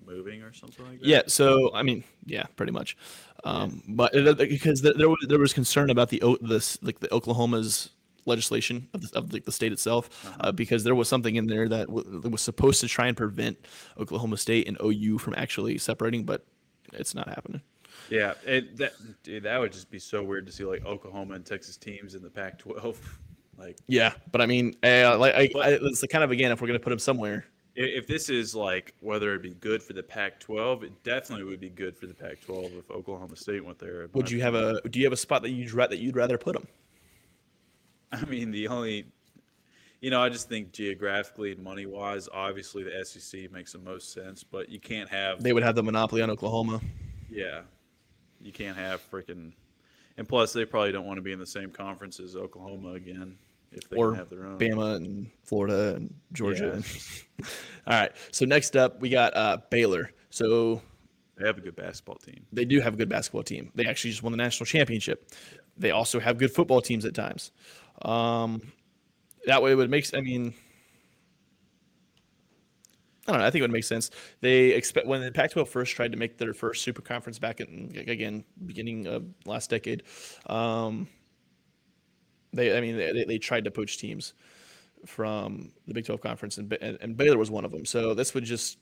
moving 0.06 0.42
or 0.42 0.54
something 0.54 0.86
like 0.86 1.00
that. 1.00 1.08
Yeah, 1.08 1.22
so 1.28 1.74
I 1.74 1.84
mean, 1.84 2.04
yeah, 2.26 2.46
pretty 2.56 2.72
much. 2.72 2.98
Um, 3.44 3.84
But 3.88 4.16
uh, 4.16 4.34
because 4.34 4.82
there, 4.82 4.94
there 4.94 5.10
was 5.10 5.26
there 5.28 5.40
was 5.40 5.54
concern 5.54 5.90
about 5.90 6.10
the 6.10 6.22
this 6.42 6.82
like 6.82 7.00
the 7.00 7.14
Oklahoma's 7.14 7.90
legislation 8.26 8.88
of 8.94 9.02
the, 9.02 9.18
of 9.18 9.32
the, 9.32 9.40
the 9.40 9.52
state 9.52 9.72
itself, 9.72 10.32
uh, 10.42 10.52
because 10.52 10.84
there 10.84 10.94
was 10.94 11.10
something 11.10 11.36
in 11.38 11.48
there 11.48 11.68
that, 11.68 11.88
w- 11.88 12.22
that 12.22 12.30
was 12.30 12.42
supposed 12.42 12.80
to 12.80 12.88
try 12.88 13.08
and 13.08 13.18
prevent 13.18 13.58
Oklahoma 13.98 14.38
State 14.38 14.68
and 14.68 14.78
OU 14.80 15.18
from 15.18 15.34
actually 15.36 15.78
separating, 15.80 16.24
but 16.24 16.46
it's 16.94 17.16
not 17.16 17.28
happening. 17.28 17.62
Yeah, 18.12 18.34
it, 18.46 18.76
that 18.78 18.94
dude, 19.24 19.44
that 19.44 19.58
would 19.58 19.72
just 19.72 19.90
be 19.90 19.98
so 19.98 20.22
weird 20.22 20.46
to 20.46 20.52
see 20.52 20.66
like 20.66 20.86
Oklahoma 20.86 21.36
and 21.36 21.46
Texas 21.46 21.78
teams 21.78 22.14
in 22.14 22.22
the 22.22 22.30
Pac-12. 22.30 22.98
Like, 23.58 23.78
Yeah, 23.86 24.14
but 24.32 24.42
I 24.42 24.48
mean, 24.48 24.76
uh, 24.82 25.20
like 25.20 25.36
I, 25.36 25.42
I, 25.60 25.78
it's 25.80 26.04
kind 26.08 26.24
of 26.24 26.32
again, 26.32 26.52
if 26.52 26.62
we're 26.62 26.68
gonna 26.68 26.80
put 26.80 26.90
them 26.90 26.98
somewhere, 26.98 27.46
if 27.76 28.08
this 28.08 28.30
is 28.30 28.56
like 28.56 28.96
whether 29.02 29.30
it'd 29.30 29.44
be 29.44 29.52
good 29.52 29.84
for 29.84 29.94
the 29.94 30.02
Pac-12, 30.02 30.84
it 30.84 31.04
definitely 31.04 31.46
would 31.46 31.60
be 31.60 31.70
good 31.70 31.96
for 31.96 32.08
the 32.08 32.14
Pac-12 32.14 32.80
if 32.80 32.90
Oklahoma 32.90 33.36
State 33.36 33.64
went 33.64 33.78
there. 33.78 34.08
would 34.14 34.32
you 34.32 34.42
have 34.42 34.56
a? 34.56 34.82
Do 34.90 35.00
you 35.00 35.06
have 35.06 35.14
a 35.14 35.18
spot 35.18 35.44
that 35.44 35.52
you'd 35.52 35.72
that 35.72 36.00
you'd 36.00 36.16
rather 36.16 36.40
put 36.40 36.54
them? 36.54 36.68
I 38.12 38.26
mean, 38.26 38.50
the 38.50 38.68
only, 38.68 39.06
you 40.02 40.10
know, 40.10 40.22
I 40.22 40.30
just 40.30 40.50
think 40.50 40.72
geographically 40.72 41.52
and 41.52 41.64
money-wise, 41.64 42.28
obviously 42.34 42.84
the 42.84 43.06
SEC 43.06 43.52
makes 43.52 43.74
the 43.74 43.80
most 43.80 44.12
sense, 44.12 44.44
but 44.44 44.70
you 44.70 44.80
can't 44.80 45.10
have 45.10 45.44
They 45.44 45.54
would 45.54 45.64
have 45.64 45.76
the 45.76 45.84
monopoly 45.84 46.22
on 46.22 46.30
Oklahoma. 46.30 46.82
Yeah. 47.30 47.62
You 48.44 48.52
can't 48.52 48.78
have 48.78 49.02
freaking 49.12 49.54
and 50.18 50.28
plus 50.28 50.54
they 50.54 50.66
probably 50.66 50.92
don't 50.92 51.06
want 51.06 51.18
to 51.18 51.22
be 51.22 51.32
in 51.32 51.40
the 51.40 51.46
same 51.46 51.72
conference 51.72 52.20
as 52.20 52.36
Oklahoma 52.36 52.94
again 52.94 53.38
if 53.72 53.90
they 53.90 53.98
or 53.98 54.14
have 54.14 54.30
their 54.30 54.46
own. 54.46 54.60
Bama 54.60 54.98
and 54.98 55.30
Florida 55.44 55.96
and 55.96 56.14
Georgia. 56.34 56.84
Yeah. 57.40 57.46
All 57.88 58.00
right. 58.00 58.12
So 58.32 58.46
next 58.46 58.76
up, 58.76 59.00
we 59.02 59.10
got 59.10 59.36
uh, 59.36 59.58
Baylor. 59.70 60.12
So 60.30 60.82
They 61.38 61.48
have 61.48 61.58
a 61.58 61.62
good 61.62 61.76
basketball 61.76 62.16
team. 62.18 62.46
they 62.52 62.66
do 62.66 62.82
have 62.82 62.94
a 62.94 62.98
good 62.98 63.10
basketball 63.10 63.44
team. 63.44 63.72
They 63.76 63.86
actually 63.86 64.12
just 64.12 64.24
won 64.24 64.32
the 64.32 64.38
national 64.38 64.66
championship. 64.66 65.32
They 65.78 65.92
also 65.92 66.20
have 66.20 66.38
good 66.38 66.52
football 66.52 66.82
teams 66.82 67.06
at 67.06 67.16
times. 67.16 67.52
Um, 68.04 68.62
that 69.46 69.64
way 69.64 69.72
it 69.72 69.76
would 69.76 69.90
make. 69.90 70.14
I 70.16 70.22
mean, 70.22 70.54
I 73.28 73.32
don't 73.32 73.42
know. 73.42 73.48
I 73.48 73.52
think 73.52 73.60
it 73.60 73.64
would 73.64 73.72
make 73.72 73.84
sense. 73.84 74.10
They 74.42 74.70
expect 74.70 75.06
when 75.06 75.22
the 75.22 75.32
Pac-12 75.32 75.68
first 75.68 75.96
tried 75.96 76.12
to 76.12 76.18
make 76.18 76.38
their 76.38 76.54
first 76.54 76.84
super 76.84 77.02
conference 77.02 77.38
back 77.38 77.62
in 77.62 77.94
again 78.08 78.44
beginning 78.66 79.06
of 79.06 79.26
last 79.46 79.70
decade. 79.70 80.04
Um, 80.48 81.08
they, 82.52 82.76
I 82.76 82.82
mean, 82.82 82.98
they, 82.98 83.26
they 83.26 83.38
tried 83.38 83.66
to 83.66 83.72
poach 83.72 83.98
teams 84.00 84.34
from 85.06 85.72
the 85.88 85.94
Big 85.94 86.06
12 86.06 86.22
conference, 86.22 86.58
and, 86.58 86.72
and, 86.82 86.98
and 87.02 87.18
Baylor 87.18 87.38
was 87.38 87.52
one 87.52 87.64
of 87.64 87.72
them. 87.72 87.86
So 87.86 88.14
this 88.14 88.34
would 88.34 88.44
just 88.44 88.78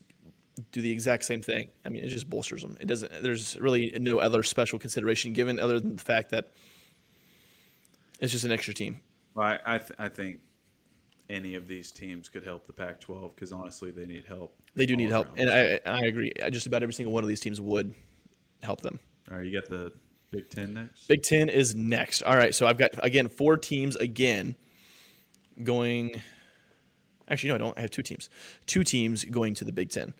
do 0.72 0.80
the 0.80 0.90
exact 0.90 1.24
same 1.24 1.42
thing. 1.42 1.68
I 1.84 1.88
mean, 1.88 2.04
it 2.04 2.08
just 2.08 2.28
bolsters 2.28 2.62
them. 2.62 2.76
It 2.80 2.86
doesn't. 2.86 3.22
There's 3.22 3.58
really 3.60 3.96
no 4.00 4.18
other 4.18 4.42
special 4.42 4.78
consideration 4.78 5.32
given 5.32 5.60
other 5.60 5.80
than 5.80 5.96
the 5.96 6.02
fact 6.02 6.30
that 6.30 6.52
it's 8.20 8.32
just 8.32 8.44
an 8.44 8.52
extra 8.52 8.74
team. 8.74 9.00
Well, 9.34 9.46
I 9.46 9.58
I, 9.66 9.78
th- 9.78 9.92
I 9.98 10.08
think 10.08 10.40
any 11.30 11.54
of 11.54 11.68
these 11.68 11.92
teams 11.92 12.28
could 12.28 12.44
help 12.44 12.66
the 12.66 12.72
Pac-12 12.72 13.34
because 13.34 13.52
honestly, 13.52 13.90
they 13.90 14.04
need 14.04 14.24
help. 14.26 14.54
They 14.74 14.84
do 14.84 14.96
need 14.96 15.10
help, 15.10 15.28
and 15.36 15.48
I 15.48 15.80
I 15.86 16.00
agree. 16.06 16.32
Just 16.50 16.66
about 16.66 16.82
every 16.82 16.92
single 16.92 17.12
one 17.12 17.22
of 17.22 17.28
these 17.28 17.40
teams 17.40 17.60
would 17.60 17.94
help 18.62 18.80
them. 18.80 18.98
All 19.30 19.38
right, 19.38 19.46
you 19.46 19.58
got 19.58 19.68
the 19.70 19.92
Big 20.30 20.50
Ten 20.50 20.74
next. 20.74 21.08
Big 21.08 21.22
Ten 21.22 21.48
is 21.48 21.74
next. 21.74 22.22
All 22.22 22.36
right, 22.36 22.54
so 22.54 22.66
I've 22.66 22.78
got 22.78 22.90
again 23.02 23.28
four 23.28 23.56
teams 23.56 23.96
again 23.96 24.56
going. 25.62 26.20
Actually, 27.28 27.50
no, 27.50 27.54
I 27.54 27.58
don't. 27.58 27.78
I 27.78 27.80
have 27.82 27.90
two 27.90 28.02
teams. 28.02 28.28
Two 28.66 28.84
teams 28.84 29.24
going 29.24 29.54
to 29.54 29.64
the 29.64 29.72
Big 29.72 29.90
Ten, 29.90 30.12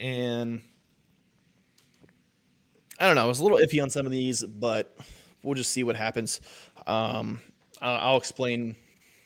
and 0.00 0.62
I 2.98 3.06
don't 3.06 3.16
know. 3.16 3.24
I 3.24 3.26
was 3.26 3.40
a 3.40 3.42
little 3.42 3.58
iffy 3.58 3.82
on 3.82 3.90
some 3.90 4.06
of 4.06 4.12
these, 4.12 4.44
but 4.44 4.96
we'll 5.42 5.54
just 5.54 5.72
see 5.72 5.82
what 5.82 5.96
happens. 5.96 6.40
Um, 6.86 7.40
I'll 7.80 8.16
explain 8.16 8.76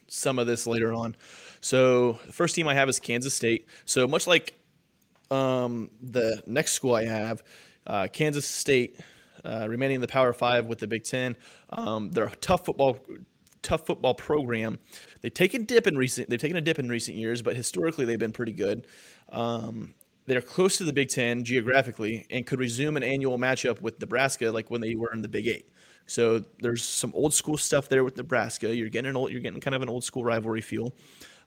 some 0.08 0.38
of 0.38 0.46
this 0.46 0.66
later 0.66 0.92
on. 0.92 1.14
So 1.60 2.18
the 2.26 2.32
first 2.32 2.54
team 2.54 2.68
I 2.68 2.74
have 2.74 2.88
is 2.88 2.98
Kansas 3.00 3.34
State. 3.34 3.66
So 3.84 4.06
much 4.06 4.26
like 4.26 4.54
um, 5.30 5.90
the 6.00 6.42
next 6.46 6.72
school 6.72 6.94
I 6.94 7.04
have, 7.04 7.42
uh, 7.86 8.08
Kansas 8.12 8.46
State, 8.46 9.00
uh, 9.44 9.66
remaining 9.68 9.96
in 9.96 10.00
the 10.00 10.08
Power 10.08 10.32
Five 10.32 10.66
with 10.66 10.78
the 10.78 10.86
Big 10.86 11.04
Ten. 11.04 11.36
Um, 11.70 12.10
they're 12.10 12.24
a 12.24 12.36
tough 12.36 12.64
football, 12.64 12.98
tough 13.62 13.86
football 13.86 14.14
program. 14.14 14.78
They've 15.20 15.32
taken 15.32 15.64
dip 15.64 15.86
in 15.86 15.96
recent. 15.96 16.28
They've 16.28 16.40
taken 16.40 16.56
a 16.56 16.60
dip 16.60 16.78
in 16.78 16.88
recent 16.88 17.16
years, 17.16 17.42
but 17.42 17.56
historically 17.56 18.04
they've 18.04 18.18
been 18.18 18.32
pretty 18.32 18.52
good. 18.52 18.86
Um, 19.30 19.94
they're 20.26 20.42
close 20.42 20.76
to 20.78 20.84
the 20.84 20.92
Big 20.92 21.08
Ten 21.08 21.44
geographically 21.44 22.26
and 22.30 22.46
could 22.46 22.58
resume 22.58 22.96
an 22.96 23.02
annual 23.02 23.38
matchup 23.38 23.80
with 23.80 23.98
Nebraska 24.00 24.50
like 24.50 24.70
when 24.70 24.80
they 24.80 24.94
were 24.94 25.12
in 25.12 25.22
the 25.22 25.28
Big 25.28 25.46
Eight. 25.46 25.70
So 26.08 26.42
there's 26.60 26.82
some 26.82 27.12
old 27.14 27.34
school 27.34 27.58
stuff 27.58 27.88
there 27.88 28.02
with 28.02 28.16
Nebraska. 28.16 28.74
You're 28.74 28.88
getting 28.88 29.10
an 29.10 29.16
old, 29.16 29.30
you're 29.30 29.42
getting 29.42 29.60
kind 29.60 29.74
of 29.74 29.82
an 29.82 29.90
old 29.90 30.02
school 30.02 30.24
rivalry 30.24 30.62
feel. 30.62 30.94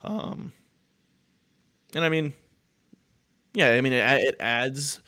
Um, 0.04 0.54
and 1.96 2.06
I 2.06 2.10
mean, 2.10 2.34
yeah, 3.54 3.72
I 3.72 3.82
mean 3.82 3.92
it, 3.92 4.24
it 4.24 4.36
adds 4.40 5.02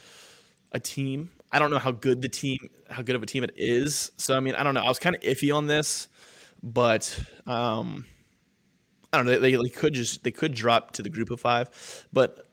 a 0.71 0.79
team. 0.79 1.29
I 1.51 1.59
don't 1.59 1.69
know 1.69 1.79
how 1.79 1.91
good 1.91 2.21
the 2.21 2.29
team, 2.29 2.57
how 2.89 3.03
good 3.03 3.15
of 3.15 3.21
a 3.21 3.27
team 3.27 3.43
it 3.43 3.53
is. 3.55 4.11
So 4.17 4.35
I 4.35 4.39
mean, 4.39 4.55
I 4.55 4.63
don't 4.63 4.73
know. 4.73 4.81
I 4.81 4.89
was 4.89 4.99
kind 4.99 5.15
of 5.15 5.21
iffy 5.21 5.55
on 5.55 5.67
this, 5.67 6.07
but 6.63 7.17
um, 7.45 8.05
I 9.13 9.17
don't 9.17 9.27
know. 9.27 9.39
They, 9.39 9.55
they 9.55 9.69
could 9.69 9.93
just 9.93 10.23
they 10.23 10.31
could 10.31 10.55
drop 10.55 10.91
to 10.93 11.03
the 11.03 11.09
group 11.09 11.29
of 11.29 11.39
five, 11.39 11.69
but 12.11 12.49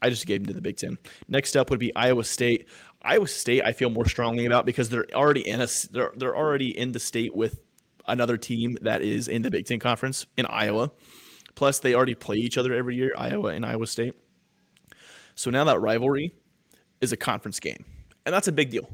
I 0.00 0.08
just 0.08 0.26
gave 0.26 0.40
them 0.40 0.46
to 0.46 0.54
the 0.54 0.60
Big 0.60 0.76
Ten. 0.76 0.98
Next 1.28 1.56
up 1.56 1.70
would 1.70 1.78
be 1.78 1.94
Iowa 1.94 2.24
State. 2.24 2.68
Iowa 3.06 3.28
State, 3.28 3.62
I 3.64 3.72
feel 3.72 3.90
more 3.90 4.06
strongly 4.06 4.46
about 4.46 4.66
because 4.66 4.88
they're 4.88 5.06
already 5.14 5.48
in 5.48 5.60
a 5.60 5.68
they're 5.90 6.12
they're 6.16 6.36
already 6.36 6.76
in 6.76 6.92
the 6.92 6.98
state 6.98 7.34
with 7.34 7.60
another 8.06 8.36
team 8.36 8.76
that 8.82 9.02
is 9.02 9.28
in 9.28 9.42
the 9.42 9.50
Big 9.50 9.66
Ten 9.66 9.78
conference 9.78 10.26
in 10.36 10.46
Iowa. 10.46 10.90
Plus, 11.54 11.78
they 11.78 11.94
already 11.94 12.14
play 12.14 12.36
each 12.36 12.58
other 12.58 12.74
every 12.74 12.96
year, 12.96 13.12
Iowa 13.16 13.48
and 13.48 13.64
Iowa 13.64 13.86
State. 13.86 14.14
So 15.34 15.50
now 15.50 15.64
that 15.64 15.80
rivalry 15.80 16.34
is 17.00 17.12
a 17.12 17.16
conference 17.16 17.60
game, 17.60 17.84
and 18.24 18.34
that's 18.34 18.48
a 18.48 18.52
big 18.52 18.70
deal 18.70 18.88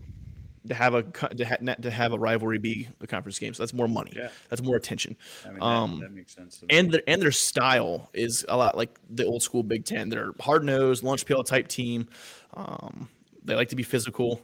to 0.68 0.74
have 0.74 0.94
a 0.94 1.02
to, 1.02 1.44
ha, 1.44 1.56
to 1.56 1.90
have 1.90 2.12
a 2.12 2.18
rivalry 2.18 2.58
be 2.58 2.88
a 3.00 3.06
conference 3.06 3.38
game. 3.38 3.54
So 3.54 3.62
that's 3.62 3.74
more 3.74 3.88
money. 3.88 4.12
Yeah. 4.14 4.28
That's 4.48 4.62
more 4.62 4.76
attention. 4.76 5.16
I 5.44 5.48
mean, 5.48 5.58
that, 5.58 5.64
um, 5.64 6.00
that 6.00 6.12
makes 6.12 6.34
sense. 6.34 6.62
and 6.70 6.92
their 6.92 7.02
and 7.06 7.20
their 7.20 7.32
style 7.32 8.10
is 8.12 8.44
a 8.48 8.56
lot 8.56 8.76
like 8.76 8.98
the 9.10 9.24
old 9.24 9.42
school 9.42 9.62
Big 9.62 9.84
Ten. 9.84 10.08
They're 10.08 10.32
hard 10.40 10.64
nosed, 10.64 11.02
lunch 11.02 11.26
pail 11.26 11.42
type 11.42 11.68
team. 11.68 12.08
Um, 12.54 13.08
they 13.44 13.54
like 13.54 13.68
to 13.68 13.76
be 13.76 13.82
physical. 13.82 14.40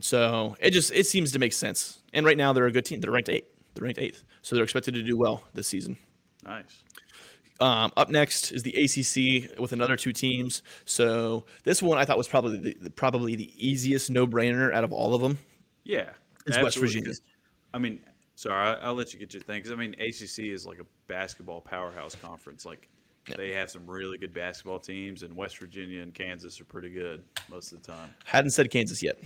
So 0.00 0.56
it 0.60 0.70
just 0.70 0.92
it 0.92 1.06
seems 1.06 1.32
to 1.32 1.38
make 1.38 1.52
sense. 1.52 1.98
And 2.12 2.24
right 2.24 2.36
now 2.36 2.52
they're 2.52 2.66
a 2.66 2.72
good 2.72 2.84
team. 2.84 3.00
They're 3.00 3.10
ranked 3.10 3.28
eight. 3.28 3.46
They're 3.74 3.84
ranked 3.84 4.00
eighth. 4.00 4.24
So 4.42 4.54
they're 4.54 4.64
expected 4.64 4.94
to 4.94 5.02
do 5.02 5.16
well 5.16 5.42
this 5.54 5.68
season. 5.68 5.96
nice. 6.44 6.82
Um, 7.60 7.92
up 7.96 8.08
next 8.08 8.52
is 8.52 8.62
the 8.62 8.70
ACC 8.70 9.58
with 9.58 9.72
another 9.72 9.96
two 9.96 10.12
teams. 10.12 10.62
So 10.84 11.44
this 11.64 11.82
one 11.82 11.98
I 11.98 12.04
thought 12.04 12.16
was 12.16 12.28
probably 12.28 12.76
the, 12.80 12.90
probably 12.90 13.34
the 13.34 13.50
easiest 13.56 14.10
no 14.10 14.28
brainer 14.28 14.72
out 14.72 14.84
of 14.84 14.92
all 14.92 15.12
of 15.12 15.20
them. 15.20 15.38
Yeah, 15.82 16.10
It's 16.46 16.56
West 16.56 16.78
Virginia. 16.78 17.14
I 17.74 17.78
mean, 17.78 17.98
sorry, 18.36 18.78
I'll 18.80 18.94
let 18.94 19.12
you 19.12 19.18
get 19.18 19.34
your 19.34 19.42
thing 19.42 19.58
because 19.58 19.72
I 19.72 19.74
mean, 19.74 19.94
ACC 19.94 20.44
is 20.54 20.66
like 20.66 20.78
a 20.78 20.86
basketball 21.08 21.60
powerhouse 21.60 22.14
conference. 22.14 22.64
Like, 22.64 22.88
they 23.36 23.52
have 23.52 23.70
some 23.70 23.86
really 23.86 24.18
good 24.18 24.32
basketball 24.32 24.78
teams, 24.78 25.22
and 25.22 25.34
West 25.34 25.58
Virginia 25.58 26.02
and 26.02 26.14
Kansas 26.14 26.60
are 26.60 26.64
pretty 26.64 26.90
good 26.90 27.22
most 27.50 27.72
of 27.72 27.82
the 27.82 27.92
time. 27.92 28.14
Hadn't 28.24 28.50
said 28.50 28.70
Kansas 28.70 29.02
yet. 29.02 29.18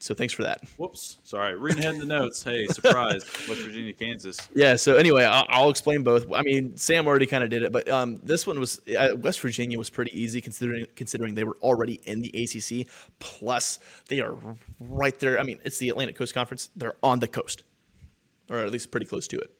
So 0.00 0.14
thanks 0.14 0.32
for 0.32 0.42
that. 0.44 0.62
Whoops, 0.78 1.18
sorry, 1.24 1.56
reading 1.56 1.80
ahead 1.80 1.92
in 1.92 2.00
the 2.00 2.06
notes. 2.06 2.42
Hey, 2.42 2.66
surprise, 2.68 3.22
West 3.48 3.60
Virginia, 3.60 3.92
Kansas. 3.92 4.48
Yeah. 4.54 4.74
So 4.76 4.96
anyway, 4.96 5.24
I'll, 5.24 5.44
I'll 5.50 5.68
explain 5.68 6.02
both. 6.02 6.24
I 6.32 6.40
mean, 6.40 6.74
Sam 6.74 7.06
already 7.06 7.26
kind 7.26 7.44
of 7.44 7.50
did 7.50 7.62
it, 7.62 7.70
but 7.70 7.86
um, 7.90 8.18
this 8.22 8.46
one 8.46 8.58
was 8.58 8.80
uh, 8.98 9.10
West 9.18 9.40
Virginia 9.40 9.76
was 9.76 9.90
pretty 9.90 10.18
easy 10.18 10.40
considering 10.40 10.86
considering 10.96 11.34
they 11.34 11.44
were 11.44 11.58
already 11.60 12.00
in 12.04 12.22
the 12.22 12.30
ACC. 12.30 12.86
Plus, 13.18 13.78
they 14.08 14.20
are 14.20 14.36
right 14.80 15.18
there. 15.18 15.38
I 15.38 15.42
mean, 15.42 15.58
it's 15.64 15.76
the 15.76 15.90
Atlantic 15.90 16.16
Coast 16.16 16.32
Conference. 16.32 16.70
They're 16.76 16.96
on 17.02 17.20
the 17.20 17.28
coast, 17.28 17.64
or 18.48 18.56
at 18.56 18.72
least 18.72 18.90
pretty 18.90 19.06
close 19.06 19.28
to 19.28 19.38
it. 19.38 19.50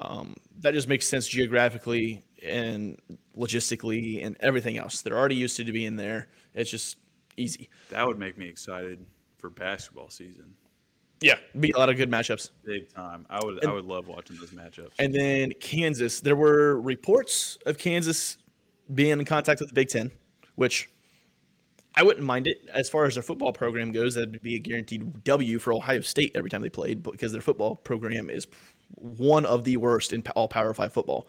Um, 0.00 0.36
that 0.60 0.74
just 0.74 0.86
makes 0.86 1.08
sense 1.08 1.26
geographically 1.26 2.22
and 2.46 2.98
logistically 3.36 4.24
and 4.24 4.36
everything 4.40 4.78
else. 4.78 5.02
They're 5.02 5.18
already 5.18 5.36
used 5.36 5.56
to 5.56 5.64
being 5.64 5.96
there. 5.96 6.28
It's 6.54 6.70
just 6.70 6.96
easy. 7.36 7.68
That 7.90 8.06
would 8.06 8.18
make 8.18 8.38
me 8.38 8.48
excited 8.48 9.04
for 9.38 9.50
basketball 9.50 10.10
season. 10.10 10.54
Yeah, 11.20 11.36
be 11.58 11.70
a 11.70 11.78
lot 11.78 11.88
of 11.88 11.96
good 11.96 12.10
matchups. 12.10 12.50
Big 12.64 12.92
time. 12.92 13.26
I 13.30 13.42
would 13.42 13.64
I 13.64 13.72
would 13.72 13.86
love 13.86 14.06
watching 14.06 14.36
those 14.36 14.50
matchups. 14.50 14.92
And 14.98 15.14
then 15.14 15.52
Kansas, 15.60 16.20
there 16.20 16.36
were 16.36 16.80
reports 16.80 17.56
of 17.64 17.78
Kansas 17.78 18.36
being 18.92 19.12
in 19.12 19.24
contact 19.24 19.60
with 19.60 19.70
the 19.70 19.74
Big 19.74 19.88
Ten, 19.88 20.10
which 20.56 20.90
I 21.94 22.02
wouldn't 22.02 22.26
mind 22.26 22.46
it 22.46 22.68
as 22.72 22.90
far 22.90 23.06
as 23.06 23.14
their 23.14 23.22
football 23.22 23.52
program 23.52 23.92
goes. 23.92 24.14
That'd 24.14 24.42
be 24.42 24.56
a 24.56 24.58
guaranteed 24.58 25.24
W 25.24 25.58
for 25.58 25.72
Ohio 25.72 26.02
State 26.02 26.32
every 26.34 26.50
time 26.50 26.60
they 26.60 26.68
played 26.68 27.02
because 27.02 27.32
their 27.32 27.40
football 27.40 27.76
program 27.76 28.28
is 28.28 28.46
one 28.96 29.46
of 29.46 29.64
the 29.64 29.78
worst 29.78 30.12
in 30.12 30.22
all 30.34 30.48
Power 30.48 30.74
Five 30.74 30.92
football, 30.92 31.26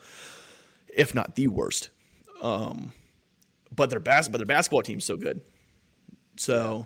if 0.98 1.16
not 1.16 1.36
the 1.36 1.48
worst. 1.48 1.90
Um, 2.42 2.92
but 3.74 3.90
their 3.90 4.00
bas- 4.02 4.28
but 4.28 4.38
their 4.40 4.46
basketball 4.46 4.82
team's 4.82 5.06
so 5.06 5.16
good, 5.18 5.42
so 6.36 6.86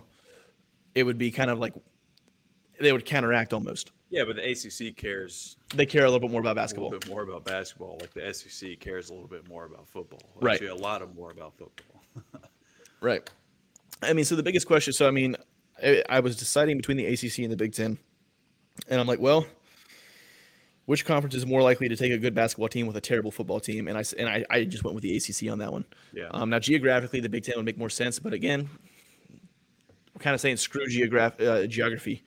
it 0.94 1.02
would 1.04 1.18
be 1.18 1.30
kind 1.30 1.50
of 1.50 1.58
like 1.58 1.74
they 2.80 2.92
would 2.92 3.04
counteract 3.04 3.52
almost. 3.52 3.92
yeah, 4.10 4.24
but 4.24 4.36
the 4.36 4.42
ACC 4.50 4.96
cares 4.96 5.56
They 5.74 5.86
care 5.86 6.02
a 6.04 6.10
little 6.10 6.20
bit 6.20 6.30
more 6.30 6.40
about 6.40 6.56
basketball. 6.56 6.88
a 6.88 6.92
little 6.92 7.00
bit 7.00 7.08
more 7.10 7.22
about 7.22 7.44
basketball. 7.44 7.98
Like 8.00 8.12
the 8.14 8.32
SEC 8.32 8.78
cares 8.80 9.10
a 9.10 9.12
little 9.14 9.28
bit 9.28 9.46
more 9.48 9.64
about 9.66 9.88
football. 9.88 10.20
Right. 10.40 10.54
Actually, 10.54 10.68
a 10.68 10.74
lot 10.74 11.02
of 11.02 11.14
more 11.14 11.30
about 11.30 11.54
football. 11.56 12.02
Right. 13.00 13.28
I 14.00 14.12
mean, 14.12 14.24
so 14.24 14.36
the 14.36 14.44
biggest 14.44 14.66
question. 14.68 14.92
So 14.92 15.08
I 15.08 15.10
mean, 15.10 15.36
I, 15.82 16.02
I 16.08 16.20
was 16.20 16.36
deciding 16.36 16.76
between 16.76 16.96
the 16.96 17.06
ACC 17.06 17.38
and 17.40 17.50
the 17.50 17.56
Big 17.56 17.72
Ten, 17.74 17.98
and 18.88 19.00
I'm 19.00 19.06
like, 19.08 19.18
well, 19.18 19.44
which 20.86 21.04
conference 21.04 21.34
is 21.34 21.46
more 21.46 21.62
likely 21.62 21.88
to 21.88 21.96
take 21.96 22.12
a 22.12 22.18
good 22.18 22.34
basketball 22.34 22.68
team 22.68 22.86
with 22.86 22.96
a 22.96 23.00
terrible 23.00 23.30
football 23.30 23.60
team? 23.60 23.88
And 23.88 23.96
I 23.96 24.04
and 24.18 24.28
I, 24.28 24.44
I 24.50 24.64
just 24.64 24.84
went 24.84 24.94
with 24.94 25.02
the 25.02 25.16
ACC 25.16 25.50
on 25.50 25.58
that 25.58 25.72
one. 25.72 25.84
Yeah. 26.12 26.28
Um, 26.30 26.50
now 26.50 26.58
geographically, 26.58 27.20
the 27.20 27.28
Big 27.28 27.44
Ten 27.44 27.54
would 27.56 27.64
make 27.66 27.78
more 27.78 27.90
sense, 27.90 28.18
but 28.18 28.32
again, 28.32 28.68
we're 30.14 30.20
kind 30.20 30.34
of 30.34 30.40
saying 30.40 30.56
screw 30.56 30.86
geograph 30.86 31.40
uh, 31.40 31.66
geography. 31.66 32.22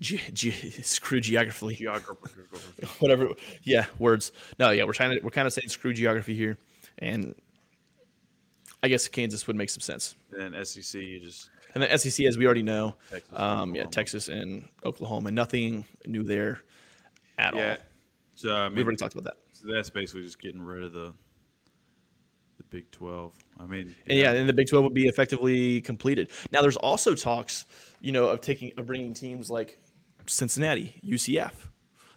Ge- 0.00 0.32
ge- 0.32 0.84
screw 0.84 1.20
geography 1.20 1.74
Geography. 1.74 2.42
whatever 3.00 3.30
yeah 3.64 3.86
words 3.98 4.30
no 4.60 4.70
yeah 4.70 4.84
we're 4.84 4.92
trying 4.92 5.18
to 5.18 5.24
we're 5.24 5.30
kind 5.30 5.44
of 5.44 5.52
saying 5.52 5.68
screw 5.68 5.92
geography 5.92 6.36
here 6.36 6.56
and 6.98 7.34
i 8.80 8.86
guess 8.86 9.08
kansas 9.08 9.48
would 9.48 9.56
make 9.56 9.68
some 9.68 9.80
sense 9.80 10.14
and 10.30 10.54
then 10.54 10.64
SEC, 10.64 11.00
you 11.00 11.18
just 11.18 11.50
and 11.74 11.82
the 11.82 11.98
SEC, 11.98 12.26
as 12.26 12.38
we 12.38 12.46
already 12.46 12.62
know, 12.62 12.94
Texas, 13.10 13.38
um, 13.38 13.74
yeah, 13.74 13.84
Texas 13.84 14.28
and 14.28 14.68
Oklahoma, 14.84 15.30
nothing 15.30 15.84
new 16.06 16.22
there 16.22 16.62
at 17.38 17.54
yeah. 17.54 17.70
all. 17.70 17.76
So 18.38 18.54
I 18.54 18.68
We've 18.68 18.84
already 18.84 18.96
talked 18.96 19.14
about 19.14 19.24
that. 19.24 19.36
so 19.52 19.66
that's 19.66 19.90
basically 19.90 20.22
just 20.22 20.40
getting 20.40 20.62
rid 20.62 20.84
of 20.84 20.92
the 20.92 21.12
the 22.56 22.62
Big 22.70 22.88
Twelve. 22.92 23.34
I 23.58 23.66
mean, 23.66 23.96
And 24.06 24.16
yeah, 24.16 24.30
and 24.30 24.48
the 24.48 24.52
Big 24.52 24.68
Twelve 24.68 24.84
would 24.84 24.94
be 24.94 25.08
effectively 25.08 25.80
completed. 25.80 26.30
Now, 26.52 26.62
there's 26.62 26.76
also 26.76 27.16
talks, 27.16 27.66
you 28.00 28.12
know, 28.12 28.26
of 28.26 28.40
taking 28.40 28.70
of 28.76 28.86
bringing 28.86 29.12
teams 29.12 29.50
like 29.50 29.80
Cincinnati, 30.26 31.00
UCF. 31.04 31.50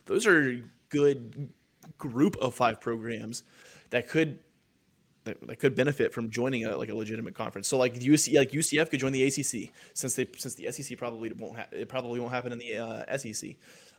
Those 0.05 0.28
are 0.28 0.61
good 0.89 1.49
group 1.97 2.36
of 2.38 2.53
five 2.53 2.80
programs 2.80 3.41
that 3.89 4.07
could 4.07 4.38
that, 5.24 5.47
that 5.47 5.57
could 5.57 5.74
benefit 5.74 6.13
from 6.13 6.30
joining 6.30 6.65
a 6.65 6.78
like 6.78 6.89
a 6.89 6.95
legitimate 6.95 7.34
conference. 7.34 7.67
So 7.67 7.80
like 7.80 7.95
UC 7.95 8.36
like 8.36 8.51
UCF 8.51 8.91
could 8.91 8.99
join 8.99 9.11
the 9.11 9.24
ACC 9.24 9.74
since 9.95 10.13
they 10.13 10.28
since 10.38 10.53
the 10.53 10.72
SEC 10.72 10.99
probably 10.99 11.32
won't 11.34 11.57
ha- 11.57 11.67
it 11.72 11.89
probably 11.89 12.19
won't 12.19 12.32
happen 12.32 12.51
in 12.51 12.59
the 12.59 12.78
uh, 12.78 13.17
SEC. 13.17 13.55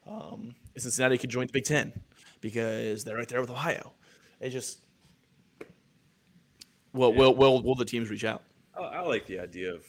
Um, 0.07 0.55
Cincinnati 0.76 1.18
could 1.18 1.30
join 1.30 1.46
the 1.46 1.53
Big 1.53 1.64
Ten 1.64 1.92
because 2.40 3.05
they're 3.05 3.16
right 3.16 3.28
there 3.28 3.40
with 3.40 3.50
Ohio. 3.50 3.92
It 4.40 4.50
just 4.50 4.80
well, 6.92 7.12
Yeah. 7.12 7.18
will 7.18 7.34
will 7.36 7.62
will 7.62 7.74
the 7.74 7.84
teams 7.84 8.11
reach 8.11 8.24
out? 8.24 8.42
I, 8.76 8.80
I 8.82 9.00
like 9.00 9.26
the 9.26 9.38
idea 9.38 9.72
of 9.72 9.84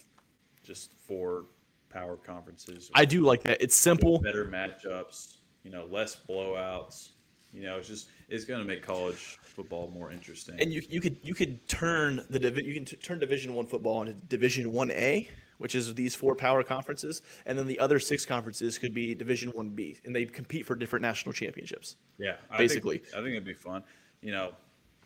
just 0.64 0.92
four 1.08 1.46
power 1.90 2.16
conferences. 2.18 2.90
I 2.94 3.06
do 3.06 3.22
like 3.22 3.44
that. 3.44 3.62
It's 3.62 3.76
simple. 3.76 4.20
better 4.20 4.46
matchups. 4.46 5.38
You 5.64 5.72
know, 5.72 5.86
less 5.90 6.18
blowouts. 6.30 7.10
You 7.54 7.64
know, 7.64 7.78
it's 7.78 7.88
just 7.88 8.08
it's 8.30 8.46
going 8.46 8.60
to 8.62 8.66
make 8.68 8.82
college 8.84 9.38
football 9.44 9.90
more 9.94 10.12
interesting. 10.12 10.56
and 10.60 10.72
you 10.74 10.82
you 10.90 11.00
could 11.00 11.18
you 11.24 11.34
could 11.34 11.68
turn 11.68 12.26
the 12.30 12.40
divi- 12.40 12.66
you 12.66 12.74
can 12.74 12.86
t- 12.86 12.96
turn 12.98 13.20
Division 13.20 13.54
One 13.54 13.66
football 13.68 14.02
into 14.02 14.14
Division 14.14 14.72
One 14.72 14.90
A, 14.92 15.30
which 15.58 15.76
is 15.76 15.94
these 15.96 16.16
four 16.16 16.36
power 16.36 16.64
conferences, 16.64 17.22
and 17.46 17.58
then 17.58 17.68
the 17.68 17.80
other 17.80 18.00
six 18.00 18.26
conferences 18.26 18.78
could 18.78 18.94
be 18.94 19.16
Division 19.16 19.50
One 19.52 19.70
B, 19.70 19.98
and 20.06 20.16
they 20.16 20.26
compete 20.26 20.66
for 20.66 20.76
different 20.76 21.04
national 21.04 21.34
championships. 21.34 21.96
yeah, 22.18 22.36
I 22.50 22.58
basically. 22.58 23.00
think, 23.00 23.14
I 23.14 23.18
think 23.18 23.30
it'd 23.30 23.46
be 23.46 23.54
fun. 23.54 23.84
You 24.22 24.32
know, 24.32 24.54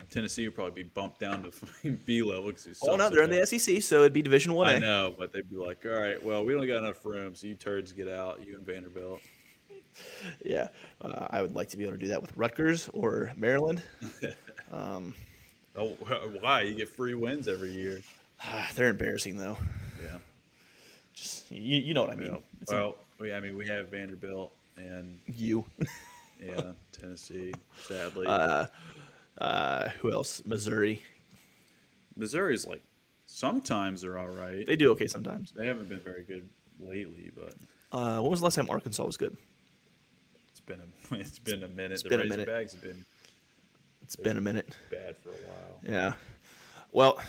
Tennessee 0.09 0.47
would 0.47 0.55
probably 0.55 0.83
be 0.83 0.89
bumped 0.89 1.19
down 1.19 1.43
to 1.83 1.89
B 2.05 2.21
level 2.21 2.47
because 2.47 2.77
Oh 2.81 2.95
no, 2.95 3.09
they're 3.09 3.23
in 3.23 3.29
the 3.29 3.45
SEC, 3.45 3.81
so 3.81 3.99
it'd 4.01 4.13
be 4.13 4.21
Division 4.21 4.53
One 4.53 4.67
I 4.67 4.79
know, 4.79 5.13
but 5.17 5.33
they'd 5.33 5.49
be 5.49 5.57
like, 5.57 5.85
all 5.85 5.91
right, 5.91 6.23
well, 6.23 6.45
we 6.45 6.53
don't 6.53 6.67
got 6.67 6.77
enough 6.77 7.05
room, 7.05 7.35
so 7.35 7.47
you 7.47 7.55
turds 7.55 7.91
get 7.91 8.07
out, 8.07 8.45
you 8.45 8.55
and 8.55 8.65
Vanderbilt. 8.65 9.21
Yeah, 10.45 10.67
uh, 11.01 11.25
I 11.31 11.41
would 11.41 11.55
like 11.55 11.69
to 11.69 11.77
be 11.77 11.83
able 11.83 11.93
to 11.93 11.97
do 11.97 12.09
that 12.09 12.21
with 12.21 12.31
Rutgers 12.37 12.87
or 12.93 13.33
Maryland. 13.35 13.81
Oh, 15.79 15.89
why? 16.41 16.61
You 16.61 16.73
get 16.73 16.89
free 16.89 17.13
wins 17.13 17.47
every 17.47 17.71
year. 17.71 18.01
They're 18.75 18.89
embarrassing 18.89 19.37
though. 19.37 19.57
Yeah. 21.17 21.23
Just 21.23 21.51
you, 21.51 21.77
you 21.79 21.93
know 21.93 22.03
what 22.03 22.11
I 22.11 22.15
mean? 22.15 22.31
Well, 22.31 22.43
It's 22.61 22.71
well, 22.71 22.95
we, 23.19 23.33
I 23.33 23.39
mean, 23.39 23.57
we 23.57 23.67
have 23.67 23.89
Vanderbilt 23.89 24.53
and 24.77 25.19
you. 25.25 25.65
yeah, 26.43 26.71
Tennessee. 26.91 27.53
Sadly, 27.87 28.27
Uh, 28.27 28.67
uh, 29.39 29.89
who 30.01 30.11
else? 30.11 30.41
Missouri. 30.45 31.01
Missouri's 32.15 32.65
like 32.65 32.81
sometimes 33.25 34.01
they're 34.01 34.17
all 34.17 34.27
right. 34.29 34.65
They 34.65 34.75
do 34.75 34.91
okay 34.91 35.07
sometimes. 35.07 35.51
They 35.55 35.67
haven't 35.67 35.89
been 35.89 35.99
very 35.99 36.23
good 36.23 36.47
lately, 36.79 37.31
but 37.35 37.53
Uh, 37.91 38.19
when 38.21 38.31
was 38.31 38.39
the 38.39 38.45
last 38.45 38.55
time 38.55 38.69
Arkansas 38.69 39.03
was 39.05 39.17
good? 39.17 39.35
it's 40.49 40.59
been 40.61 40.79
a 40.81 41.15
it's 41.19 41.39
been 41.39 41.63
a 41.63 41.67
minute. 41.67 41.91
It's 41.93 42.03
the 42.03 42.09
been 42.09 42.21
a 42.21 42.25
minute. 42.25 42.47
Razorbacks 42.49 42.71
have 42.73 42.81
been 42.81 43.05
It's 44.01 44.15
been 44.15 44.37
a 44.37 44.41
minute. 44.41 44.69
bad 44.91 45.15
for 45.17 45.29
a 45.29 45.33
while. 45.33 45.79
Yeah. 45.83 46.13
Well, 46.91 47.19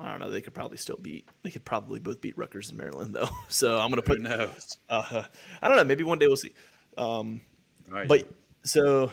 I 0.00 0.10
don't 0.10 0.20
know. 0.20 0.30
They 0.30 0.40
could 0.40 0.54
probably 0.54 0.78
still 0.78 0.98
beat. 1.00 1.28
They 1.42 1.50
could 1.50 1.64
probably 1.64 2.00
both 2.00 2.20
beat 2.20 2.36
Rutgers 2.38 2.70
and 2.70 2.78
Maryland 2.78 3.14
though. 3.14 3.28
So 3.48 3.78
I'm 3.78 3.90
gonna 3.90 4.02
put. 4.02 4.20
knows? 4.20 4.78
Uh, 4.88 5.24
I 5.60 5.68
don't 5.68 5.76
know. 5.76 5.84
Maybe 5.84 6.04
one 6.04 6.18
day 6.18 6.26
we'll 6.26 6.36
see. 6.36 6.54
Um, 6.96 7.40
All 7.88 7.98
right. 7.98 8.08
but 8.08 8.28
so, 8.64 9.12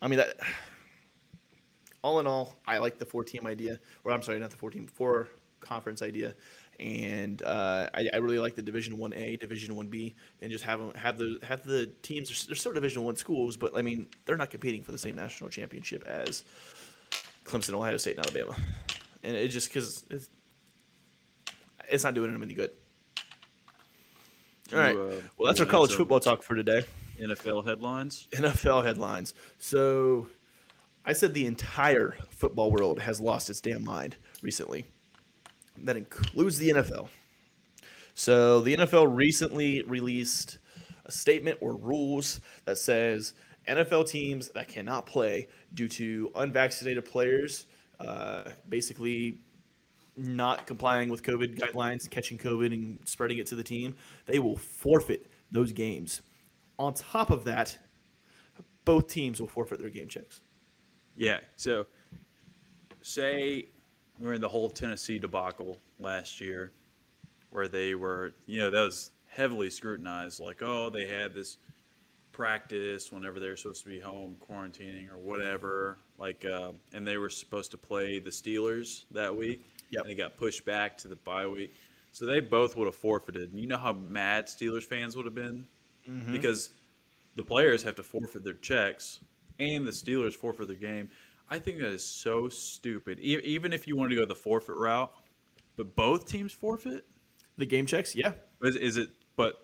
I 0.00 0.08
mean 0.08 0.18
that. 0.18 0.36
All 2.02 2.18
in 2.18 2.26
all, 2.26 2.56
I 2.66 2.78
like 2.78 2.98
the 2.98 3.06
four 3.06 3.22
team 3.22 3.46
idea, 3.46 3.78
or 4.02 4.10
I'm 4.10 4.22
sorry, 4.22 4.40
not 4.40 4.50
the 4.50 4.56
four 4.56 4.70
team, 4.70 4.88
four 4.88 5.28
conference 5.60 6.02
idea, 6.02 6.34
and 6.80 7.40
uh, 7.42 7.88
I, 7.94 8.08
I 8.12 8.16
really 8.16 8.40
like 8.40 8.56
the 8.56 8.62
Division 8.62 8.98
One 8.98 9.12
A, 9.14 9.36
Division 9.36 9.76
One 9.76 9.86
B, 9.86 10.16
and 10.40 10.50
just 10.50 10.64
have 10.64 10.80
them 10.80 10.92
have 10.94 11.16
the 11.16 11.38
have 11.44 11.62
the 11.62 11.86
teams. 12.02 12.28
They're, 12.28 12.48
they're 12.48 12.56
still 12.56 12.72
Division 12.72 13.04
One 13.04 13.14
schools, 13.14 13.56
but 13.56 13.76
I 13.76 13.82
mean 13.82 14.08
they're 14.24 14.36
not 14.36 14.50
competing 14.50 14.82
for 14.82 14.90
the 14.90 14.98
same 14.98 15.14
national 15.14 15.50
championship 15.50 16.02
as 16.06 16.42
Clemson, 17.44 17.74
Ohio 17.74 17.96
State, 17.98 18.16
and 18.16 18.26
Alabama, 18.26 18.56
and 19.22 19.36
it 19.36 19.48
just 19.48 19.68
because 19.68 20.04
it's, 20.10 20.28
it's 21.90 22.04
not 22.04 22.14
doing 22.14 22.32
them 22.32 22.42
any 22.42 22.54
good. 22.54 22.70
All 24.72 24.78
right. 24.78 24.96
Uh, 24.96 25.20
Well, 25.36 25.46
that's 25.46 25.60
our 25.60 25.66
college 25.66 25.92
football 25.92 26.20
talk 26.20 26.42
for 26.42 26.54
today. 26.54 26.84
NFL 27.20 27.66
headlines. 27.66 28.28
NFL 28.32 28.84
headlines. 28.84 29.34
So 29.58 30.28
I 31.04 31.12
said 31.12 31.34
the 31.34 31.46
entire 31.46 32.16
football 32.30 32.70
world 32.70 32.98
has 33.00 33.20
lost 33.20 33.50
its 33.50 33.60
damn 33.60 33.84
mind 33.84 34.16
recently. 34.40 34.86
That 35.78 35.96
includes 35.96 36.58
the 36.58 36.70
NFL. 36.70 37.08
So 38.14 38.60
the 38.60 38.76
NFL 38.76 39.14
recently 39.14 39.82
released 39.82 40.58
a 41.06 41.12
statement 41.12 41.58
or 41.60 41.76
rules 41.76 42.40
that 42.64 42.78
says 42.78 43.34
NFL 43.68 44.08
teams 44.08 44.48
that 44.50 44.68
cannot 44.68 45.06
play 45.06 45.48
due 45.74 45.88
to 45.88 46.30
unvaccinated 46.34 47.04
players, 47.04 47.66
uh, 48.06 48.50
basically 48.68 49.38
not 50.16 50.66
complying 50.66 51.08
with 51.08 51.22
COVID 51.22 51.58
guidelines, 51.58 52.08
catching 52.08 52.38
COVID 52.38 52.72
and 52.72 52.98
spreading 53.04 53.38
it 53.38 53.46
to 53.46 53.54
the 53.54 53.62
team, 53.62 53.94
they 54.26 54.38
will 54.38 54.56
forfeit 54.56 55.30
those 55.50 55.72
games. 55.72 56.22
On 56.78 56.92
top 56.92 57.30
of 57.30 57.44
that, 57.44 57.78
both 58.84 59.08
teams 59.08 59.40
will 59.40 59.48
forfeit 59.48 59.80
their 59.80 59.90
game 59.90 60.08
checks. 60.08 60.40
Yeah. 61.16 61.40
So, 61.56 61.86
say 63.00 63.68
we're 64.18 64.34
in 64.34 64.40
the 64.40 64.48
whole 64.48 64.70
Tennessee 64.70 65.18
debacle 65.18 65.78
last 65.98 66.40
year, 66.40 66.72
where 67.50 67.68
they 67.68 67.94
were, 67.94 68.34
you 68.46 68.60
know, 68.60 68.70
that 68.70 68.80
was 68.80 69.10
heavily 69.26 69.70
scrutinized. 69.70 70.40
Like, 70.40 70.62
oh, 70.62 70.90
they 70.90 71.06
had 71.06 71.34
this 71.34 71.58
practice 72.32 73.12
whenever 73.12 73.38
they 73.38 73.48
were 73.48 73.56
supposed 73.56 73.82
to 73.84 73.90
be 73.90 74.00
home 74.00 74.36
quarantining 74.40 75.10
or 75.10 75.18
whatever. 75.18 75.98
Like, 76.22 76.44
uh, 76.44 76.70
and 76.94 77.04
they 77.04 77.16
were 77.16 77.28
supposed 77.28 77.72
to 77.72 77.76
play 77.76 78.20
the 78.20 78.30
Steelers 78.30 79.06
that 79.10 79.36
week. 79.36 79.66
Yep. 79.90 80.04
And 80.04 80.12
it 80.12 80.14
got 80.14 80.36
pushed 80.36 80.64
back 80.64 80.96
to 80.98 81.08
the 81.08 81.16
bye 81.16 81.48
week. 81.48 81.74
So 82.12 82.26
they 82.26 82.38
both 82.38 82.76
would 82.76 82.86
have 82.86 82.94
forfeited. 82.94 83.50
And 83.50 83.58
you 83.58 83.66
know 83.66 83.76
how 83.76 83.92
mad 83.92 84.46
Steelers 84.46 84.84
fans 84.84 85.16
would 85.16 85.24
have 85.24 85.34
been? 85.34 85.66
Because 86.30 86.70
the 87.34 87.42
players 87.42 87.82
have 87.82 87.96
to 87.96 88.04
forfeit 88.04 88.44
their 88.44 88.54
checks 88.54 89.18
and 89.58 89.84
the 89.84 89.90
Steelers 89.90 90.34
forfeit 90.34 90.68
their 90.68 90.76
game. 90.76 91.08
I 91.50 91.58
think 91.58 91.78
that 91.78 91.88
is 91.88 92.04
so 92.04 92.48
stupid. 92.48 93.18
E- 93.18 93.40
even 93.42 93.72
if 93.72 93.88
you 93.88 93.96
want 93.96 94.10
to 94.10 94.16
go 94.16 94.24
the 94.24 94.34
forfeit 94.34 94.76
route, 94.76 95.12
but 95.76 95.96
both 95.96 96.26
teams 96.28 96.52
forfeit? 96.52 97.04
The 97.58 97.66
game 97.66 97.84
checks, 97.84 98.14
yeah. 98.14 98.32
Is, 98.62 98.76
is 98.76 98.96
it, 98.96 99.10
but 99.34 99.54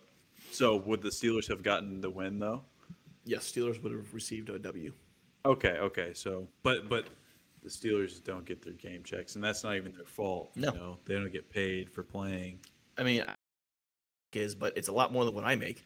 so 0.51 0.77
would 0.77 1.03
the 1.03 1.11
Steelers 1.11 1.49
have 1.49 1.63
gotten 1.63 2.01
the 2.01 2.11
win 2.11 2.41
though? 2.41 2.63
Yes, 3.25 3.51
Steelers 3.53 3.81
would 3.83 3.93
have 3.93 4.13
received 4.13 4.49
a 4.51 4.59
W. 4.59 4.93
Okay, 5.49 5.79
okay. 5.79 6.13
So, 6.15 6.47
but, 6.63 6.89
but 6.89 7.07
the 7.63 7.69
Steelers 7.69 8.23
don't 8.23 8.45
get 8.45 8.63
their 8.63 8.75
game 8.75 9.03
checks 9.03 9.35
and 9.35 9.43
that's 9.43 9.65
not 9.65 9.75
even 9.77 9.93
their 9.93 10.05
fault. 10.05 10.53
No. 10.55 10.73
You 10.73 10.79
know, 10.79 10.99
they 11.07 11.15
don't 11.15 11.33
get 11.33 11.51
paid 11.51 11.91
for 11.91 12.03
playing. 12.03 12.61
I 12.97 13.03
mean, 13.03 13.25
is 14.33 14.55
but 14.55 14.77
it's 14.77 14.89
a 14.89 14.93
lot 14.93 15.13
more 15.13 15.25
than 15.25 15.35
what 15.35 15.45
I 15.45 15.57
make. 15.57 15.85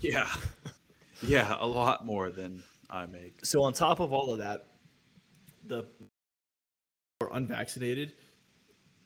Yeah. 0.00 0.28
yeah, 1.22 1.56
a 1.60 1.66
lot 1.66 2.04
more 2.04 2.30
than 2.30 2.62
I 2.90 3.06
make. 3.06 3.44
So 3.44 3.62
on 3.62 3.72
top 3.72 4.00
of 4.00 4.12
all 4.12 4.32
of 4.32 4.38
that, 4.38 4.66
the 5.66 5.84
or 7.20 7.30
unvaccinated 7.32 8.14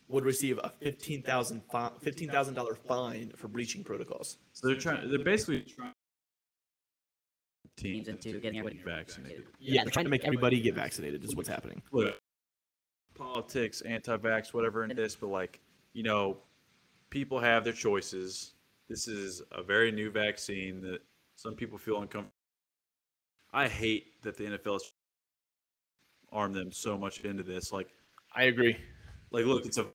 would 0.09 0.25
receive 0.25 0.59
a 0.63 0.71
fifteen 0.81 1.23
thousand 1.23 1.63
fifteen 2.01 2.31
thousand 2.31 2.55
dollar 2.55 2.75
fine 2.75 3.33
for 3.37 3.49
breaching 3.49 3.85
protocols. 3.85 4.39
So 4.53 4.69
they're 4.69 4.77
trying. 4.77 5.11
They're 5.11 5.19
basically 5.19 5.61
trying 5.63 5.93
Teams 7.77 8.09
into 8.09 8.41
getting 8.41 8.59
everybody 8.59 8.83
vaccinated. 8.83 9.45
Yeah, 9.59 9.85
they're 9.85 9.91
trying 9.91 10.07
to 10.07 10.11
make 10.11 10.25
everybody 10.25 10.61
get 10.61 10.75
vaccinated. 10.75 11.23
Is 11.23 11.37
what's 11.37 11.49
happening. 11.49 11.83
Look, 11.93 12.19
politics, 13.15 13.83
anti-vax, 13.83 14.55
whatever 14.55 14.85
in 14.85 14.97
this, 14.97 15.15
but 15.15 15.29
like 15.29 15.61
you 15.93 16.03
know, 16.03 16.39
people 17.11 17.39
have 17.39 17.65
their 17.65 17.73
choices. 17.75 18.55
This 18.89 19.09
is 19.09 19.43
a 19.53 19.63
very 19.63 19.93
new 19.93 20.11
vaccine 20.11 20.81
that 20.83 21.01
some 21.35 21.55
people 21.55 21.77
feel 21.77 21.97
uncomfortable. 21.97 22.33
I 23.53 23.69
hate 23.69 24.23
that 24.23 24.37
the 24.37 24.45
NFL 24.45 24.75
has 24.75 24.93
armed 26.33 26.55
them 26.55 26.73
so 26.73 26.97
much 26.97 27.21
into 27.21 27.43
this. 27.43 27.73
Like, 27.73 27.89
I 28.35 28.45
agree. 28.45 28.77
like 29.31 29.45
look, 29.45 29.67
it's 29.67 29.79
a 29.79 29.87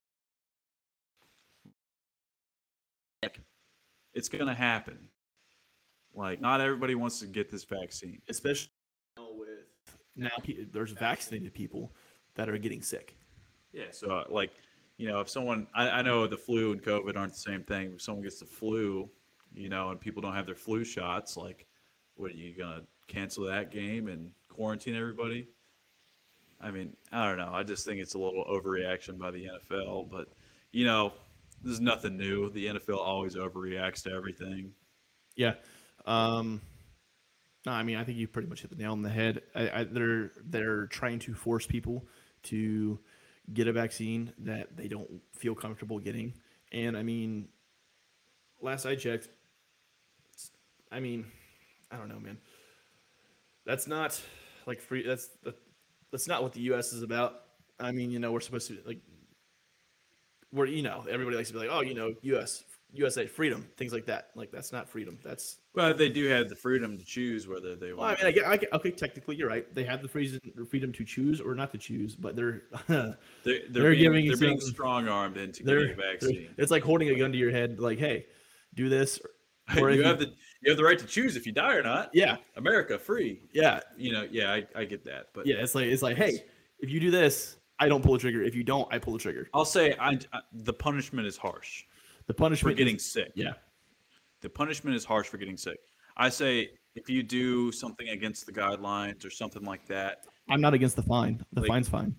it's 4.14 4.28
gonna 4.28 4.54
happen. 4.54 4.98
Like, 6.14 6.40
not 6.40 6.60
everybody 6.60 6.94
wants 6.94 7.20
to 7.20 7.26
get 7.26 7.50
this 7.50 7.64
vaccine. 7.64 8.20
especially 8.28 8.70
now 9.16 9.28
with 9.32 9.48
now 10.16 10.30
there's 10.72 10.90
vaccinated 10.92 11.54
people 11.54 11.92
that 12.34 12.48
are 12.48 12.58
getting 12.58 12.82
sick. 12.82 13.16
Yeah. 13.72 13.86
So, 13.90 14.10
uh, 14.10 14.24
like, 14.28 14.50
you 14.98 15.08
know, 15.08 15.20
if 15.20 15.28
someone, 15.28 15.66
I, 15.74 15.88
I 15.88 16.02
know 16.02 16.26
the 16.26 16.36
flu 16.36 16.72
and 16.72 16.82
COVID 16.82 17.16
aren't 17.16 17.32
the 17.32 17.38
same 17.38 17.62
thing. 17.62 17.92
If 17.94 18.02
someone 18.02 18.22
gets 18.22 18.38
the 18.38 18.46
flu, 18.46 19.08
you 19.54 19.68
know, 19.68 19.90
and 19.90 20.00
people 20.00 20.22
don't 20.22 20.34
have 20.34 20.46
their 20.46 20.54
flu 20.54 20.84
shots, 20.84 21.36
like, 21.36 21.66
what 22.16 22.30
are 22.30 22.34
you 22.34 22.54
gonna 22.56 22.82
cancel 23.08 23.44
that 23.46 23.70
game 23.70 24.08
and 24.08 24.30
quarantine 24.48 24.94
everybody? 24.94 25.48
I 26.60 26.70
mean, 26.70 26.94
I 27.10 27.26
don't 27.26 27.38
know. 27.38 27.50
I 27.52 27.62
just 27.62 27.84
think 27.84 28.00
it's 28.00 28.14
a 28.14 28.18
little 28.18 28.44
overreaction 28.44 29.18
by 29.18 29.30
the 29.30 29.48
NFL, 29.48 30.10
but 30.10 30.28
you 30.70 30.84
know, 30.84 31.12
this 31.62 31.72
is 31.72 31.80
nothing 31.80 32.16
new. 32.16 32.50
The 32.50 32.66
NFL 32.66 32.98
always 32.98 33.34
overreacts 33.34 34.02
to 34.04 34.10
everything. 34.10 34.72
Yeah. 35.36 35.54
Um, 36.06 36.60
No, 37.64 37.72
I 37.72 37.82
mean 37.82 37.96
I 37.96 38.04
think 38.04 38.18
you 38.18 38.26
pretty 38.26 38.48
much 38.48 38.62
hit 38.62 38.70
the 38.70 38.76
nail 38.76 38.92
on 38.92 39.02
the 39.02 39.10
head. 39.10 39.42
I, 39.54 39.80
I, 39.80 39.84
they're 39.84 40.32
they're 40.44 40.86
trying 40.86 41.18
to 41.20 41.34
force 41.34 41.66
people 41.66 42.06
to 42.44 42.98
get 43.52 43.68
a 43.68 43.72
vaccine 43.72 44.32
that 44.38 44.76
they 44.76 44.88
don't 44.88 45.20
feel 45.34 45.54
comfortable 45.54 45.98
getting, 45.98 46.34
and 46.72 46.96
I 46.96 47.02
mean, 47.02 47.48
last 48.60 48.86
I 48.86 48.94
checked, 48.96 49.28
I 50.90 51.00
mean, 51.00 51.26
I 51.90 51.96
don't 51.96 52.08
know, 52.08 52.20
man. 52.20 52.38
That's 53.64 53.86
not 53.86 54.20
like 54.66 54.80
free. 54.80 55.06
That's 55.06 55.28
that, 55.44 55.56
that's 56.10 56.26
not 56.28 56.42
what 56.42 56.52
the 56.52 56.60
U.S. 56.62 56.92
is 56.92 57.02
about. 57.02 57.42
I 57.78 57.92
mean, 57.92 58.10
you 58.10 58.18
know, 58.18 58.32
we're 58.32 58.40
supposed 58.40 58.68
to 58.68 58.78
like, 58.86 59.00
we're 60.52 60.66
you 60.66 60.82
know, 60.82 61.04
everybody 61.08 61.36
likes 61.36 61.48
to 61.48 61.54
be 61.54 61.60
like, 61.60 61.68
oh, 61.70 61.80
you 61.80 61.94
know, 61.94 62.12
U.S. 62.22 62.64
USA 62.92 63.26
freedom, 63.26 63.66
things 63.76 63.92
like 63.92 64.06
that. 64.06 64.30
Like 64.34 64.50
that's 64.50 64.72
not 64.72 64.88
freedom. 64.88 65.18
That's 65.24 65.58
Well, 65.74 65.94
they 65.94 66.10
do 66.10 66.28
have 66.28 66.48
the 66.48 66.56
freedom 66.56 66.98
to 66.98 67.04
choose 67.04 67.48
whether 67.48 67.74
they 67.74 67.92
well, 67.92 68.04
I 68.04 68.16
mean, 68.16 68.26
I 68.26 68.30
get, 68.30 68.46
I 68.46 68.56
get, 68.58 68.72
okay, 68.72 68.90
technically 68.90 69.36
you're 69.36 69.48
right. 69.48 69.72
They 69.74 69.84
have 69.84 70.02
the 70.02 70.08
freedom 70.08 70.40
freedom 70.68 70.92
to 70.92 71.04
choose 71.04 71.40
or 71.40 71.54
not 71.54 71.72
to 71.72 71.78
choose, 71.78 72.14
but 72.14 72.36
they're 72.36 72.64
they're, 72.88 73.16
they're, 73.44 73.60
they're 73.70 73.90
being, 73.90 74.02
giving 74.02 74.24
you 74.24 74.36
they're 74.36 74.48
being 74.48 74.60
strong 74.60 75.08
armed 75.08 75.38
into 75.38 75.62
getting 75.62 75.92
a 75.92 75.94
vaccine. 75.94 76.54
it's 76.58 76.70
like 76.70 76.82
holding 76.82 77.08
a 77.08 77.18
gun 77.18 77.32
to 77.32 77.38
your 77.38 77.50
head, 77.50 77.80
like, 77.80 77.98
hey, 77.98 78.26
do 78.74 78.88
this. 78.88 79.20
Or 79.78 79.90
you 79.90 80.02
have 80.02 80.18
the 80.18 80.26
you 80.60 80.70
have 80.70 80.76
the 80.76 80.82
right 80.82 80.98
to 80.98 81.06
choose 81.06 81.36
if 81.36 81.46
you 81.46 81.52
die 81.52 81.74
or 81.74 81.82
not. 81.82 82.10
yeah, 82.12 82.38
America 82.56 82.98
free. 82.98 83.42
yeah, 83.54 83.80
You 83.96 84.12
know, 84.12 84.26
yeah, 84.30 84.52
I, 84.52 84.66
I 84.74 84.84
get 84.84 85.04
that, 85.04 85.28
but 85.32 85.46
yeah. 85.46 85.56
It's 85.60 85.74
like 85.74 85.86
it's 85.86 86.02
like, 86.02 86.16
hey, 86.16 86.44
if 86.80 86.90
you 86.90 86.98
do 86.98 87.12
this, 87.12 87.56
I 87.78 87.88
don't 87.88 88.02
pull 88.02 88.12
the 88.12 88.18
trigger. 88.18 88.42
If 88.42 88.56
you 88.56 88.64
don't, 88.64 88.92
I 88.92 88.98
pull 88.98 89.12
the 89.12 89.20
trigger. 89.20 89.48
I'll 89.54 89.64
say 89.64 89.94
I, 90.00 90.18
I 90.32 90.40
the 90.52 90.72
punishment 90.72 91.28
is 91.28 91.36
harsh 91.36 91.84
The 92.26 92.34
punishment 92.34 92.74
for 92.74 92.78
getting 92.78 92.96
is- 92.96 93.10
sick. 93.10 93.32
yeah, 93.34 93.54
The 94.40 94.50
punishment 94.50 94.96
is 94.96 95.04
harsh 95.04 95.26
for 95.28 95.36
getting 95.38 95.56
sick. 95.56 95.78
I 96.16 96.28
say 96.28 96.70
if 96.94 97.08
you 97.08 97.22
do 97.22 97.72
something 97.72 98.08
against 98.10 98.46
the 98.46 98.52
guidelines 98.52 99.24
or 99.24 99.30
something 99.30 99.64
like 99.64 99.86
that, 99.86 100.24
I'm 100.48 100.60
not 100.60 100.74
against 100.74 100.96
the 100.96 101.02
fine. 101.02 101.44
The 101.52 101.62
Like- 101.62 101.68
fine's 101.68 101.88
fine. 101.88 102.14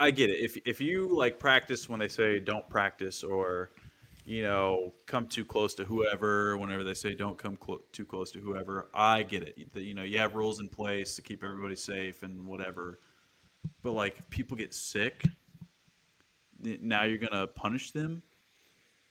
I 0.00 0.10
get 0.10 0.30
it. 0.30 0.40
If 0.40 0.56
if 0.64 0.80
you 0.80 1.14
like 1.14 1.38
practice 1.38 1.88
when 1.88 2.00
they 2.00 2.08
say 2.08 2.40
don't 2.40 2.66
practice 2.70 3.22
or 3.22 3.72
you 4.24 4.42
know 4.42 4.94
come 5.06 5.26
too 5.28 5.44
close 5.44 5.74
to 5.74 5.84
whoever 5.84 6.56
whenever 6.56 6.82
they 6.82 6.94
say 6.94 7.14
don't 7.14 7.36
come 7.36 7.56
clo- 7.56 7.82
too 7.92 8.06
close 8.06 8.30
to 8.32 8.40
whoever, 8.40 8.88
I 8.94 9.22
get 9.22 9.42
it. 9.42 9.68
You 9.74 9.92
know 9.94 10.02
you 10.02 10.16
have 10.18 10.34
rules 10.34 10.60
in 10.60 10.68
place 10.70 11.14
to 11.16 11.22
keep 11.22 11.44
everybody 11.44 11.76
safe 11.76 12.22
and 12.22 12.46
whatever. 12.46 13.00
But 13.82 13.92
like 13.92 14.18
if 14.18 14.30
people 14.30 14.56
get 14.56 14.72
sick, 14.72 15.24
now 16.62 17.04
you're 17.04 17.18
gonna 17.18 17.46
punish 17.46 17.90
them. 17.92 18.22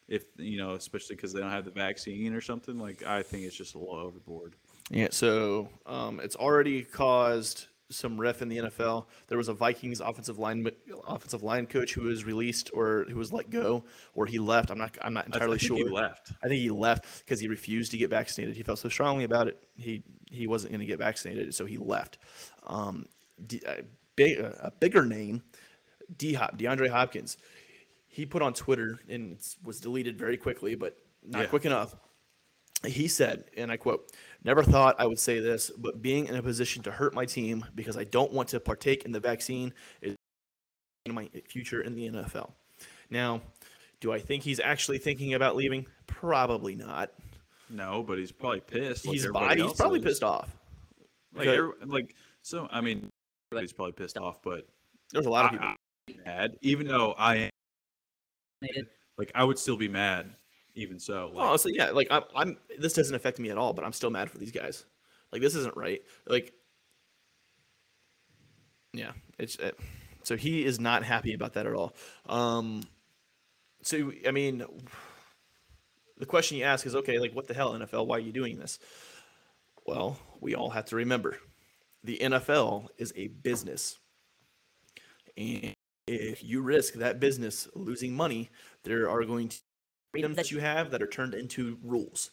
If 0.09 0.25
you 0.37 0.57
know, 0.57 0.73
especially 0.73 1.15
because 1.15 1.33
they 1.33 1.39
don't 1.39 1.51
have 1.51 1.65
the 1.65 1.71
vaccine 1.71 2.33
or 2.33 2.41
something, 2.41 2.77
like 2.77 3.03
I 3.03 3.23
think 3.23 3.43
it's 3.43 3.55
just 3.55 3.75
a 3.75 3.77
little 3.77 3.95
overboard. 3.95 4.55
Yeah, 4.89 5.09
so 5.11 5.69
um, 5.85 6.19
it's 6.19 6.35
already 6.35 6.83
caused 6.83 7.67
some 7.91 8.19
ref 8.19 8.41
in 8.41 8.49
the 8.49 8.57
NFL. 8.57 9.05
There 9.27 9.37
was 9.37 9.47
a 9.47 9.53
Vikings 9.53 9.99
offensive 9.99 10.37
line 10.37 10.69
offensive 11.07 11.43
line 11.43 11.65
coach 11.65 11.93
who 11.93 12.01
was 12.01 12.23
released 12.23 12.69
or 12.73 13.05
who 13.09 13.15
was 13.15 13.33
let 13.33 13.49
go 13.49 13.83
or 14.13 14.25
he 14.25 14.39
left. 14.39 14.71
I'm 14.71 14.77
not 14.77 14.97
I'm 15.01 15.13
not 15.13 15.25
entirely 15.25 15.57
think 15.57 15.67
sure. 15.67 15.77
He 15.77 15.83
left. 15.83 16.31
I 16.43 16.47
think 16.47 16.61
he 16.61 16.69
left 16.69 17.05
because 17.19 17.39
he 17.39 17.47
refused 17.47 17.91
to 17.91 17.97
get 17.97 18.09
vaccinated. 18.09 18.55
He 18.55 18.63
felt 18.63 18.79
so 18.79 18.89
strongly 18.89 19.23
about 19.23 19.47
it. 19.47 19.61
He 19.75 20.03
he 20.29 20.47
wasn't 20.47 20.71
going 20.71 20.81
to 20.81 20.85
get 20.85 20.99
vaccinated, 20.99 21.53
so 21.55 21.65
he 21.65 21.77
left. 21.77 22.19
Um, 22.67 23.07
D, 23.45 23.61
a, 23.65 23.83
big, 24.15 24.39
a 24.39 24.71
bigger 24.79 25.05
name, 25.05 25.41
D 26.15 26.33
Hop, 26.33 26.57
DeAndre 26.57 26.89
Hopkins. 26.89 27.37
He 28.19 28.25
put 28.25 28.41
on 28.41 28.53
Twitter 28.53 28.99
and 29.07 29.31
it 29.37 29.55
was 29.63 29.79
deleted 29.79 30.17
very 30.19 30.35
quickly, 30.35 30.75
but 30.75 30.97
not 31.23 31.43
Yeah. 31.43 31.47
quick 31.47 31.63
enough. 31.63 31.95
He 32.85 33.07
said, 33.07 33.45
and 33.55 33.71
I 33.71 33.77
quote, 33.77 34.11
"Never 34.43 34.61
thought 34.61 34.97
I 34.99 35.05
would 35.05 35.19
say 35.19 35.39
this, 35.39 35.69
but 35.77 36.01
being 36.01 36.27
in 36.27 36.35
a 36.35 36.43
position 36.43 36.83
to 36.83 36.91
hurt 36.91 37.13
my 37.13 37.25
team 37.25 37.65
because 37.75 37.95
I 37.95 38.03
don't 38.03 38.33
want 38.33 38.49
to 38.49 38.59
partake 38.59 39.05
in 39.05 39.13
the 39.13 39.21
vaccine 39.21 39.73
is 40.01 40.17
in 41.05 41.13
my 41.13 41.29
future 41.47 41.81
in 41.81 41.95
the 41.95 42.07
NFL." 42.07 42.53
Now, 43.09 43.41
do 44.01 44.11
I 44.11 44.19
think 44.19 44.43
he's 44.43 44.59
actually 44.59 44.97
thinking 44.97 45.33
about 45.33 45.55
leaving? 45.55 45.87
Probably 46.05 46.75
not. 46.75 47.13
No, 47.69 48.03
but 48.03 48.17
he's 48.17 48.33
probably 48.33 48.59
pissed. 48.59 49.05
like 49.05 49.13
he's 49.13 49.23
everybody 49.23 49.61
he's 49.61 49.73
probably 49.73 49.99
is. 49.99 50.05
pissed 50.05 50.23
off. 50.23 50.57
Like, 51.33 51.47
every- 51.47 51.85
like 51.85 52.15
so. 52.41 52.67
I 52.69 52.81
mean, 52.81 53.09
he's 53.57 53.71
probably 53.71 53.93
pissed 53.93 54.17
off, 54.17 54.41
but 54.41 54.67
There's 55.13 55.25
a 55.25 55.29
lot 55.29 55.45
of 55.45 55.51
people. 55.51 55.67
I'm 55.67 55.77
mad. 56.25 56.57
Even 56.61 56.85
though 56.87 57.13
I, 57.13 57.35
am 57.35 57.49
like, 59.17 59.31
I 59.35 59.43
would 59.43 59.59
still 59.59 59.77
be 59.77 59.87
mad. 59.87 60.35
Even 60.75 60.99
so, 60.99 61.27
like, 61.27 61.35
Well, 61.35 61.57
so 61.57 61.69
yeah, 61.69 61.89
like 61.89 62.07
I'm, 62.11 62.23
I'm. 62.35 62.57
This 62.77 62.93
doesn't 62.93 63.15
affect 63.15 63.39
me 63.39 63.49
at 63.49 63.57
all, 63.57 63.73
but 63.73 63.83
I'm 63.83 63.91
still 63.91 64.11
mad 64.11 64.29
for 64.29 64.37
these 64.37 64.51
guys. 64.51 64.85
Like 65.31 65.41
this 65.41 65.55
isn't 65.55 65.75
right. 65.75 66.01
Like, 66.27 66.53
yeah, 68.93 69.11
it's 69.37 69.55
it, 69.57 69.77
so 70.23 70.37
he 70.37 70.63
is 70.63 70.79
not 70.79 71.03
happy 71.03 71.33
about 71.33 71.53
that 71.53 71.65
at 71.65 71.73
all. 71.73 71.95
Um, 72.27 72.83
so 73.81 74.11
I 74.27 74.31
mean, 74.31 74.63
the 76.17 76.25
question 76.25 76.57
you 76.57 76.63
ask 76.63 76.85
is, 76.85 76.95
okay, 76.95 77.19
like 77.19 77.33
what 77.33 77.47
the 77.47 77.53
hell, 77.53 77.73
NFL? 77.73 78.07
Why 78.07 78.17
are 78.17 78.21
you 78.21 78.31
doing 78.31 78.57
this? 78.57 78.79
Well, 79.85 80.19
we 80.39 80.55
all 80.55 80.69
have 80.69 80.85
to 80.85 80.95
remember, 80.95 81.37
the 82.03 82.19
NFL 82.21 82.87
is 82.97 83.11
a 83.15 83.27
business, 83.27 83.97
and 85.35 85.73
if 86.15 86.43
you 86.43 86.61
risk 86.61 86.95
that 86.95 87.19
business 87.19 87.67
losing 87.75 88.13
money, 88.13 88.49
there 88.83 89.09
are 89.09 89.23
going 89.23 89.49
to 89.49 89.57
freedoms 90.11 90.35
that 90.37 90.51
you 90.51 90.59
have 90.59 90.91
that 90.91 91.01
are 91.01 91.07
turned 91.07 91.33
into 91.35 91.77
rules 91.83 92.31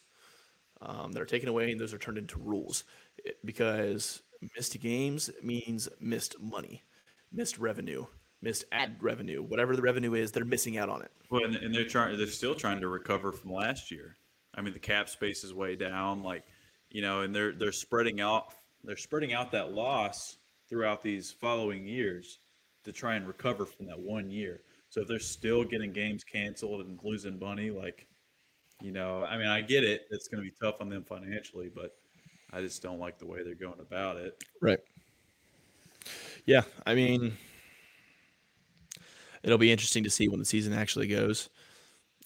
um, 0.81 1.11
that 1.11 1.21
are 1.21 1.25
taken 1.25 1.47
away 1.47 1.71
and 1.71 1.79
those 1.79 1.93
are 1.93 1.99
turned 1.99 2.17
into 2.17 2.39
rules 2.39 2.83
It- 3.23 3.37
because 3.45 4.23
missed 4.55 4.79
games 4.79 5.29
means 5.43 5.87
missed 5.99 6.39
money 6.39 6.83
missed 7.31 7.57
revenue 7.59 8.05
missed 8.41 8.65
ad 8.71 8.95
revenue 8.99 9.43
whatever 9.43 9.75
the 9.75 9.81
revenue 9.81 10.15
is 10.15 10.31
they're 10.31 10.45
missing 10.45 10.77
out 10.77 10.89
on 10.89 11.01
it 11.03 11.11
well, 11.29 11.43
and, 11.43 11.55
and 11.57 11.75
they're 11.75 11.85
trying. 11.85 12.17
They're 12.17 12.27
still 12.27 12.55
trying 12.55 12.79
to 12.81 12.87
recover 12.87 13.31
from 13.31 13.51
last 13.51 13.91
year. 13.91 14.15
I 14.55 14.61
mean, 14.61 14.73
the 14.73 14.79
cap 14.79 15.09
space 15.09 15.43
is 15.43 15.53
way 15.53 15.75
down. 15.75 16.23
Like, 16.23 16.45
you 16.89 17.01
know, 17.01 17.21
and 17.21 17.35
they're 17.35 17.51
they're 17.51 17.71
spreading 17.73 18.21
out. 18.21 18.53
They're 18.83 18.95
spreading 18.95 19.33
out 19.33 19.51
that 19.51 19.73
loss 19.73 20.37
throughout 20.69 21.03
these 21.03 21.31
following 21.31 21.85
years 21.85 22.39
to 22.87 22.91
try 22.91 23.15
and 23.15 23.27
recover 23.27 23.65
from 23.65 23.85
that 23.85 23.99
one 23.99 24.31
year. 24.31 24.61
So 24.89 25.01
if 25.01 25.07
they're 25.07 25.19
still 25.19 25.63
getting 25.63 25.93
games 25.93 26.23
canceled 26.23 26.85
and 26.85 26.99
losing 27.03 27.37
money, 27.37 27.69
like, 27.69 28.07
you 28.81 28.91
know, 28.91 29.23
I 29.25 29.37
mean, 29.37 29.47
I 29.47 29.61
get 29.61 29.83
it. 29.83 30.07
It's 30.09 30.27
going 30.27 30.43
to 30.43 30.49
be 30.49 30.55
tough 30.59 30.81
on 30.81 30.89
them 30.89 31.03
financially, 31.03 31.69
but 31.73 31.95
I 32.51 32.61
just 32.61 32.81
don't 32.81 32.99
like 32.99 33.19
the 33.19 33.25
way 33.25 33.43
they're 33.43 33.55
going 33.55 33.79
about 33.79 34.17
it. 34.17 34.41
right 34.61 34.79
yeah 36.45 36.61
i 36.85 36.95
mean 36.95 37.35
it'll 39.43 39.57
be 39.57 39.71
interesting 39.71 40.03
to 40.03 40.09
see 40.09 40.27
when 40.29 40.39
the 40.39 40.45
season 40.45 40.73
actually 40.73 41.07
goes 41.07 41.49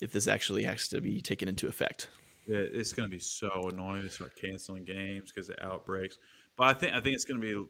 if 0.02 0.12
this 0.12 0.28
actually 0.28 0.64
has 0.64 0.88
to 0.88 1.02
be 1.02 1.20
taken 1.22 1.48
into 1.48 1.68
effect 1.68 2.08
Yeah, 2.48 2.60
it's 2.60 2.94
going 2.94 3.10
to 3.10 3.12
be 3.16 3.20
so 3.20 3.70
annoying 3.72 4.04
to 4.04 4.10
start 4.10 4.34
canceling 4.40 4.84
games 4.84 5.32
because 5.32 5.50
of 5.50 5.56
outbreaks. 5.62 6.18
But 6.58 6.68
I 6.68 6.74
think 6.74 6.94
I 6.94 7.00
think 7.02 7.16
it's 7.16 7.26
going 7.26 7.42
to 7.42 7.48
be 7.64 7.70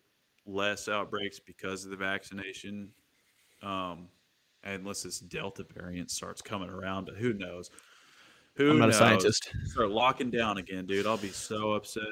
less 0.52 0.88
outbreaks 0.88 1.40
because 1.40 1.84
of 1.86 1.92
the 1.92 1.98
vaccination. 1.98 2.90
Um, 3.62 4.08
unless 4.64 5.04
this 5.04 5.20
Delta 5.20 5.66
variant 5.74 6.12
starts 6.12 6.42
coming 6.42 6.70
around, 6.70 7.06
but 7.06 7.16
who 7.16 7.34
knows? 7.34 7.70
Who 8.56 8.72
i'm 8.72 8.80
not 8.80 8.88
knows? 8.88 8.96
a 8.96 9.00
scientist 9.00 9.50
Start 9.66 9.90
locking 9.90 10.30
down 10.30 10.58
again, 10.58 10.86
dude. 10.86 11.08
I'll 11.08 11.18
be 11.18 11.30
so 11.30 11.72
upset. 11.72 12.04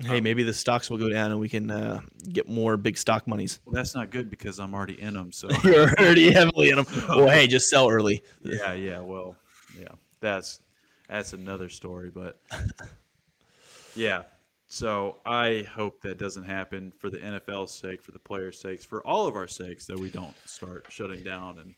hey 0.00 0.20
maybe 0.20 0.42
the 0.42 0.54
stocks 0.54 0.90
will 0.90 0.98
go 0.98 1.08
down 1.08 1.30
and 1.30 1.38
we 1.38 1.48
can 1.48 1.70
uh, 1.70 2.00
get 2.32 2.48
more 2.48 2.76
big 2.76 2.96
stock 2.96 3.28
monies 3.28 3.60
Well, 3.64 3.74
that's 3.74 3.94
not 3.94 4.10
good 4.10 4.30
because 4.30 4.58
I'm 4.58 4.74
already 4.74 5.00
in 5.00 5.14
them. 5.14 5.30
So 5.32 5.48
You're 5.64 5.90
already 5.98 6.32
heavily 6.32 6.70
in 6.70 6.76
them. 6.76 6.86
Well, 7.08 7.28
hey, 7.28 7.46
just 7.46 7.68
sell 7.68 7.88
early. 7.88 8.22
yeah, 8.42 8.72
yeah. 8.72 9.00
Well, 9.00 9.36
yeah. 9.78 9.88
That's 10.20 10.60
that's 11.08 11.34
another 11.34 11.68
story, 11.68 12.10
but 12.10 12.40
yeah. 13.94 14.22
So 14.66 15.18
I 15.26 15.66
hope 15.72 16.00
that 16.02 16.18
doesn't 16.18 16.44
happen 16.44 16.92
for 16.98 17.10
the 17.10 17.18
NFL's 17.18 17.72
sake, 17.72 18.02
for 18.02 18.12
the 18.12 18.18
players' 18.18 18.60
sakes, 18.60 18.84
for 18.84 19.06
all 19.06 19.26
of 19.26 19.36
our 19.36 19.46
sakes, 19.46 19.86
that 19.86 19.98
we 19.98 20.10
don't 20.10 20.34
start 20.46 20.86
shutting 20.88 21.22
down 21.22 21.58
and 21.58 21.74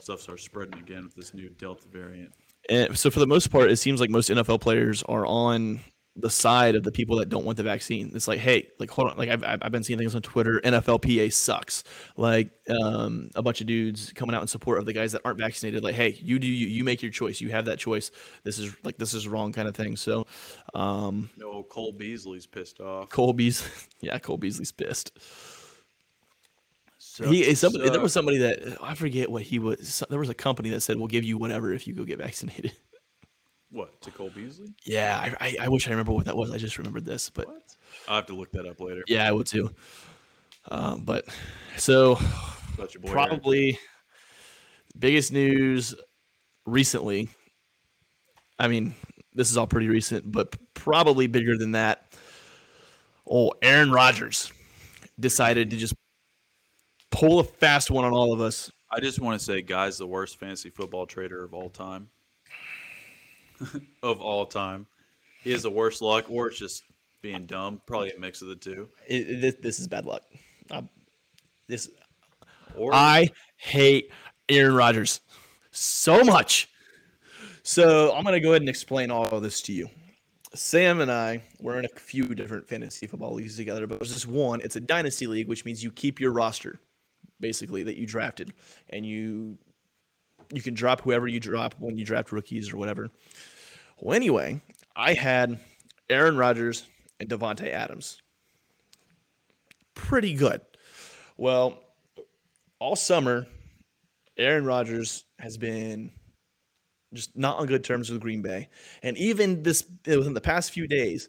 stuff 0.00 0.20
starts 0.20 0.44
spreading 0.44 0.78
again 0.78 1.04
with 1.04 1.14
this 1.14 1.34
new 1.34 1.48
Delta 1.50 1.86
variant. 1.90 2.32
And 2.68 2.96
so 2.96 3.10
for 3.10 3.20
the 3.20 3.26
most 3.26 3.50
part, 3.50 3.70
it 3.70 3.78
seems 3.78 4.00
like 4.00 4.10
most 4.10 4.30
NFL 4.30 4.60
players 4.60 5.02
are 5.04 5.26
on 5.26 5.80
the 6.20 6.30
side 6.30 6.74
of 6.74 6.82
the 6.82 6.90
people 6.90 7.16
that 7.16 7.28
don't 7.28 7.44
want 7.44 7.56
the 7.56 7.62
vaccine. 7.62 8.10
It's 8.14 8.26
like, 8.26 8.40
hey, 8.40 8.68
like 8.78 8.90
hold 8.90 9.10
on, 9.10 9.16
like 9.16 9.28
I've 9.28 9.44
I've 9.44 9.72
been 9.72 9.84
seeing 9.84 9.98
things 9.98 10.14
on 10.14 10.22
Twitter. 10.22 10.60
NFLPA 10.64 11.32
sucks. 11.32 11.84
Like 12.16 12.50
um, 12.68 13.30
a 13.34 13.42
bunch 13.42 13.60
of 13.60 13.66
dudes 13.66 14.12
coming 14.14 14.34
out 14.34 14.42
in 14.42 14.48
support 14.48 14.78
of 14.78 14.86
the 14.86 14.92
guys 14.92 15.12
that 15.12 15.22
aren't 15.24 15.38
vaccinated. 15.38 15.84
Like, 15.84 15.94
hey, 15.94 16.18
you 16.20 16.38
do 16.38 16.46
you, 16.46 16.66
you 16.66 16.84
make 16.84 17.02
your 17.02 17.12
choice. 17.12 17.40
You 17.40 17.50
have 17.50 17.66
that 17.66 17.78
choice. 17.78 18.10
This 18.42 18.58
is 18.58 18.74
like 18.82 18.98
this 18.98 19.14
is 19.14 19.28
wrong 19.28 19.52
kind 19.52 19.68
of 19.68 19.76
thing. 19.76 19.96
So, 19.96 20.26
um, 20.74 21.30
No, 21.36 21.62
Cole 21.62 21.92
Beasley's 21.92 22.46
pissed 22.46 22.80
off. 22.80 23.08
Colby's 23.08 23.68
yeah, 24.00 24.18
Cole 24.18 24.38
Beasley's 24.38 24.72
pissed. 24.72 25.12
So, 26.98 27.28
He 27.30 27.54
somebody, 27.54 27.88
there 27.90 28.00
was 28.00 28.12
somebody 28.12 28.38
that 28.38 28.78
I 28.82 28.94
forget 28.94 29.30
what 29.30 29.42
he 29.42 29.58
was. 29.58 30.02
There 30.10 30.18
was 30.18 30.28
a 30.28 30.34
company 30.34 30.70
that 30.70 30.80
said 30.80 30.98
we'll 30.98 31.06
give 31.06 31.24
you 31.24 31.38
whatever 31.38 31.72
if 31.72 31.86
you 31.86 31.94
go 31.94 32.04
get 32.04 32.18
vaccinated. 32.18 32.72
What 33.70 34.00
to 34.02 34.10
Cole 34.10 34.30
Beasley? 34.34 34.68
Yeah, 34.84 35.34
I, 35.40 35.46
I, 35.48 35.56
I 35.62 35.68
wish 35.68 35.86
I 35.86 35.90
remember 35.90 36.12
what 36.12 36.24
that 36.24 36.36
was. 36.36 36.50
I 36.50 36.56
just 36.56 36.78
remembered 36.78 37.04
this, 37.04 37.28
but 37.30 37.46
What? 37.46 37.62
I'll 38.08 38.16
have 38.16 38.26
to 38.26 38.34
look 38.34 38.50
that 38.52 38.66
up 38.66 38.80
later. 38.80 39.04
yeah, 39.06 39.28
I 39.28 39.32
would 39.32 39.46
too. 39.46 39.70
Um, 40.70 41.02
but 41.04 41.26
so 41.76 42.14
boy 42.16 42.86
Aaron. 43.04 43.12
probably 43.12 43.78
biggest 44.98 45.32
news 45.32 45.94
recently. 46.66 47.28
I 48.58 48.68
mean, 48.68 48.94
this 49.34 49.50
is 49.50 49.56
all 49.56 49.66
pretty 49.66 49.88
recent, 49.88 50.30
but 50.30 50.54
probably 50.74 51.26
bigger 51.26 51.56
than 51.56 51.72
that. 51.72 52.12
Oh, 53.30 53.52
Aaron 53.62 53.90
Rodgers 53.92 54.50
decided 55.20 55.70
to 55.70 55.76
just 55.76 55.94
pull 57.10 57.38
a 57.40 57.44
fast 57.44 57.90
one 57.90 58.04
on 58.04 58.12
all 58.12 58.32
of 58.32 58.40
us. 58.40 58.70
I 58.90 59.00
just 59.00 59.20
want 59.20 59.38
to 59.38 59.44
say, 59.44 59.60
guy's 59.60 59.98
the 59.98 60.06
worst 60.06 60.40
fantasy 60.40 60.70
football 60.70 61.06
trader 61.06 61.44
of 61.44 61.52
all 61.52 61.68
time. 61.68 62.08
of 64.02 64.20
all 64.20 64.46
time, 64.46 64.86
he 65.42 65.50
has 65.52 65.62
the 65.62 65.70
worst 65.70 66.02
luck, 66.02 66.26
or 66.30 66.48
it's 66.48 66.58
just 66.58 66.84
being 67.22 67.46
dumb. 67.46 67.80
Probably 67.86 68.10
a 68.12 68.18
mix 68.18 68.42
of 68.42 68.48
the 68.48 68.56
two. 68.56 68.88
It, 69.06 69.28
it- 69.30 69.40
this, 69.40 69.54
this 69.60 69.80
is 69.80 69.88
bad 69.88 70.04
luck. 70.04 70.22
Um, 70.70 70.88
this 71.68 71.90
Or 72.76 72.94
I 72.94 73.28
hate 73.56 74.10
Aaron 74.48 74.74
Rodgers 74.74 75.20
so 75.70 76.24
much. 76.24 76.68
So 77.62 78.14
I'm 78.14 78.24
gonna 78.24 78.40
go 78.40 78.50
ahead 78.50 78.62
and 78.62 78.68
explain 78.68 79.10
all 79.10 79.26
of 79.26 79.42
this 79.42 79.60
to 79.62 79.72
you. 79.72 79.88
Sam 80.54 81.00
and 81.00 81.12
I 81.12 81.42
were 81.60 81.78
in 81.78 81.84
a 81.84 81.88
few 81.88 82.34
different 82.34 82.66
fantasy 82.66 83.06
football 83.06 83.34
leagues 83.34 83.56
together, 83.56 83.86
but 83.86 83.98
there's 83.98 84.14
just 84.14 84.26
one. 84.26 84.62
It's 84.62 84.76
a 84.76 84.80
dynasty 84.80 85.26
league, 85.26 85.46
which 85.48 85.66
means 85.66 85.84
you 85.84 85.90
keep 85.90 86.18
your 86.18 86.32
roster, 86.32 86.80
basically 87.40 87.82
that 87.82 87.96
you 87.96 88.06
drafted, 88.06 88.54
and 88.88 89.04
you 89.04 89.58
you 90.52 90.62
can 90.62 90.74
drop 90.74 91.02
whoever 91.02 91.28
you 91.28 91.40
drop 91.40 91.74
when 91.78 91.98
you 91.98 92.04
draft 92.04 92.32
rookies 92.32 92.72
or 92.72 92.76
whatever. 92.76 93.10
Well, 94.00 94.14
anyway, 94.14 94.60
I 94.94 95.14
had 95.14 95.58
Aaron 96.08 96.36
Rodgers 96.36 96.86
and 97.20 97.28
Davante 97.28 97.70
Adams. 97.70 98.22
Pretty 99.94 100.34
good. 100.34 100.60
Well, 101.36 101.78
all 102.78 102.96
summer, 102.96 103.46
Aaron 104.36 104.64
Rodgers 104.64 105.24
has 105.38 105.56
been 105.56 106.12
just 107.12 107.36
not 107.36 107.58
on 107.58 107.66
good 107.66 107.84
terms 107.84 108.10
with 108.10 108.20
Green 108.20 108.42
Bay. 108.42 108.68
And 109.02 109.16
even 109.16 109.62
this 109.62 109.84
within 110.06 110.34
the 110.34 110.40
past 110.40 110.70
few 110.72 110.86
days, 110.86 111.28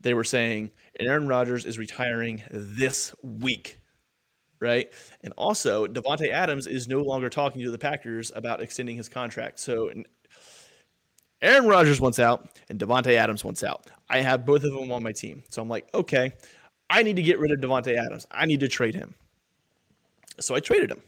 they 0.00 0.14
were 0.14 0.24
saying 0.24 0.70
Aaron 0.98 1.28
Rodgers 1.28 1.64
is 1.64 1.78
retiring 1.78 2.42
this 2.50 3.14
week. 3.22 3.78
Right. 4.64 4.90
And 5.22 5.34
also, 5.36 5.86
Davante 5.86 6.30
Adams 6.30 6.66
is 6.66 6.88
no 6.88 7.02
longer 7.02 7.28
talking 7.28 7.62
to 7.62 7.70
the 7.70 7.76
Packers 7.76 8.32
about 8.34 8.62
extending 8.62 8.96
his 8.96 9.10
contract. 9.10 9.60
So 9.60 9.90
Aaron 11.42 11.66
Rodgers 11.66 12.00
wants 12.00 12.18
out 12.18 12.48
and 12.70 12.78
Davante 12.78 13.14
Adams 13.14 13.44
wants 13.44 13.62
out. 13.62 13.88
I 14.08 14.22
have 14.22 14.46
both 14.46 14.64
of 14.64 14.72
them 14.72 14.90
on 14.90 15.02
my 15.02 15.12
team. 15.12 15.42
So 15.50 15.60
I'm 15.60 15.68
like, 15.68 15.86
okay, 15.92 16.32
I 16.88 17.02
need 17.02 17.16
to 17.16 17.22
get 17.22 17.38
rid 17.38 17.50
of 17.52 17.60
Davante 17.60 17.94
Adams. 17.94 18.26
I 18.30 18.46
need 18.46 18.60
to 18.60 18.68
trade 18.68 18.94
him. 18.94 19.14
So 20.40 20.54
I 20.54 20.60
traded 20.60 20.90
him. 20.90 21.02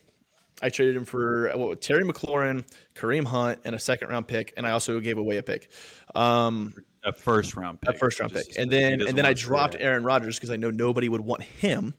I 0.61 0.69
traded 0.69 0.95
him 0.95 1.07
for 1.07 1.51
uh, 1.55 1.57
what, 1.57 1.81
Terry 1.81 2.05
McLaurin, 2.05 2.63
Kareem 2.95 3.25
Hunt, 3.25 3.59
and 3.65 3.75
a 3.75 3.79
second 3.79 4.09
round 4.09 4.29
pick, 4.29 4.53
and 4.59 4.67
I 4.67 4.73
also 4.73 5.01
gave 5.01 5.17
away 5.17 5.39
a 5.39 5.43
pick, 5.43 5.71
um, 6.15 6.73
a 7.05 7.13
first 7.13 7.57
round 7.57 7.81
pick. 7.81 7.95
a 7.95 7.99
first 7.99 8.21
round 8.21 8.33
Just- 8.33 8.49
pick, 8.49 8.59
and 8.59 8.71
then 8.71 9.03
and 9.03 9.19
then 9.19 9.27
I 9.27 9.35
dropped. 9.35 9.77
Aaron 9.79 10.03
Rodgers 10.03 10.37
because 10.37 10.51
I 10.51 10.57
know 10.57 10.71
nobody 10.71 11.11
would 11.11 11.21
want 11.21 11.43
him 11.43 11.93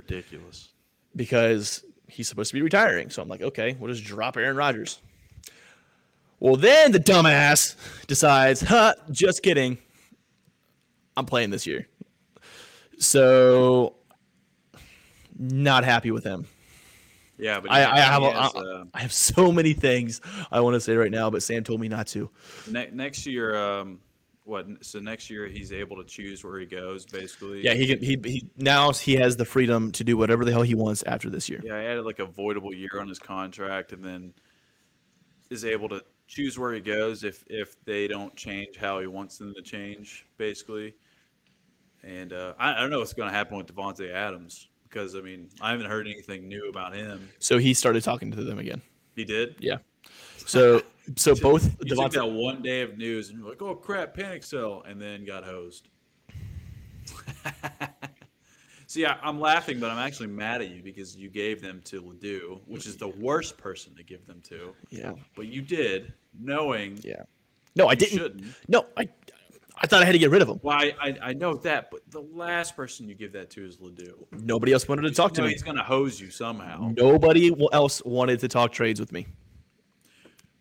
Ridiculous. 0.00 0.70
Because 1.14 1.84
he's 2.06 2.28
supposed 2.28 2.50
to 2.50 2.54
be 2.54 2.62
retiring. 2.62 3.10
So 3.10 3.22
I'm 3.22 3.28
like, 3.28 3.42
okay, 3.42 3.76
we'll 3.78 3.92
just 3.92 4.04
drop 4.04 4.36
Aaron 4.36 4.56
Rodgers. 4.56 5.00
Well, 6.38 6.56
then 6.56 6.92
the 6.92 7.00
dumbass 7.00 7.76
decides, 8.06 8.62
huh, 8.62 8.94
just 9.10 9.42
kidding. 9.42 9.78
I'm 11.16 11.26
playing 11.26 11.50
this 11.50 11.66
year. 11.66 11.86
So 12.98 13.94
not 15.38 15.84
happy 15.84 16.10
with 16.10 16.24
him. 16.24 16.46
Yeah, 17.38 17.60
but 17.60 17.70
I, 17.70 17.90
I 17.90 18.00
have 18.00 18.22
has, 18.22 18.54
I, 18.54 18.58
uh, 18.58 18.84
I 18.92 19.00
have 19.00 19.12
so 19.12 19.50
many 19.50 19.72
things 19.72 20.20
I 20.50 20.60
want 20.60 20.74
to 20.74 20.80
say 20.80 20.94
right 20.94 21.10
now, 21.10 21.30
but 21.30 21.42
Sam 21.42 21.64
told 21.64 21.80
me 21.80 21.88
not 21.88 22.06
to. 22.08 22.28
ne- 22.68 22.90
next 22.92 23.24
year. 23.26 23.56
Um, 23.56 24.00
what? 24.50 24.66
So 24.84 24.98
next 24.98 25.30
year 25.30 25.46
he's 25.46 25.72
able 25.72 25.96
to 25.96 26.04
choose 26.04 26.44
where 26.44 26.58
he 26.58 26.66
goes, 26.66 27.06
basically. 27.06 27.64
Yeah, 27.64 27.74
he 27.74 27.86
can. 27.86 28.00
He, 28.00 28.18
he 28.22 28.50
now 28.56 28.92
he 28.92 29.14
has 29.16 29.36
the 29.36 29.44
freedom 29.44 29.92
to 29.92 30.04
do 30.04 30.16
whatever 30.16 30.44
the 30.44 30.52
hell 30.52 30.62
he 30.62 30.74
wants 30.74 31.02
after 31.04 31.30
this 31.30 31.48
year. 31.48 31.60
Yeah, 31.64 31.80
he 31.80 31.86
added 31.86 32.04
like 32.04 32.18
a 32.18 32.26
voidable 32.26 32.76
year 32.76 33.00
on 33.00 33.08
his 33.08 33.18
contract, 33.18 33.92
and 33.92 34.04
then 34.04 34.34
is 35.48 35.64
able 35.64 35.88
to 35.90 36.02
choose 36.26 36.58
where 36.58 36.74
he 36.74 36.80
goes 36.80 37.24
if 37.24 37.44
if 37.48 37.82
they 37.84 38.08
don't 38.08 38.34
change 38.36 38.76
how 38.76 39.00
he 39.00 39.06
wants 39.06 39.38
them 39.38 39.54
to 39.54 39.62
change, 39.62 40.26
basically. 40.36 40.94
And 42.02 42.32
uh, 42.32 42.54
I, 42.58 42.74
I 42.74 42.80
don't 42.80 42.90
know 42.90 42.98
what's 42.98 43.12
going 43.12 43.30
to 43.30 43.36
happen 43.36 43.56
with 43.56 43.74
Davante 43.74 44.12
Adams 44.12 44.68
because 44.84 45.14
I 45.14 45.20
mean 45.20 45.48
I 45.60 45.70
haven't 45.70 45.86
heard 45.86 46.06
anything 46.06 46.48
new 46.48 46.68
about 46.68 46.94
him. 46.94 47.30
So 47.38 47.58
he 47.58 47.72
started 47.72 48.02
talking 48.02 48.30
to 48.32 48.42
them 48.42 48.58
again. 48.58 48.82
He 49.14 49.24
did. 49.24 49.56
Yeah. 49.60 49.78
So 50.46 50.82
so 51.16 51.34
both 51.34 51.64
You 51.84 51.94
Davante. 51.94 52.12
that 52.12 52.26
one 52.26 52.62
day 52.62 52.82
of 52.82 52.96
news 52.98 53.30
and 53.30 53.38
you're 53.38 53.48
like, 53.48 53.62
"Oh 53.62 53.74
crap, 53.74 54.14
panic 54.14 54.42
sell," 54.42 54.82
and 54.86 55.00
then 55.00 55.24
got 55.24 55.44
hosed. 55.44 55.88
See, 58.86 59.06
I, 59.06 59.16
I'm 59.22 59.38
laughing, 59.38 59.78
but 59.78 59.90
I'm 59.90 59.98
actually 59.98 60.26
mad 60.28 60.62
at 60.62 60.70
you 60.70 60.82
because 60.82 61.16
you 61.16 61.28
gave 61.28 61.62
them 61.62 61.80
to 61.84 62.00
Ledoux, 62.00 62.60
which 62.66 62.86
is 62.86 62.96
the 62.96 63.06
worst 63.08 63.56
person 63.56 63.94
to 63.94 64.02
give 64.02 64.26
them 64.26 64.40
to. 64.48 64.74
Yeah. 64.90 65.12
But 65.36 65.46
you 65.46 65.62
did, 65.62 66.12
knowing. 66.38 66.98
Yeah. 67.02 67.22
No, 67.76 67.86
I 67.86 67.94
didn't. 67.94 68.18
shouldn't. 68.18 68.44
No, 68.68 68.86
I. 68.96 69.08
I 69.82 69.86
thought 69.86 70.02
I 70.02 70.04
had 70.04 70.12
to 70.12 70.18
get 70.18 70.28
rid 70.30 70.42
of 70.42 70.48
him. 70.48 70.60
Well, 70.62 70.76
I, 70.76 70.92
I, 71.00 71.16
I 71.22 71.32
know 71.32 71.54
that, 71.54 71.90
but 71.90 72.00
the 72.10 72.20
last 72.20 72.76
person 72.76 73.08
you 73.08 73.14
give 73.14 73.32
that 73.32 73.48
to 73.50 73.64
is 73.64 73.80
Ledoux. 73.80 74.26
Nobody 74.32 74.74
else 74.74 74.86
wanted 74.86 75.02
to 75.02 75.10
talk 75.10 75.32
to 75.34 75.42
me. 75.42 75.52
he's 75.52 75.62
gonna 75.62 75.82
hose 75.82 76.20
you 76.20 76.28
somehow. 76.30 76.92
Nobody 76.94 77.54
else 77.72 78.04
wanted 78.04 78.40
to 78.40 78.48
talk 78.48 78.72
trades 78.72 79.00
with 79.00 79.10
me. 79.10 79.26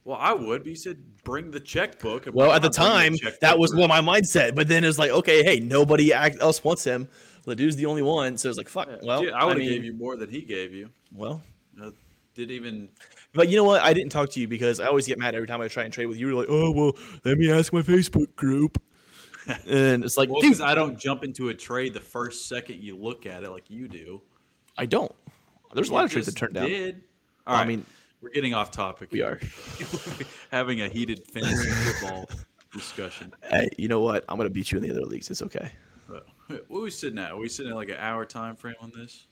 Well, 0.10 0.18
I 0.20 0.34
would, 0.34 0.64
but 0.64 0.70
you 0.72 0.76
said 0.76 0.98
bring 1.24 1.52
the 1.52 1.60
checkbook. 1.60 2.28
Well, 2.34 2.52
at 2.52 2.64
the 2.64 2.70
time, 2.72 3.16
checkbook 3.16 3.42
that 3.42 3.60
was 3.60 3.76
what 3.76 3.90
my 3.90 4.02
mindset. 4.02 4.56
But 4.56 4.68
then 4.68 4.84
it's 4.84 4.98
like, 4.98 5.12
okay, 5.12 5.44
hey, 5.44 5.60
nobody 5.60 6.12
else 6.12 6.64
wants 6.64 6.84
him. 6.84 7.08
Ledoux's 7.46 7.76
the 7.76 7.86
only 7.86 8.02
one, 8.02 8.36
so 8.36 8.50
it's 8.50 8.58
like, 8.58 8.68
fuck. 8.68 8.90
Well, 9.04 9.22
Dude, 9.22 9.34
I 9.34 9.46
would 9.46 9.58
have 9.58 9.60
mean, 9.60 9.70
gave 9.70 9.84
you 9.84 9.94
more 9.94 10.16
than 10.16 10.28
he 10.28 10.42
gave 10.42 10.74
you. 10.74 10.90
Well, 11.14 11.44
Uh, 11.80 11.92
did 12.34 12.50
even 12.50 12.90
but 13.36 13.50
you 13.50 13.58
know 13.58 13.64
what? 13.64 13.84
I 13.84 13.94
didn't 13.94 14.12
talk 14.12 14.32
to 14.32 14.40
you 14.40 14.48
because 14.48 14.80
I 14.80 14.88
always 14.88 15.06
get 15.06 15.20
mad 15.20 15.36
every 15.36 15.48
time 15.48 15.62
I 15.62 15.68
try 15.68 15.84
and 15.84 15.94
trade 15.94 16.08
with 16.08 16.18
you. 16.18 16.30
You're 16.30 16.36
like, 16.36 16.50
oh 16.50 16.72
well, 16.72 16.94
let 17.24 17.38
me 17.38 17.52
ask 17.52 17.72
my 17.72 17.84
Facebook 17.84 18.36
group, 18.36 18.82
and 19.68 20.04
it's 20.04 20.18
like, 20.18 20.28
well 20.32 20.42
dude, 20.42 20.60
I 20.60 20.74
don't 20.74 20.98
jump 20.98 21.24
into 21.24 21.50
a 21.50 21.54
trade 21.54 21.94
the 21.94 22.00
first 22.00 22.50
second 22.50 22.82
you 22.82 22.98
look 22.98 23.28
at 23.28 23.44
it 23.44 23.52
like 23.52 23.70
you 23.70 23.88
do. 23.88 24.24
I 24.76 24.88
don't. 24.88 25.14
There's 25.76 25.90
a 25.90 25.94
lot 25.94 26.06
of 26.06 26.12
trades 26.12 26.26
that 26.26 26.36
turned 26.36 26.56
down. 26.56 26.68
Did. 26.68 27.04
Well, 27.46 27.56
All 27.58 27.62
I 27.62 27.68
mean, 27.68 27.86
we're 28.22 28.30
getting 28.30 28.54
off 28.54 28.72
topic. 28.72 29.12
we 29.12 29.22
are. 29.22 29.40
having 30.52 30.82
a 30.82 30.90
heated 30.90 31.26
fantasy 31.28 31.70
football 31.70 32.30
discussion. 32.74 33.34
Hey, 33.50 33.70
you 33.78 33.88
know 33.88 34.02
what? 34.02 34.26
I'm 34.30 34.38
gonna 34.38 34.50
beat 34.50 34.72
you 34.72 34.78
in 34.78 34.84
the 34.84 34.92
other 34.92 35.06
leagues. 35.06 35.30
It's 35.30 35.42
okay. 35.42 35.72
But, 36.08 36.26
what 36.68 36.80
are 36.80 36.84
we 36.84 36.92
sitting 36.92 37.20
at? 37.20 37.32
Are 37.32 37.38
we 37.38 37.50
sitting 37.50 37.72
at 37.72 37.76
like 37.76 37.90
an 37.90 37.98
hour 38.00 38.26
time 38.26 38.56
frame 38.56 38.76
on 38.82 38.92
this? 38.96 39.28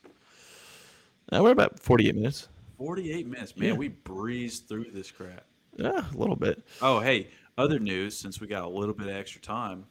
Uh, 1.31 1.41
we're 1.43 1.51
about 1.51 1.79
48 1.79 2.15
minutes. 2.15 2.47
48 2.77 3.27
minutes. 3.27 3.57
Man, 3.57 3.69
Yeah. 3.69 3.75
we 3.75 3.87
breezed 3.89 4.67
through 4.67 4.91
this 4.93 5.11
crap. 5.11 5.43
Yeah, 5.75 6.05
a 6.13 6.17
little 6.17 6.35
bit. 6.35 6.63
Oh, 6.81 6.99
hey, 6.99 7.29
other 7.57 7.79
news 7.79 8.17
since 8.17 8.39
we 8.39 8.47
got 8.47 8.63
a 8.63 8.67
little 8.69 8.93
bit 8.93 9.07
of 9.07 9.15
extra 9.15 9.41
time. 9.41 9.85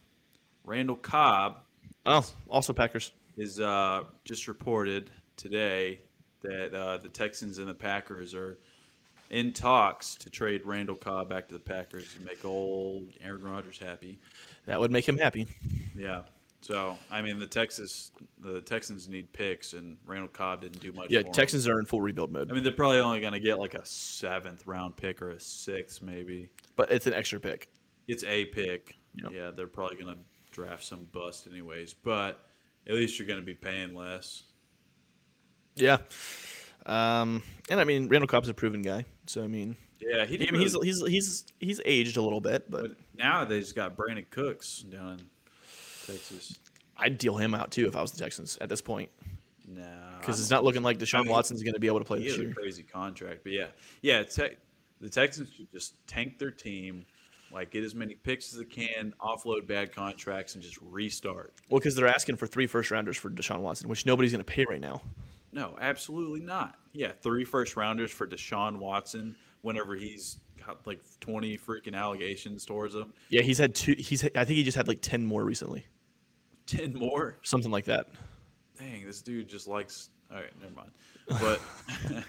Randall 0.64 0.96
Cobb 0.96 1.58
Oh, 2.06 2.24
also 2.48 2.72
Packers. 2.72 3.12
is 3.36 3.60
uh, 3.60 4.04
just 4.24 4.46
reported 4.48 5.10
today 5.36 6.00
that 6.42 6.72
uh, 6.74 6.96
the 6.98 7.08
Texans 7.08 7.58
and 7.58 7.68
the 7.68 7.74
Packers 7.74 8.34
are 8.34 8.58
in 9.30 9.52
talks 9.52 10.14
to 10.16 10.30
trade 10.30 10.62
Randall 10.64 10.96
Cobb 10.96 11.28
back 11.28 11.48
to 11.48 11.54
the 11.54 11.60
Packers 11.60 12.14
and 12.16 12.24
make 12.24 12.44
old 12.44 13.08
Aaron 13.22 13.42
Rodgers 13.42 13.78
happy. 13.78 14.18
That 14.66 14.80
would 14.80 14.90
make 14.90 15.08
him 15.08 15.18
happy. 15.18 15.46
Yeah. 15.96 16.22
So 16.60 16.96
I 17.10 17.22
mean, 17.22 17.38
the 17.38 17.46
Texas, 17.46 18.10
the 18.40 18.60
Texans 18.60 19.08
need 19.08 19.32
picks, 19.32 19.72
and 19.72 19.96
Randall 20.04 20.28
Cobb 20.28 20.62
didn't 20.62 20.80
do 20.80 20.92
much. 20.92 21.10
Yeah. 21.10 21.22
Texans 21.22 21.68
are 21.68 21.78
in 21.78 21.86
full 21.86 22.00
rebuild 22.00 22.32
mode, 22.32 22.50
I 22.50 22.54
mean, 22.54 22.64
they're 22.64 22.72
probably 22.72 22.98
only 22.98 23.20
going 23.20 23.34
to 23.34 23.40
get 23.40 23.58
like 23.58 23.74
a 23.74 23.84
seventh 23.84 24.66
round 24.66 24.96
pick 24.96 25.22
or 25.22 25.30
a 25.30 25.40
sixth, 25.40 26.02
maybe. 26.02 26.48
but 26.74 26.90
it's 26.90 27.06
an 27.06 27.14
extra 27.14 27.38
pick. 27.38 27.70
It's 28.08 28.24
a 28.24 28.46
pick. 28.46 28.96
Yep. 29.14 29.32
Yeah, 29.32 29.50
they're 29.50 29.66
probably 29.66 29.96
going 29.96 30.14
to 30.14 30.20
draft 30.50 30.84
some 30.84 31.06
bust 31.12 31.46
anyways, 31.46 31.94
but 31.94 32.46
at 32.86 32.94
least 32.94 33.18
you're 33.18 33.28
going 33.28 33.40
to 33.40 33.46
be 33.46 33.54
paying 33.54 33.94
less. 33.94 34.44
Yeah. 35.76 35.98
Um, 36.86 37.42
and 37.68 37.80
I 37.80 37.84
mean, 37.84 38.08
Randall 38.08 38.28
Cobb's 38.28 38.48
a 38.48 38.54
proven 38.54 38.82
guy, 38.82 39.04
so 39.26 39.44
I 39.44 39.46
mean, 39.48 39.76
Yeah, 40.00 40.24
he 40.24 40.36
I 40.36 40.50
mean, 40.50 40.60
he's 40.60 40.76
he's 40.82 41.06
he's 41.06 41.44
he's 41.60 41.80
aged 41.84 42.16
a 42.16 42.22
little 42.22 42.40
bit, 42.40 42.70
but 42.70 42.82
But 42.82 42.90
now 43.16 43.44
they 43.44 43.60
just 43.60 43.74
got 43.74 43.96
Brandin 43.96 44.28
Cooks 44.30 44.78
down 44.80 45.18
in 45.20 45.26
Texas. 46.06 46.58
I'd 46.96 47.18
deal 47.18 47.36
him 47.36 47.54
out 47.54 47.70
too 47.70 47.86
if 47.86 47.96
I 47.96 48.00
was 48.02 48.12
the 48.12 48.18
Texans 48.18 48.56
at 48.60 48.68
this 48.68 48.80
point, 48.80 49.10
Nah, 49.68 49.82
because 50.18 50.40
it's 50.40 50.50
don't 50.50 50.64
looking 50.64 50.82
like 50.82 50.98
Deshaun 50.98 51.22
mean, 51.24 51.32
Watson's 51.32 51.62
going 51.62 51.74
to 51.74 51.80
be 51.80 51.88
able 51.88 51.98
to 51.98 52.04
play 52.04 52.20
He 52.20 52.28
this 52.28 52.38
year. 52.38 52.54
crazy 52.54 52.82
contract, 52.82 53.40
but 53.42 53.52
yeah, 53.52 53.66
yeah. 54.00 54.22
Te- 54.22 54.56
the 55.00 55.10
Texans 55.10 55.50
should 55.54 55.70
just 55.70 55.94
tank 56.06 56.38
their 56.38 56.50
team, 56.50 57.04
Like 57.52 57.70
get 57.70 57.84
as 57.84 57.94
many 57.94 58.14
picks 58.14 58.52
as 58.52 58.58
they 58.60 58.64
can, 58.64 59.12
offload 59.20 59.66
bad 59.66 59.94
contracts, 59.94 60.54
and 60.54 60.62
just 60.62 60.78
restart. 60.80 61.52
Well, 61.68 61.80
because 61.80 61.94
they're 61.94 62.08
asking 62.08 62.36
for 62.36 62.46
three 62.46 62.66
first 62.66 62.90
rounders 62.90 63.16
for 63.18 63.28
Deshaun 63.28 63.58
Watson, 63.60 63.88
which 63.90 64.06
nobody's 64.06 64.32
going 64.32 64.44
to 64.44 64.50
pay 64.50 64.64
right 64.70 64.80
now. 64.80 65.02
No, 65.56 65.74
absolutely 65.80 66.40
not. 66.40 66.76
Yeah, 66.92 67.12
three 67.22 67.44
first 67.44 67.76
rounders 67.76 68.10
for 68.10 68.26
Deshaun 68.26 68.76
Watson 68.76 69.34
whenever 69.62 69.96
he's 69.96 70.36
got 70.64 70.86
like 70.86 71.00
twenty 71.18 71.56
freaking 71.56 71.94
allegations 71.94 72.66
towards 72.66 72.94
him. 72.94 73.14
Yeah, 73.30 73.40
he's 73.40 73.56
had 73.56 73.74
two. 73.74 73.94
He's 73.98 74.22
I 74.22 74.44
think 74.44 74.50
he 74.58 74.64
just 74.64 74.76
had 74.76 74.86
like 74.86 75.00
ten 75.00 75.24
more 75.24 75.42
recently, 75.42 75.86
Ten 76.66 76.92
more. 76.92 77.38
something 77.42 77.70
like 77.70 77.86
that. 77.86 78.08
Dang, 78.78 79.06
this 79.06 79.22
dude 79.22 79.48
just 79.48 79.66
likes. 79.66 80.10
All 80.30 80.36
right, 80.36 80.50
never 80.60 80.74
mind. 80.74 80.90
But 81.40 81.60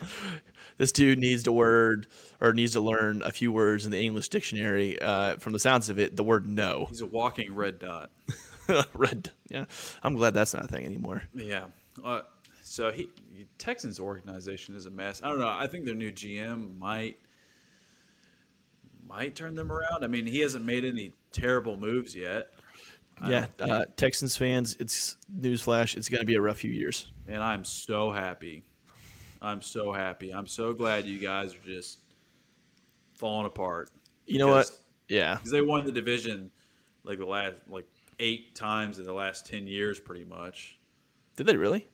This 0.78 0.94
dude 0.94 1.20
needs 1.20 1.44
to 1.44 1.52
word 1.52 2.08
or 2.40 2.54
needs 2.54 2.72
to 2.74 2.80
learn 2.82 3.22
a 3.24 3.32
few 3.34 3.52
words 3.52 3.86
in 3.86 3.92
the 3.92 4.00
English 4.00 4.30
dictionary. 4.30 5.02
Uh, 5.02 5.36
from 5.36 5.52
the 5.52 5.60
sounds 5.60 5.90
of 5.90 6.00
it, 6.00 6.16
the 6.16 6.24
word 6.24 6.48
no. 6.48 6.86
he's 6.90 7.02
a 7.02 7.06
walking 7.06 7.54
red 7.54 7.78
dot. 7.80 8.10
Red. 8.94 9.32
Yeah, 9.50 9.66
I'm 10.04 10.16
glad 10.16 10.34
that's 10.34 10.54
not 10.54 10.66
a 10.66 10.68
thing 10.68 10.86
anymore. 10.86 11.24
Yeah. 11.34 11.66
Uh, 12.04 12.22
so 12.78 12.92
he 12.92 13.10
Texans 13.58 14.00
organization 14.00 14.76
is 14.76 14.86
a 14.86 14.92
mess. 14.92 15.20
I 15.24 15.30
don't 15.30 15.40
know. 15.40 15.50
I 15.50 15.66
think 15.66 15.84
their 15.84 15.96
new 15.96 16.12
GM 16.12 16.78
might 16.78 17.18
might 19.10 19.36
turn 19.36 19.56
them 19.56 19.72
around. 19.72 20.04
I 20.04 20.08
mean, 20.08 20.28
he 20.28 20.42
hasn't 20.42 20.64
made 20.64 20.86
any 20.86 21.12
terrible 21.32 21.76
moves 21.76 22.16
yet. 22.16 22.50
Yeah, 23.28 23.48
uh, 23.60 23.86
Texans 23.96 24.38
fans, 24.38 24.78
it's 24.80 25.18
newsflash. 25.36 25.98
It's 25.98 26.08
going 26.08 26.20
to 26.20 26.26
be 26.26 26.36
a 26.36 26.42
rough 26.42 26.58
few 26.58 26.70
years. 26.70 27.12
and 27.28 27.42
I'm 27.42 27.66
so 27.66 28.12
happy. 28.12 28.64
I'm 29.42 29.64
so 29.64 29.92
happy. 29.92 30.32
I'm 30.32 30.46
so 30.46 30.72
glad 30.72 31.08
you 31.08 31.18
guys 31.18 31.56
are 31.56 31.66
just 31.66 31.98
falling 33.16 33.48
apart. 33.48 33.90
You 34.28 34.38
know 34.38 34.50
what? 34.50 34.70
Yeah, 35.10 35.36
Because 35.36 35.50
they 35.50 35.62
won 35.62 35.84
the 35.84 35.92
division 35.92 36.52
like 37.04 37.18
the 37.18 37.26
last 37.26 37.56
like 37.68 37.88
eight 38.20 38.54
times 38.54 39.00
in 39.00 39.06
the 39.06 39.14
last 39.14 39.48
ten 39.48 39.66
years, 39.66 40.00
pretty 40.00 40.26
much. 40.26 40.78
did 41.38 41.48
they 41.48 41.58
really? 41.58 41.88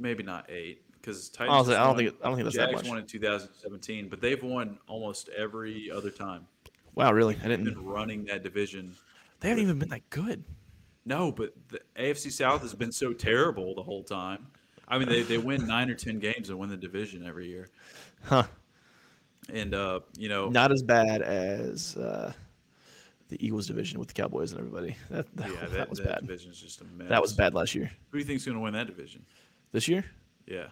Maybe 0.00 0.22
not 0.22 0.50
eight, 0.50 0.82
because 0.94 1.28
Titans. 1.28 1.54
Honestly, 1.54 1.76
I 1.76 1.84
don't 1.84 1.96
think 1.96 2.14
I 2.22 2.28
don't 2.28 2.36
think 2.36 2.44
that's 2.44 2.56
that 2.56 2.70
Jags 2.70 2.82
much. 2.82 2.88
won 2.88 2.98
in 2.98 3.06
2017, 3.06 4.08
but 4.08 4.20
they've 4.20 4.42
won 4.42 4.78
almost 4.88 5.28
every 5.36 5.90
other 5.90 6.10
time. 6.10 6.46
Wow, 6.94 7.12
really? 7.12 7.36
I 7.44 7.48
didn't. 7.48 7.64
Been 7.64 7.84
running 7.84 8.24
that 8.24 8.42
division. 8.42 8.94
They 9.40 9.48
haven't 9.48 9.64
even 9.64 9.78
been 9.78 9.90
that 9.90 10.08
good. 10.10 10.44
No, 11.04 11.32
but 11.32 11.54
the 11.68 11.80
AFC 11.98 12.30
South 12.30 12.62
has 12.62 12.74
been 12.74 12.92
so 12.92 13.12
terrible 13.12 13.74
the 13.74 13.82
whole 13.82 14.02
time. 14.02 14.46
I 14.86 14.98
mean, 14.98 15.08
they, 15.08 15.22
they 15.22 15.38
win 15.38 15.66
nine 15.66 15.88
or 15.88 15.94
ten 15.94 16.18
games 16.18 16.50
and 16.50 16.58
win 16.58 16.68
the 16.68 16.76
division 16.76 17.24
every 17.26 17.48
year. 17.48 17.68
Huh? 18.24 18.44
And 19.52 19.74
uh, 19.74 20.00
you 20.18 20.28
know, 20.28 20.48
Not 20.48 20.72
as 20.72 20.82
bad 20.82 21.22
as 21.22 21.96
uh, 21.96 22.32
the 23.28 23.44
Eagles 23.44 23.66
division 23.66 23.98
with 23.98 24.08
the 24.08 24.14
Cowboys 24.14 24.52
and 24.52 24.60
everybody. 24.60 24.96
That 25.10 25.34
that, 25.36 25.48
yeah, 25.48 25.56
that, 25.60 25.72
that, 25.72 25.90
was 25.90 25.98
that 26.00 26.08
bad. 26.08 26.20
division's 26.26 26.60
just 26.60 26.80
a 26.80 26.84
mess. 26.84 27.08
That 27.08 27.22
was 27.22 27.32
bad 27.32 27.54
last 27.54 27.74
year. 27.74 27.90
Who 28.10 28.18
do 28.18 28.18
you 28.18 28.24
think's 28.24 28.44
going 28.44 28.56
to 28.56 28.62
win 28.62 28.74
that 28.74 28.86
division? 28.86 29.24
This 29.72 29.86
year? 29.88 30.04
Yeah, 30.46 30.66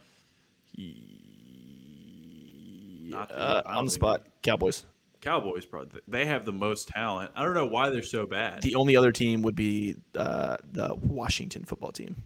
Not 3.10 3.30
Uh, 3.32 3.62
I 3.64 3.68
don't 3.70 3.76
on 3.78 3.84
the 3.84 3.90
spot, 3.90 4.26
Cowboys. 4.42 4.84
Cowboys 5.20 5.64
probably 5.66 6.00
they 6.08 6.26
have 6.26 6.44
the 6.44 6.52
most 6.52 6.88
talent. 6.88 7.30
I 7.34 7.44
don't 7.44 7.54
know 7.54 7.66
why 7.66 7.90
they're 7.90 8.02
so 8.02 8.26
bad. 8.26 8.62
The 8.62 8.74
only 8.76 8.96
other 8.96 9.12
team 9.12 9.42
would 9.42 9.54
be 9.56 9.96
uh, 10.16 10.56
the 10.72 10.94
Washington 10.94 11.64
football 11.64 11.92
team. 11.92 12.22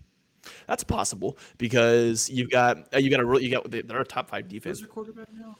That's 0.66 0.84
possible 0.84 1.38
because 1.58 2.28
you've 2.28 2.50
got 2.50 2.92
uh, 2.94 2.98
you 2.98 3.10
got 3.10 3.20
a 3.20 3.24
real- 3.24 3.40
you 3.40 3.50
got 3.50 3.70
they're 3.70 4.00
a 4.00 4.04
top 4.04 4.28
five 4.28 4.44
Who's 4.44 4.52
defense. 4.52 4.78
their 4.80 4.88
quarterback 4.88 5.28
now? 5.32 5.56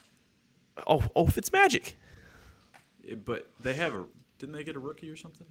Oh 0.87 1.03
oh, 1.15 1.27
Fitzmagic. 1.27 1.95
Yeah, 3.05 3.15
But 3.17 3.49
they 3.61 3.75
have 3.75 3.95
a 3.95 4.05
didn't 4.39 4.55
they 4.55 4.65
get 4.65 4.77
a 4.77 4.81
rookie 4.81 5.09
or 5.11 5.17
something? 5.17 5.47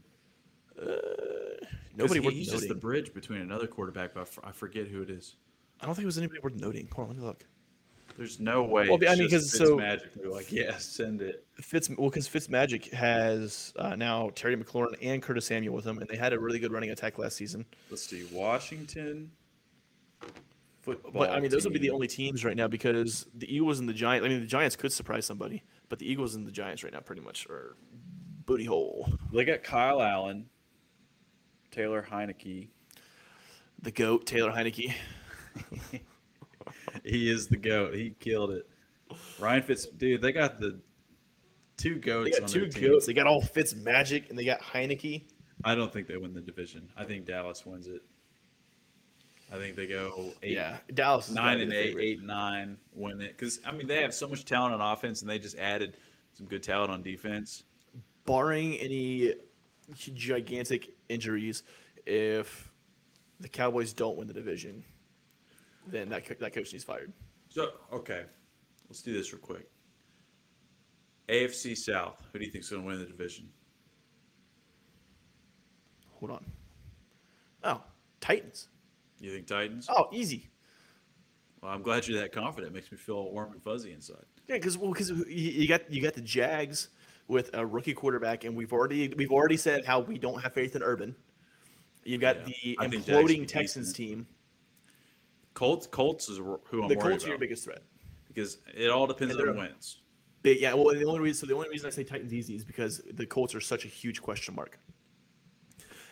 Nobody 1.95 2.19
he, 2.19 2.25
worth 2.25 2.33
he's 2.35 2.49
just 2.51 2.67
the 2.67 2.75
bridge 2.75 3.13
between 3.13 3.41
another 3.41 3.67
quarterback, 3.67 4.13
but 4.13 4.19
I 4.21 4.23
f- 4.23 4.39
I 4.43 4.51
forget 4.51 4.87
who 4.87 5.01
it 5.01 5.09
is. 5.09 5.35
I 5.81 5.85
don't 5.85 5.95
think 5.95 6.03
it 6.03 6.07
was 6.07 6.17
anybody 6.17 6.39
worth 6.41 6.55
noting. 6.55 6.87
Hold 6.93 7.09
on, 7.09 7.15
let 7.15 7.21
me 7.21 7.27
look. 7.27 7.45
There's 8.17 8.39
no 8.39 8.63
way. 8.63 8.87
Well, 8.89 8.99
I 9.09 9.15
mean, 9.15 9.29
just 9.29 9.51
'cause 9.51 9.57
so- 9.57 9.77
Fitzmagic. 9.77 10.13
They're 10.15 10.29
like, 10.29 10.51
yeah, 10.51 10.77
send 10.77 11.21
it. 11.21 11.45
Fitz 11.55 11.89
well 11.89 12.09
because 12.09 12.27
Fitz 12.27 12.49
Magic 12.49 12.85
has 12.91 13.73
uh, 13.77 13.95
now 13.95 14.29
Terry 14.35 14.55
McLaurin 14.57 14.95
and 15.01 15.21
Curtis 15.21 15.45
Samuel 15.45 15.73
with 15.75 15.85
him, 15.85 15.97
and 15.99 16.07
they 16.07 16.17
had 16.17 16.33
a 16.33 16.39
really 16.39 16.59
good 16.59 16.71
running 16.71 16.89
attack 16.91 17.17
last 17.17 17.37
season. 17.37 17.65
Let's 17.89 18.03
see, 18.03 18.27
Washington 18.31 19.31
football. 20.81 21.11
But 21.13 21.29
I 21.31 21.39
mean, 21.39 21.51
those 21.51 21.63
would 21.63 21.73
be 21.73 21.79
the 21.79 21.91
only 21.91 22.07
teams 22.07 22.43
right 22.43 22.55
now 22.57 22.67
because 22.67 23.25
the 23.35 23.53
Eagles 23.53 23.79
and 23.79 23.87
the 23.87 23.93
Giants. 23.93 24.25
I 24.25 24.29
mean, 24.29 24.41
the 24.41 24.47
Giants 24.47 24.75
could 24.75 24.91
surprise 24.91 25.25
somebody, 25.25 25.63
but 25.89 25.99
the 25.99 26.11
Eagles 26.11 26.35
and 26.35 26.45
the 26.45 26.51
Giants 26.51 26.83
right 26.83 26.91
now 26.93 26.99
pretty 26.99 27.21
much 27.21 27.47
are 27.47 27.75
booty 28.45 28.65
hole. 28.65 29.07
They 29.31 29.45
got 29.45 29.63
Kyle 29.63 30.01
Allen, 30.01 30.47
Taylor 31.71 32.05
Heinicke. 32.11 32.67
The 33.81 33.91
goat 33.91 34.25
Taylor 34.27 34.51
Heinicke. 34.51 34.93
He 37.03 37.29
is 37.29 37.47
the 37.47 37.57
goat. 37.57 37.95
He 37.95 38.13
killed 38.19 38.51
it. 38.51 38.67
Ryan 39.39 39.63
Fitz, 39.63 39.87
dude, 39.87 40.21
they 40.21 40.31
got 40.31 40.59
the 40.59 40.79
two 41.77 41.95
goats. 41.95 42.29
They 42.29 42.39
got 42.39 42.43
on 42.43 42.49
two 42.49 42.69
goats. 42.69 43.05
They 43.05 43.13
got 43.13 43.27
all 43.27 43.41
Fitz 43.41 43.73
Magic 43.75 44.29
and 44.29 44.37
they 44.37 44.45
got 44.45 44.61
Heinicke. 44.61 45.23
I 45.63 45.75
don't 45.75 45.91
think 45.91 46.07
they 46.07 46.17
win 46.17 46.33
the 46.33 46.41
division. 46.41 46.89
I 46.95 47.03
think 47.03 47.25
Dallas 47.25 47.65
wins 47.65 47.87
it. 47.87 48.01
I 49.51 49.57
think 49.57 49.75
they 49.75 49.85
go 49.87 50.31
eight, 50.43 50.53
Yeah, 50.53 50.77
Dallas 50.93 51.29
nine 51.29 51.59
and 51.59 51.73
eight, 51.73 51.87
favorite. 51.87 52.03
eight 52.03 52.17
and 52.19 52.27
nine, 52.27 52.77
win 52.93 53.19
it. 53.21 53.37
Because 53.37 53.59
I 53.65 53.71
mean, 53.71 53.87
they 53.87 54.01
have 54.01 54.13
so 54.13 54.27
much 54.27 54.45
talent 54.45 54.73
on 54.73 54.81
offense, 54.81 55.21
and 55.21 55.29
they 55.29 55.39
just 55.39 55.57
added 55.57 55.97
some 56.33 56.45
good 56.45 56.63
talent 56.63 56.91
on 56.91 57.01
defense. 57.03 57.63
Barring 58.25 58.75
any 58.75 59.33
gigantic 59.93 60.91
injuries, 61.09 61.63
if 62.05 62.71
the 63.41 63.49
Cowboys 63.49 63.91
don't 63.91 64.17
win 64.17 64.27
the 64.27 64.33
division, 64.33 64.85
then 65.87 66.09
that 66.09 66.25
co- 66.25 66.35
that 66.39 66.53
coach 66.53 66.71
needs 66.71 66.83
fired. 66.83 67.11
So 67.49 67.71
okay, 67.91 68.23
let's 68.89 69.01
do 69.01 69.13
this 69.13 69.33
real 69.33 69.41
quick. 69.41 69.69
AFC 71.29 71.77
South. 71.77 72.21
Who 72.31 72.39
do 72.39 72.45
you 72.45 72.51
think's 72.51 72.69
going 72.69 72.81
to 72.81 72.87
win 72.87 72.99
the 72.99 73.05
division? 73.05 73.49
Hold 76.19 76.31
on. 76.31 76.45
Oh, 77.63 77.81
Titans. 78.19 78.67
You 79.19 79.31
think 79.31 79.47
Titans? 79.47 79.87
Oh, 79.89 80.07
easy. 80.11 80.49
Well, 81.61 81.71
I'm 81.71 81.83
glad 81.83 82.07
you're 82.07 82.19
that 82.19 82.31
confident. 82.31 82.71
It 82.71 82.75
makes 82.75 82.91
me 82.91 82.97
feel 82.97 83.31
warm 83.31 83.53
and 83.53 83.61
fuzzy 83.61 83.91
inside. 83.91 84.25
Yeah, 84.47 84.55
because 84.55 84.77
well, 84.77 84.91
because 84.91 85.09
you, 85.09 85.25
you 85.27 85.67
got 85.67 85.91
you 85.91 86.01
got 86.01 86.13
the 86.13 86.21
Jags 86.21 86.89
with 87.27 87.51
a 87.53 87.65
rookie 87.65 87.93
quarterback, 87.93 88.43
and 88.43 88.55
we've 88.55 88.73
already 88.73 89.09
we've 89.15 89.31
already 89.31 89.57
said 89.57 89.85
how 89.85 89.99
we 89.99 90.17
don't 90.17 90.41
have 90.41 90.53
faith 90.53 90.75
in 90.75 90.83
Urban. 90.83 91.15
You've 92.03 92.21
got 92.21 92.37
Yeah, 92.37 92.53
the 92.63 92.77
I 92.79 92.87
think 92.87 93.05
Jags 93.05 93.19
should 93.19 93.27
be 93.27 93.35
imploding 93.37 93.47
Texans 93.47 93.93
team. 93.93 94.27
Colts. 95.53 95.87
Colts 95.87 96.29
is 96.29 96.37
who 96.37 96.83
I'm 96.83 96.87
The 96.89 96.95
Colts 96.95 97.25
are 97.25 97.29
your 97.29 97.37
biggest 97.37 97.63
threat. 97.63 97.83
because 98.27 98.59
it 98.73 98.89
all 98.89 99.07
depends 99.07 99.35
on 99.35 99.45
who 99.45 99.53
wins. 99.53 99.97
Big, 100.43 100.59
yeah. 100.59 100.73
Well, 100.73 100.93
the 100.95 101.05
only 101.05 101.19
reason 101.19 101.39
so 101.41 101.45
the 101.47 101.55
only 101.55 101.69
reason 101.69 101.87
I 101.87 101.91
say 101.91 102.03
Titans 102.03 102.33
easy 102.33 102.55
is 102.55 102.63
because 102.63 103.01
the 103.13 103.25
Colts 103.25 103.53
are 103.53 103.61
such 103.61 103.85
a 103.85 103.87
huge 103.87 104.21
question 104.21 104.55
mark. 104.55 104.79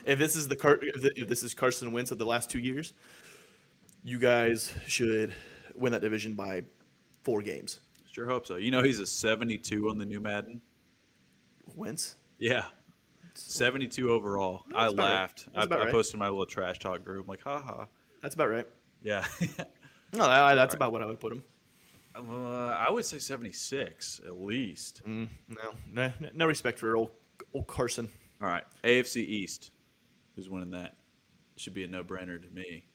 If 0.05 0.19
this 0.19 0.35
is 0.35 0.47
the 0.47 0.55
Car- 0.55 0.79
if 0.81 1.27
this 1.27 1.43
is 1.43 1.53
Carson 1.53 1.91
Wentz 1.91 2.11
of 2.11 2.17
the 2.17 2.25
last 2.25 2.49
two 2.49 2.59
years, 2.59 2.93
you 4.03 4.19
guys 4.19 4.71
should 4.87 5.33
win 5.75 5.91
that 5.93 6.01
division 6.01 6.33
by 6.35 6.63
four 7.23 7.41
games. 7.41 7.79
Sure 8.11 8.25
hope 8.27 8.45
so. 8.47 8.55
You 8.57 8.71
know 8.71 8.81
he's 8.83 8.99
a 8.99 9.05
72 9.05 9.89
on 9.89 9.97
the 9.97 10.05
new 10.05 10.19
Madden. 10.19 10.61
Wentz. 11.75 12.15
Yeah. 12.37 12.65
72 13.35 14.11
overall. 14.11 14.63
I 14.75 14.83
That's 14.83 14.93
about 14.93 15.03
right. 15.03 15.09
laughed. 15.13 15.45
I, 15.47 15.51
That's 15.55 15.65
about 15.67 15.79
I 15.79 15.83
right. 15.85 15.91
posted 15.91 16.19
my 16.19 16.27
little 16.29 16.45
trash 16.45 16.79
talk 16.79 17.03
group. 17.03 17.25
I'm 17.25 17.29
like, 17.29 17.41
haha. 17.43 17.85
That's 18.21 18.35
about 18.35 18.49
right. 18.49 18.67
Yeah. 19.01 19.25
No, 20.11 20.27
that, 20.27 20.55
that's 20.55 20.73
about 20.73 20.91
what 20.91 21.03
I 21.03 21.05
would 21.05 21.19
put 21.19 21.33
him. 21.33 21.43
uh, 22.15 22.69
I 22.69 22.89
would 22.89 23.05
say 23.05 23.19
76 23.19 24.21
at 24.25 24.41
least. 24.41 25.03
Mm, 25.07 25.29
no, 25.47 25.71
no, 25.91 26.11
no 26.33 26.47
respect 26.47 26.79
for 26.79 26.95
old, 26.97 27.11
old 27.53 27.67
Carson. 27.67 28.09
All 28.41 28.47
right. 28.47 28.63
AFC 28.83 29.17
East. 29.17 29.69
Who's 30.35 30.49
winning 30.49 30.71
that? 30.71 30.95
Should 31.57 31.75
be 31.75 31.83
a 31.83 31.87
no 31.87 32.03
brainer 32.03 32.41
to 32.41 32.49
me. 32.49 32.85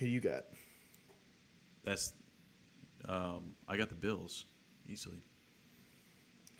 Who 0.00 0.06
you 0.06 0.18
got? 0.20 0.46
That's, 1.84 2.14
um, 3.08 3.52
I 3.68 3.76
got 3.76 3.88
the 3.88 3.94
Bills 3.94 4.46
easily. 4.88 5.22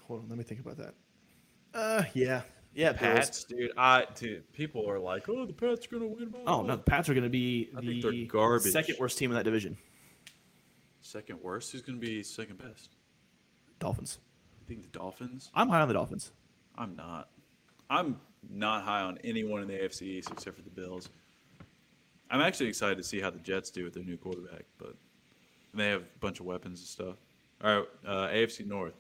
Hold 0.07 0.23
on, 0.23 0.29
let 0.29 0.39
me 0.39 0.45
think 0.45 0.61
about 0.61 0.77
that. 0.77 0.95
Uh, 1.75 2.05
yeah, 2.15 2.43
yeah. 2.75 2.93
Pats, 2.93 3.45
dude. 3.45 3.73
I 3.77 4.07
dude, 4.15 4.51
people 4.53 4.89
are 4.89 4.99
like, 4.99 5.29
oh, 5.29 5.47
the 5.47 5.53
Pats 5.53 5.87
are 5.87 5.91
gonna 5.99 6.07
win. 6.07 6.29
blah, 6.29 6.41
Oh 6.47 6.63
no, 6.63 6.77
the 6.77 6.83
Pats 6.83 7.09
are 7.09 7.15
going 7.15 7.25
to 7.25 7.31
be 7.31 7.71
I 7.77 7.81
think 7.81 8.03
they're 8.03 8.11
the 8.13 8.27
garbage. 8.27 8.73
second 8.73 8.97
worst 8.99 9.19
team 9.19 9.31
in 9.31 9.37
that 9.37 9.45
division. 9.45 9.77
Second 11.01 11.41
worst. 11.43 11.73
Who's 11.73 11.83
gonna 11.83 11.99
be 11.99 12.23
second 12.23 12.59
best? 12.59 12.91
Dolphins. 13.79 14.19
I 14.63 14.69
think 14.69 14.83
the 14.83 14.99
Dolphins. 14.99 15.51
I'm 15.55 15.69
high 15.69 15.81
on 15.81 15.89
the 15.89 15.95
Dolphins. 15.95 16.33
I'm 16.77 16.95
not. 16.97 17.29
I'm 17.91 18.21
not 18.51 18.83
high 18.85 19.01
on 19.03 19.19
anyone 19.25 19.63
in 19.63 19.69
the 19.69 19.75
AFC 19.75 20.03
East 20.03 20.31
except 20.31 20.57
for 20.57 20.63
the 20.63 20.71
Bills. 20.71 21.09
I'm 22.31 22.41
actually 22.41 22.69
excited 22.69 22.99
to 22.99 23.05
see 23.05 23.21
how 23.21 23.31
the 23.31 23.39
Jets 23.39 23.71
do 23.71 23.85
with 23.85 23.95
their 23.95 24.05
new 24.05 24.19
quarterback, 24.19 24.65
but 24.77 24.95
they 25.73 25.89
have 25.89 26.03
a 26.03 26.19
bunch 26.21 26.41
of 26.41 26.47
weapons 26.47 26.81
and 26.81 26.89
stuff. 26.89 27.17
All 27.65 27.77
right, 27.79 27.87
uh, 28.07 28.29
AFC 28.29 28.67
North. 28.67 28.95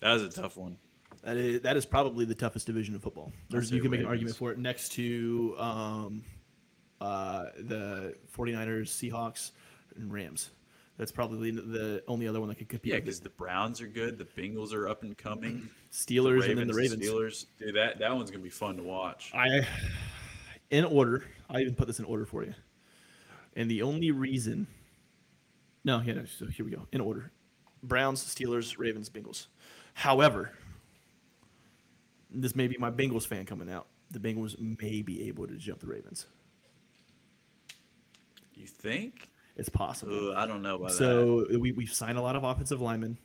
That 0.00 0.12
was 0.12 0.22
a 0.22 0.28
tough 0.28 0.56
one. 0.56 0.76
That 1.22 1.36
is 1.36 1.60
that 1.62 1.76
is 1.76 1.84
probably 1.84 2.24
the 2.24 2.34
toughest 2.34 2.66
division 2.66 2.94
of 2.94 3.02
football. 3.02 3.32
There's 3.50 3.70
you 3.70 3.82
can 3.82 3.90
make 3.90 4.00
an 4.00 4.06
argument 4.06 4.36
for 4.36 4.52
it 4.52 4.58
next 4.58 4.92
to 4.92 5.54
um, 5.58 6.22
uh, 7.00 7.46
the 7.58 8.14
49ers, 8.36 8.88
Seahawks, 8.88 9.50
and 9.96 10.12
Rams. 10.12 10.50
That's 10.96 11.12
probably 11.12 11.50
the, 11.50 11.62
the 11.62 12.02
only 12.08 12.28
other 12.28 12.40
one 12.40 12.50
that 12.50 12.56
could 12.56 12.68
compete. 12.68 12.92
Yeah, 12.92 13.00
because 13.00 13.20
the 13.20 13.30
Browns 13.30 13.80
are 13.80 13.86
good, 13.86 14.18
the 14.18 14.24
Bengals 14.24 14.74
are 14.74 14.86
up 14.88 15.02
and 15.02 15.16
coming. 15.16 15.68
Steelers 15.92 16.48
and 16.48 16.58
then 16.58 16.68
the 16.68 16.74
Ravens. 16.74 17.02
Steelers. 17.02 17.46
Dude, 17.58 17.74
that 17.74 17.98
that 17.98 18.14
one's 18.14 18.30
gonna 18.30 18.42
be 18.42 18.50
fun 18.50 18.76
to 18.76 18.82
watch. 18.82 19.32
I, 19.34 19.66
in 20.70 20.84
order, 20.84 21.24
I 21.48 21.60
even 21.60 21.74
put 21.74 21.86
this 21.86 21.98
in 21.98 22.04
order 22.04 22.24
for 22.24 22.44
you. 22.44 22.54
And 23.56 23.70
the 23.70 23.82
only 23.82 24.10
reason, 24.10 24.66
no, 25.84 26.00
yeah, 26.00 26.14
no, 26.14 26.24
so 26.24 26.46
here 26.46 26.64
we 26.64 26.70
go. 26.70 26.86
In 26.92 27.00
order 27.00 27.32
Browns, 27.82 28.22
Steelers, 28.22 28.78
Ravens, 28.78 29.08
Bengals. 29.08 29.46
However, 29.94 30.52
this 32.32 32.54
may 32.54 32.68
be 32.68 32.76
my 32.78 32.90
Bengals 32.90 33.26
fan 33.26 33.44
coming 33.46 33.70
out. 33.70 33.86
The 34.10 34.18
Bengals 34.18 34.56
may 34.80 35.02
be 35.02 35.28
able 35.28 35.46
to 35.46 35.54
jump 35.56 35.80
the 35.80 35.86
Ravens. 35.86 36.26
You 38.54 38.66
think? 38.66 39.28
It's 39.56 39.68
possible. 39.68 40.30
Ugh, 40.30 40.34
I 40.36 40.46
don't 40.46 40.62
know 40.62 40.76
about 40.76 40.88
that. 40.90 40.96
So 40.96 41.46
we, 41.58 41.72
we've 41.72 41.92
signed 41.92 42.18
a 42.18 42.22
lot 42.22 42.36
of 42.36 42.44
offensive 42.44 42.80
linemen. 42.80 43.18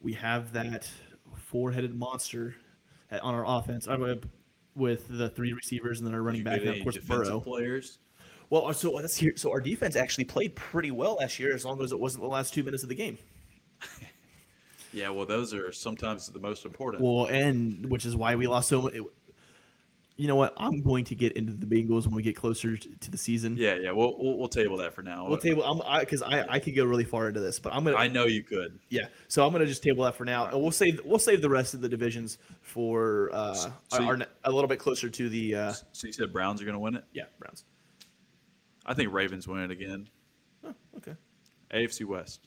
We 0.00 0.12
have 0.14 0.52
that 0.52 0.88
four-headed 1.34 1.94
monster 1.94 2.54
at- 3.10 3.22
on 3.22 3.34
our 3.34 3.44
offense 3.46 3.88
uh, 3.88 4.16
with 4.74 5.06
the 5.08 5.28
three 5.30 5.52
receivers 5.52 5.98
and 5.98 6.06
then 6.06 6.14
our 6.14 6.22
running 6.22 6.44
back, 6.44 6.60
and 6.60 6.68
of 6.68 6.82
course 6.82 6.98
Burrow. 6.98 7.40
players. 7.40 7.98
Well, 8.50 8.66
uh, 8.66 8.72
so 8.72 8.96
uh, 8.96 9.00
that's 9.00 9.16
here. 9.16 9.32
So 9.36 9.50
our 9.50 9.60
defense 9.60 9.96
actually 9.96 10.24
played 10.24 10.54
pretty 10.54 10.90
well 10.90 11.14
last 11.14 11.38
year, 11.38 11.54
as 11.54 11.64
long 11.64 11.82
as 11.82 11.92
it 11.92 11.98
wasn't 11.98 12.22
the 12.22 12.28
last 12.28 12.54
two 12.54 12.62
minutes 12.62 12.82
of 12.82 12.88
the 12.88 12.94
game. 12.94 13.18
Yeah, 14.96 15.10
well, 15.10 15.26
those 15.26 15.52
are 15.52 15.72
sometimes 15.72 16.26
the 16.28 16.38
most 16.40 16.64
important. 16.64 17.04
Well, 17.04 17.26
and 17.26 17.84
which 17.90 18.06
is 18.06 18.16
why 18.16 18.34
we 18.34 18.46
lost 18.46 18.70
so. 18.70 18.86
It, 18.86 19.02
you 20.16 20.26
know 20.26 20.36
what? 20.36 20.54
I'm 20.56 20.80
going 20.80 21.04
to 21.04 21.14
get 21.14 21.32
into 21.32 21.52
the 21.52 21.66
Bengals 21.66 22.06
when 22.06 22.14
we 22.14 22.22
get 22.22 22.34
closer 22.34 22.78
to, 22.78 23.10
the 23.10 23.18
season. 23.18 23.58
yeah, 23.58 23.74
yeah, 23.74 23.90
we'll, 23.90 24.16
we'll 24.18 24.38
we'll 24.38 24.48
table 24.48 24.78
that 24.78 24.94
for 24.94 25.02
now. 25.02 25.28
We'll 25.28 25.36
table. 25.36 25.62
I'm 25.62 25.82
I 25.86 26.00
because 26.00 26.22
I, 26.22 26.46
I 26.48 26.58
could 26.60 26.74
go 26.74 26.86
really 26.86 27.04
far 27.04 27.28
into 27.28 27.40
this, 27.40 27.58
but 27.58 27.74
I'm 27.74 27.84
gonna. 27.84 27.96
I 27.98 28.08
know 28.08 28.24
you 28.24 28.42
could. 28.42 28.78
yeah. 28.88 29.08
So 29.28 29.44
I'm 29.44 29.52
gonna 29.52 29.66
just 29.66 29.82
table 29.82 30.04
that 30.04 30.14
for 30.14 30.24
now, 30.24 30.46
and 30.46 30.62
we'll 30.62 30.70
save 30.70 31.02
we'll 31.04 31.18
save 31.18 31.42
the 31.42 31.50
rest 31.50 31.74
of 31.74 31.82
the 31.82 31.88
divisions 31.90 32.38
for 32.62 33.28
uh, 33.34 33.52
So 33.52 33.72
our, 33.92 34.00
you- 34.00 34.08
our 34.08 34.18
a 34.44 34.50
little 34.50 34.68
bit 34.68 34.78
closer 34.78 35.10
to 35.10 35.28
the 35.28 35.54
uh, 35.54 35.72
So 35.92 36.06
you 36.06 36.14
said 36.14 36.32
Browns 36.32 36.62
are 36.62 36.64
going 36.64 36.72
to 36.76 36.80
win 36.80 36.96
it? 36.96 37.04
yeah 37.12 37.24
Browns. 37.38 37.64
I 38.86 38.94
think 38.94 39.12
Ravens 39.12 39.46
win 39.46 39.60
it 39.60 39.70
again. 39.70 40.08
Oh, 40.64 40.74
okay. 40.96 41.14
AFC 41.74 42.06
West. 42.06 42.46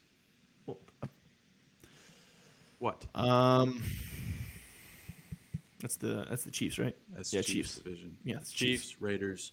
What? 2.79 3.05
um, 3.15 3.83
that's 5.81 5.95
the 5.97 6.25
that's 6.29 6.43
the 6.43 6.51
Chiefs, 6.51 6.77
right? 6.79 6.95
That's 7.15 7.33
yeah, 7.33 7.41
Chiefs, 7.41 7.75
Chiefs. 7.75 7.75
division. 7.79 8.17
Yeah, 8.23 8.37
Chiefs, 8.37 8.51
Chiefs. 8.51 8.95
Raiders, 9.01 9.51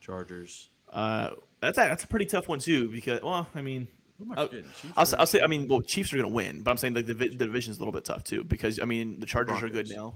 Chargers. 0.00 0.70
Uh, 0.92 1.30
that's 1.60 1.78
a, 1.78 1.82
that's 1.82 2.04
a 2.04 2.08
pretty 2.08 2.26
tough 2.26 2.48
one 2.48 2.58
too 2.60 2.88
because 2.88 3.20
well, 3.22 3.46
I 3.54 3.62
mean, 3.62 3.88
I'll, 4.36 4.48
I'll, 4.96 5.06
say- 5.06 5.16
I'll 5.18 5.26
say 5.26 5.40
I 5.40 5.46
mean, 5.46 5.66
well, 5.68 5.80
Chiefs 5.80 6.12
are 6.12 6.16
gonna 6.16 6.28
win, 6.28 6.62
but 6.62 6.70
I'm 6.70 6.76
saying 6.76 6.94
like 6.94 7.06
the, 7.06 7.14
the 7.14 7.28
division's 7.28 7.76
a 7.78 7.80
little 7.80 7.92
bit 7.92 8.04
tough 8.04 8.24
too 8.24 8.44
because 8.44 8.78
I 8.80 8.84
mean 8.84 9.18
the 9.20 9.26
Chargers 9.26 9.62
are 9.62 9.68
good 9.68 9.88
now. 9.90 10.14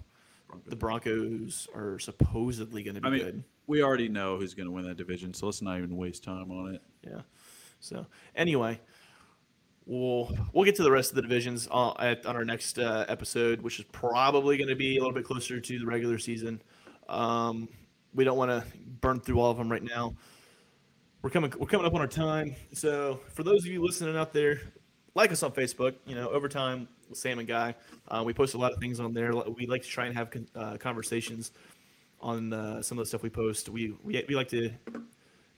Broncos. 0.48 0.70
The 0.70 0.76
Broncos 0.76 1.68
are 1.74 1.98
supposedly 1.98 2.82
gonna 2.82 3.00
be 3.00 3.06
I 3.06 3.10
mean, 3.10 3.20
good. 3.20 3.44
we 3.66 3.82
already 3.82 4.08
know 4.08 4.36
who's 4.36 4.52
going 4.54 4.66
to 4.66 4.70
win 4.72 4.84
that 4.84 4.98
division, 4.98 5.32
so 5.32 5.46
let's 5.46 5.62
not 5.62 5.78
even 5.78 5.96
waste 5.96 6.22
time 6.22 6.50
on 6.50 6.74
it. 6.74 6.82
Yeah. 7.02 7.22
So 7.80 8.06
anyway, 8.36 8.78
we'll 9.86 10.30
we'll 10.52 10.64
get 10.64 10.74
to 10.76 10.82
the 10.82 10.90
rest 10.90 11.10
of 11.10 11.16
the 11.16 11.22
divisions 11.22 11.68
uh, 11.70 11.92
at, 11.98 12.24
on 12.26 12.36
our 12.36 12.44
next 12.44 12.78
uh, 12.78 13.04
episode, 13.08 13.60
which 13.60 13.78
is 13.78 13.84
probably 13.92 14.56
going 14.56 14.68
to 14.68 14.76
be 14.76 14.96
a 14.96 15.00
little 15.00 15.14
bit 15.14 15.24
closer 15.24 15.60
to 15.60 15.78
the 15.78 15.86
regular 15.86 16.18
season. 16.18 16.62
Um, 17.08 17.68
we 18.14 18.24
don't 18.24 18.36
want 18.36 18.50
to 18.50 18.64
burn 19.00 19.20
through 19.20 19.40
all 19.40 19.50
of 19.50 19.56
them 19.56 19.70
right 19.70 19.82
now. 19.82 20.14
We're 21.22 21.30
coming 21.30 21.52
we're 21.58 21.66
coming 21.66 21.86
up 21.86 21.94
on 21.94 22.00
our 22.00 22.06
time. 22.06 22.54
So 22.72 23.20
for 23.32 23.42
those 23.42 23.64
of 23.64 23.70
you 23.70 23.82
listening 23.82 24.16
out 24.16 24.32
there, 24.32 24.60
like 25.14 25.32
us 25.32 25.42
on 25.42 25.52
Facebook. 25.52 25.94
You 26.06 26.14
know, 26.14 26.30
overtime 26.30 26.88
with 27.08 27.18
Sam 27.18 27.38
and 27.38 27.48
Guy. 27.48 27.74
Uh, 28.08 28.22
we 28.24 28.32
post 28.32 28.54
a 28.54 28.58
lot 28.58 28.72
of 28.72 28.78
things 28.78 29.00
on 29.00 29.12
there. 29.12 29.32
We 29.32 29.66
like 29.66 29.82
to 29.82 29.88
try 29.88 30.06
and 30.06 30.16
have 30.16 30.30
con- 30.30 30.48
uh, 30.54 30.76
conversations 30.78 31.52
on 32.20 32.52
uh, 32.52 32.82
some 32.82 32.98
of 32.98 33.04
the 33.04 33.08
stuff 33.08 33.22
we 33.22 33.30
post. 33.30 33.68
We, 33.68 33.94
we 34.02 34.24
we 34.28 34.34
like 34.34 34.48
to 34.48 34.70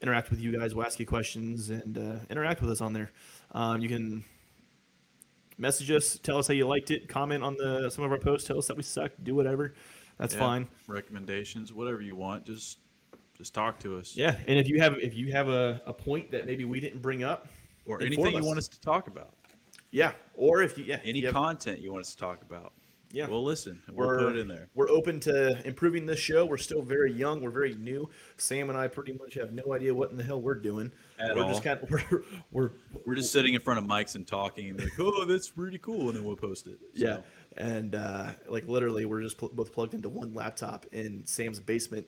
interact 0.00 0.30
with 0.30 0.40
you 0.40 0.58
guys. 0.58 0.74
We'll 0.74 0.86
ask 0.86 0.98
you 0.98 1.06
questions 1.06 1.70
and 1.70 1.96
uh, 1.96 2.16
interact 2.30 2.60
with 2.60 2.70
us 2.70 2.80
on 2.80 2.92
there. 2.92 3.10
Um, 3.55 3.80
you 3.80 3.88
can 3.88 4.24
message 5.59 5.90
us, 5.90 6.18
tell 6.22 6.38
us 6.38 6.48
how 6.48 6.55
you 6.55 6.66
liked 6.66 6.90
it, 6.90 7.09
comment 7.09 7.42
on 7.44 7.55
the 7.57 7.88
some 7.90 8.05
of 8.05 8.11
our 8.12 8.18
posts, 8.18 8.46
tell 8.48 8.59
us 8.59 8.66
that 8.66 8.76
we 8.76 8.82
suck, 8.82 9.12
do 9.22 9.34
whatever. 9.34 9.74
That's 10.18 10.34
Yeah, 10.34 10.40
fine. 10.40 10.68
Recommendations, 10.88 11.72
whatever 11.72 12.00
you 12.02 12.16
want, 12.16 12.44
just 12.44 12.78
just 13.36 13.55
talk 13.55 13.78
to 13.80 13.96
us. 13.96 14.16
Yeah, 14.16 14.36
and 14.46 14.59
if 14.59 14.68
you 14.68 14.80
have 14.80 14.98
if 14.98 15.14
you 15.14 15.32
have 15.32 15.48
a, 15.48 15.80
a 15.86 15.92
point 15.92 16.30
that 16.32 16.46
maybe 16.46 16.64
we 16.64 16.80
didn't 16.80 17.00
bring 17.02 17.22
up, 17.24 17.48
Or 17.86 18.00
anything 18.02 18.34
you 18.34 18.44
want 18.44 18.59
us 18.59 18.68
to 18.68 18.80
talk 18.80 19.07
about. 19.09 19.34
yeah, 19.90 20.12
or 20.34 20.62
if 20.62 20.76
you 20.78 20.84
yeah 20.84 21.00
Any 21.05 21.20
you 21.20 21.26
have- 21.26 21.34
content 21.34 21.80
you 21.80 21.92
want 21.92 22.05
us 22.05 22.12
to 22.12 22.18
talk 22.18 22.42
about. 22.42 22.72
Yeah. 23.14 23.28
We'll 23.28 23.44
listen. 23.44 23.80
We'll 23.88 24.08
we're 24.08 24.18
put 24.18 24.36
it 24.36 24.40
in 24.40 24.48
there. 24.48 24.68
We're 24.74 24.90
open 24.90 25.20
to 25.20 25.64
improving 25.64 26.04
this 26.04 26.18
show. 26.18 26.44
We're 26.44 26.56
still 26.56 26.82
very 26.82 27.12
young. 27.12 27.40
We're 27.40 27.50
very 27.50 27.76
new. 27.76 28.10
Sam 28.38 28.70
and 28.70 28.78
I 28.78 28.88
pretty 28.88 29.12
much 29.12 29.34
have 29.34 29.52
no 29.52 29.72
idea 29.72 29.94
what 29.94 30.10
in 30.10 30.16
the 30.16 30.24
hell 30.24 30.40
we're 30.40 30.54
doing. 30.54 30.90
At 31.20 31.36
we're 31.36 31.44
all. 31.44 31.48
just 31.48 31.62
kind 31.62 31.80
of 31.80 31.88
we're, 31.90 32.22
we're 32.50 32.70
We're 33.06 33.14
just 33.14 33.32
sitting 33.32 33.54
in 33.54 33.60
front 33.60 33.78
of 33.78 33.84
mics 33.84 34.16
and 34.16 34.26
talking 34.26 34.70
and 34.70 34.80
like, 34.80 34.98
oh, 34.98 35.24
that's 35.26 35.56
really 35.56 35.78
cool, 35.78 36.08
and 36.08 36.16
then 36.16 36.24
we'll 36.24 36.34
post 36.34 36.66
it. 36.66 36.78
So, 36.96 37.04
yeah, 37.06 37.18
and 37.56 37.94
uh, 37.94 38.32
like 38.48 38.66
literally 38.66 39.04
we're 39.04 39.22
just 39.22 39.38
pl- 39.38 39.50
both 39.52 39.72
plugged 39.72 39.94
into 39.94 40.08
one 40.08 40.34
laptop 40.34 40.86
in 40.90 41.24
Sam's 41.24 41.60
basement. 41.60 42.06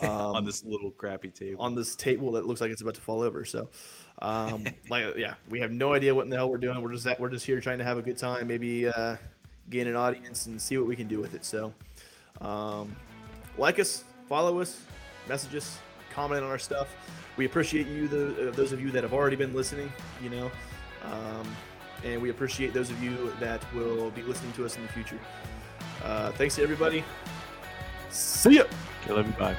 Um, 0.00 0.08
on 0.10 0.44
this 0.46 0.64
little 0.64 0.90
crappy 0.90 1.28
table. 1.28 1.62
on 1.62 1.74
this 1.74 1.94
table 1.94 2.32
that 2.32 2.46
looks 2.46 2.62
like 2.62 2.70
it's 2.70 2.80
about 2.80 2.94
to 2.94 3.02
fall 3.02 3.20
over. 3.20 3.44
So, 3.44 3.68
um, 4.22 4.64
like, 4.90 5.16
yeah, 5.16 5.34
we 5.50 5.60
have 5.60 5.72
no 5.72 5.92
idea 5.92 6.14
what 6.14 6.24
in 6.24 6.30
the 6.30 6.36
hell 6.36 6.50
we're 6.50 6.56
doing. 6.56 6.80
We're 6.80 6.92
just 6.92 7.06
at, 7.06 7.20
we're 7.20 7.28
just 7.28 7.44
here 7.44 7.60
trying 7.60 7.78
to 7.78 7.84
have 7.84 7.98
a 7.98 8.02
good 8.02 8.16
time, 8.16 8.46
maybe 8.46 8.88
uh, 8.88 9.16
gain 9.70 9.86
an 9.86 9.96
audience 9.96 10.46
and 10.46 10.60
see 10.60 10.76
what 10.78 10.86
we 10.86 10.96
can 10.96 11.08
do 11.08 11.20
with 11.20 11.34
it. 11.34 11.44
So, 11.44 11.72
um, 12.40 12.94
like 13.58 13.78
us, 13.78 14.04
follow 14.28 14.60
us, 14.60 14.80
message 15.28 15.54
us, 15.54 15.78
comment 16.12 16.44
on 16.44 16.50
our 16.50 16.58
stuff. 16.58 16.94
We 17.36 17.46
appreciate 17.46 17.86
you, 17.86 18.08
the, 18.08 18.48
uh, 18.48 18.52
those 18.52 18.72
of 18.72 18.80
you 18.80 18.90
that 18.92 19.02
have 19.02 19.12
already 19.12 19.36
been 19.36 19.54
listening. 19.54 19.92
You 20.22 20.30
know. 20.30 20.50
Um, 21.04 21.56
and 22.04 22.20
we 22.20 22.30
appreciate 22.30 22.74
those 22.74 22.90
of 22.90 23.02
you 23.02 23.32
that 23.40 23.62
will 23.74 24.10
be 24.10 24.22
listening 24.22 24.52
to 24.52 24.64
us 24.64 24.76
in 24.76 24.82
the 24.82 24.88
future. 24.88 25.18
Uh, 26.02 26.32
thanks 26.32 26.56
to 26.56 26.62
everybody. 26.62 27.02
See 28.10 28.56
ya. 28.56 28.64
Okay, 29.02 29.12
love 29.12 29.26
you. 29.26 29.32
Bye. 29.32 29.56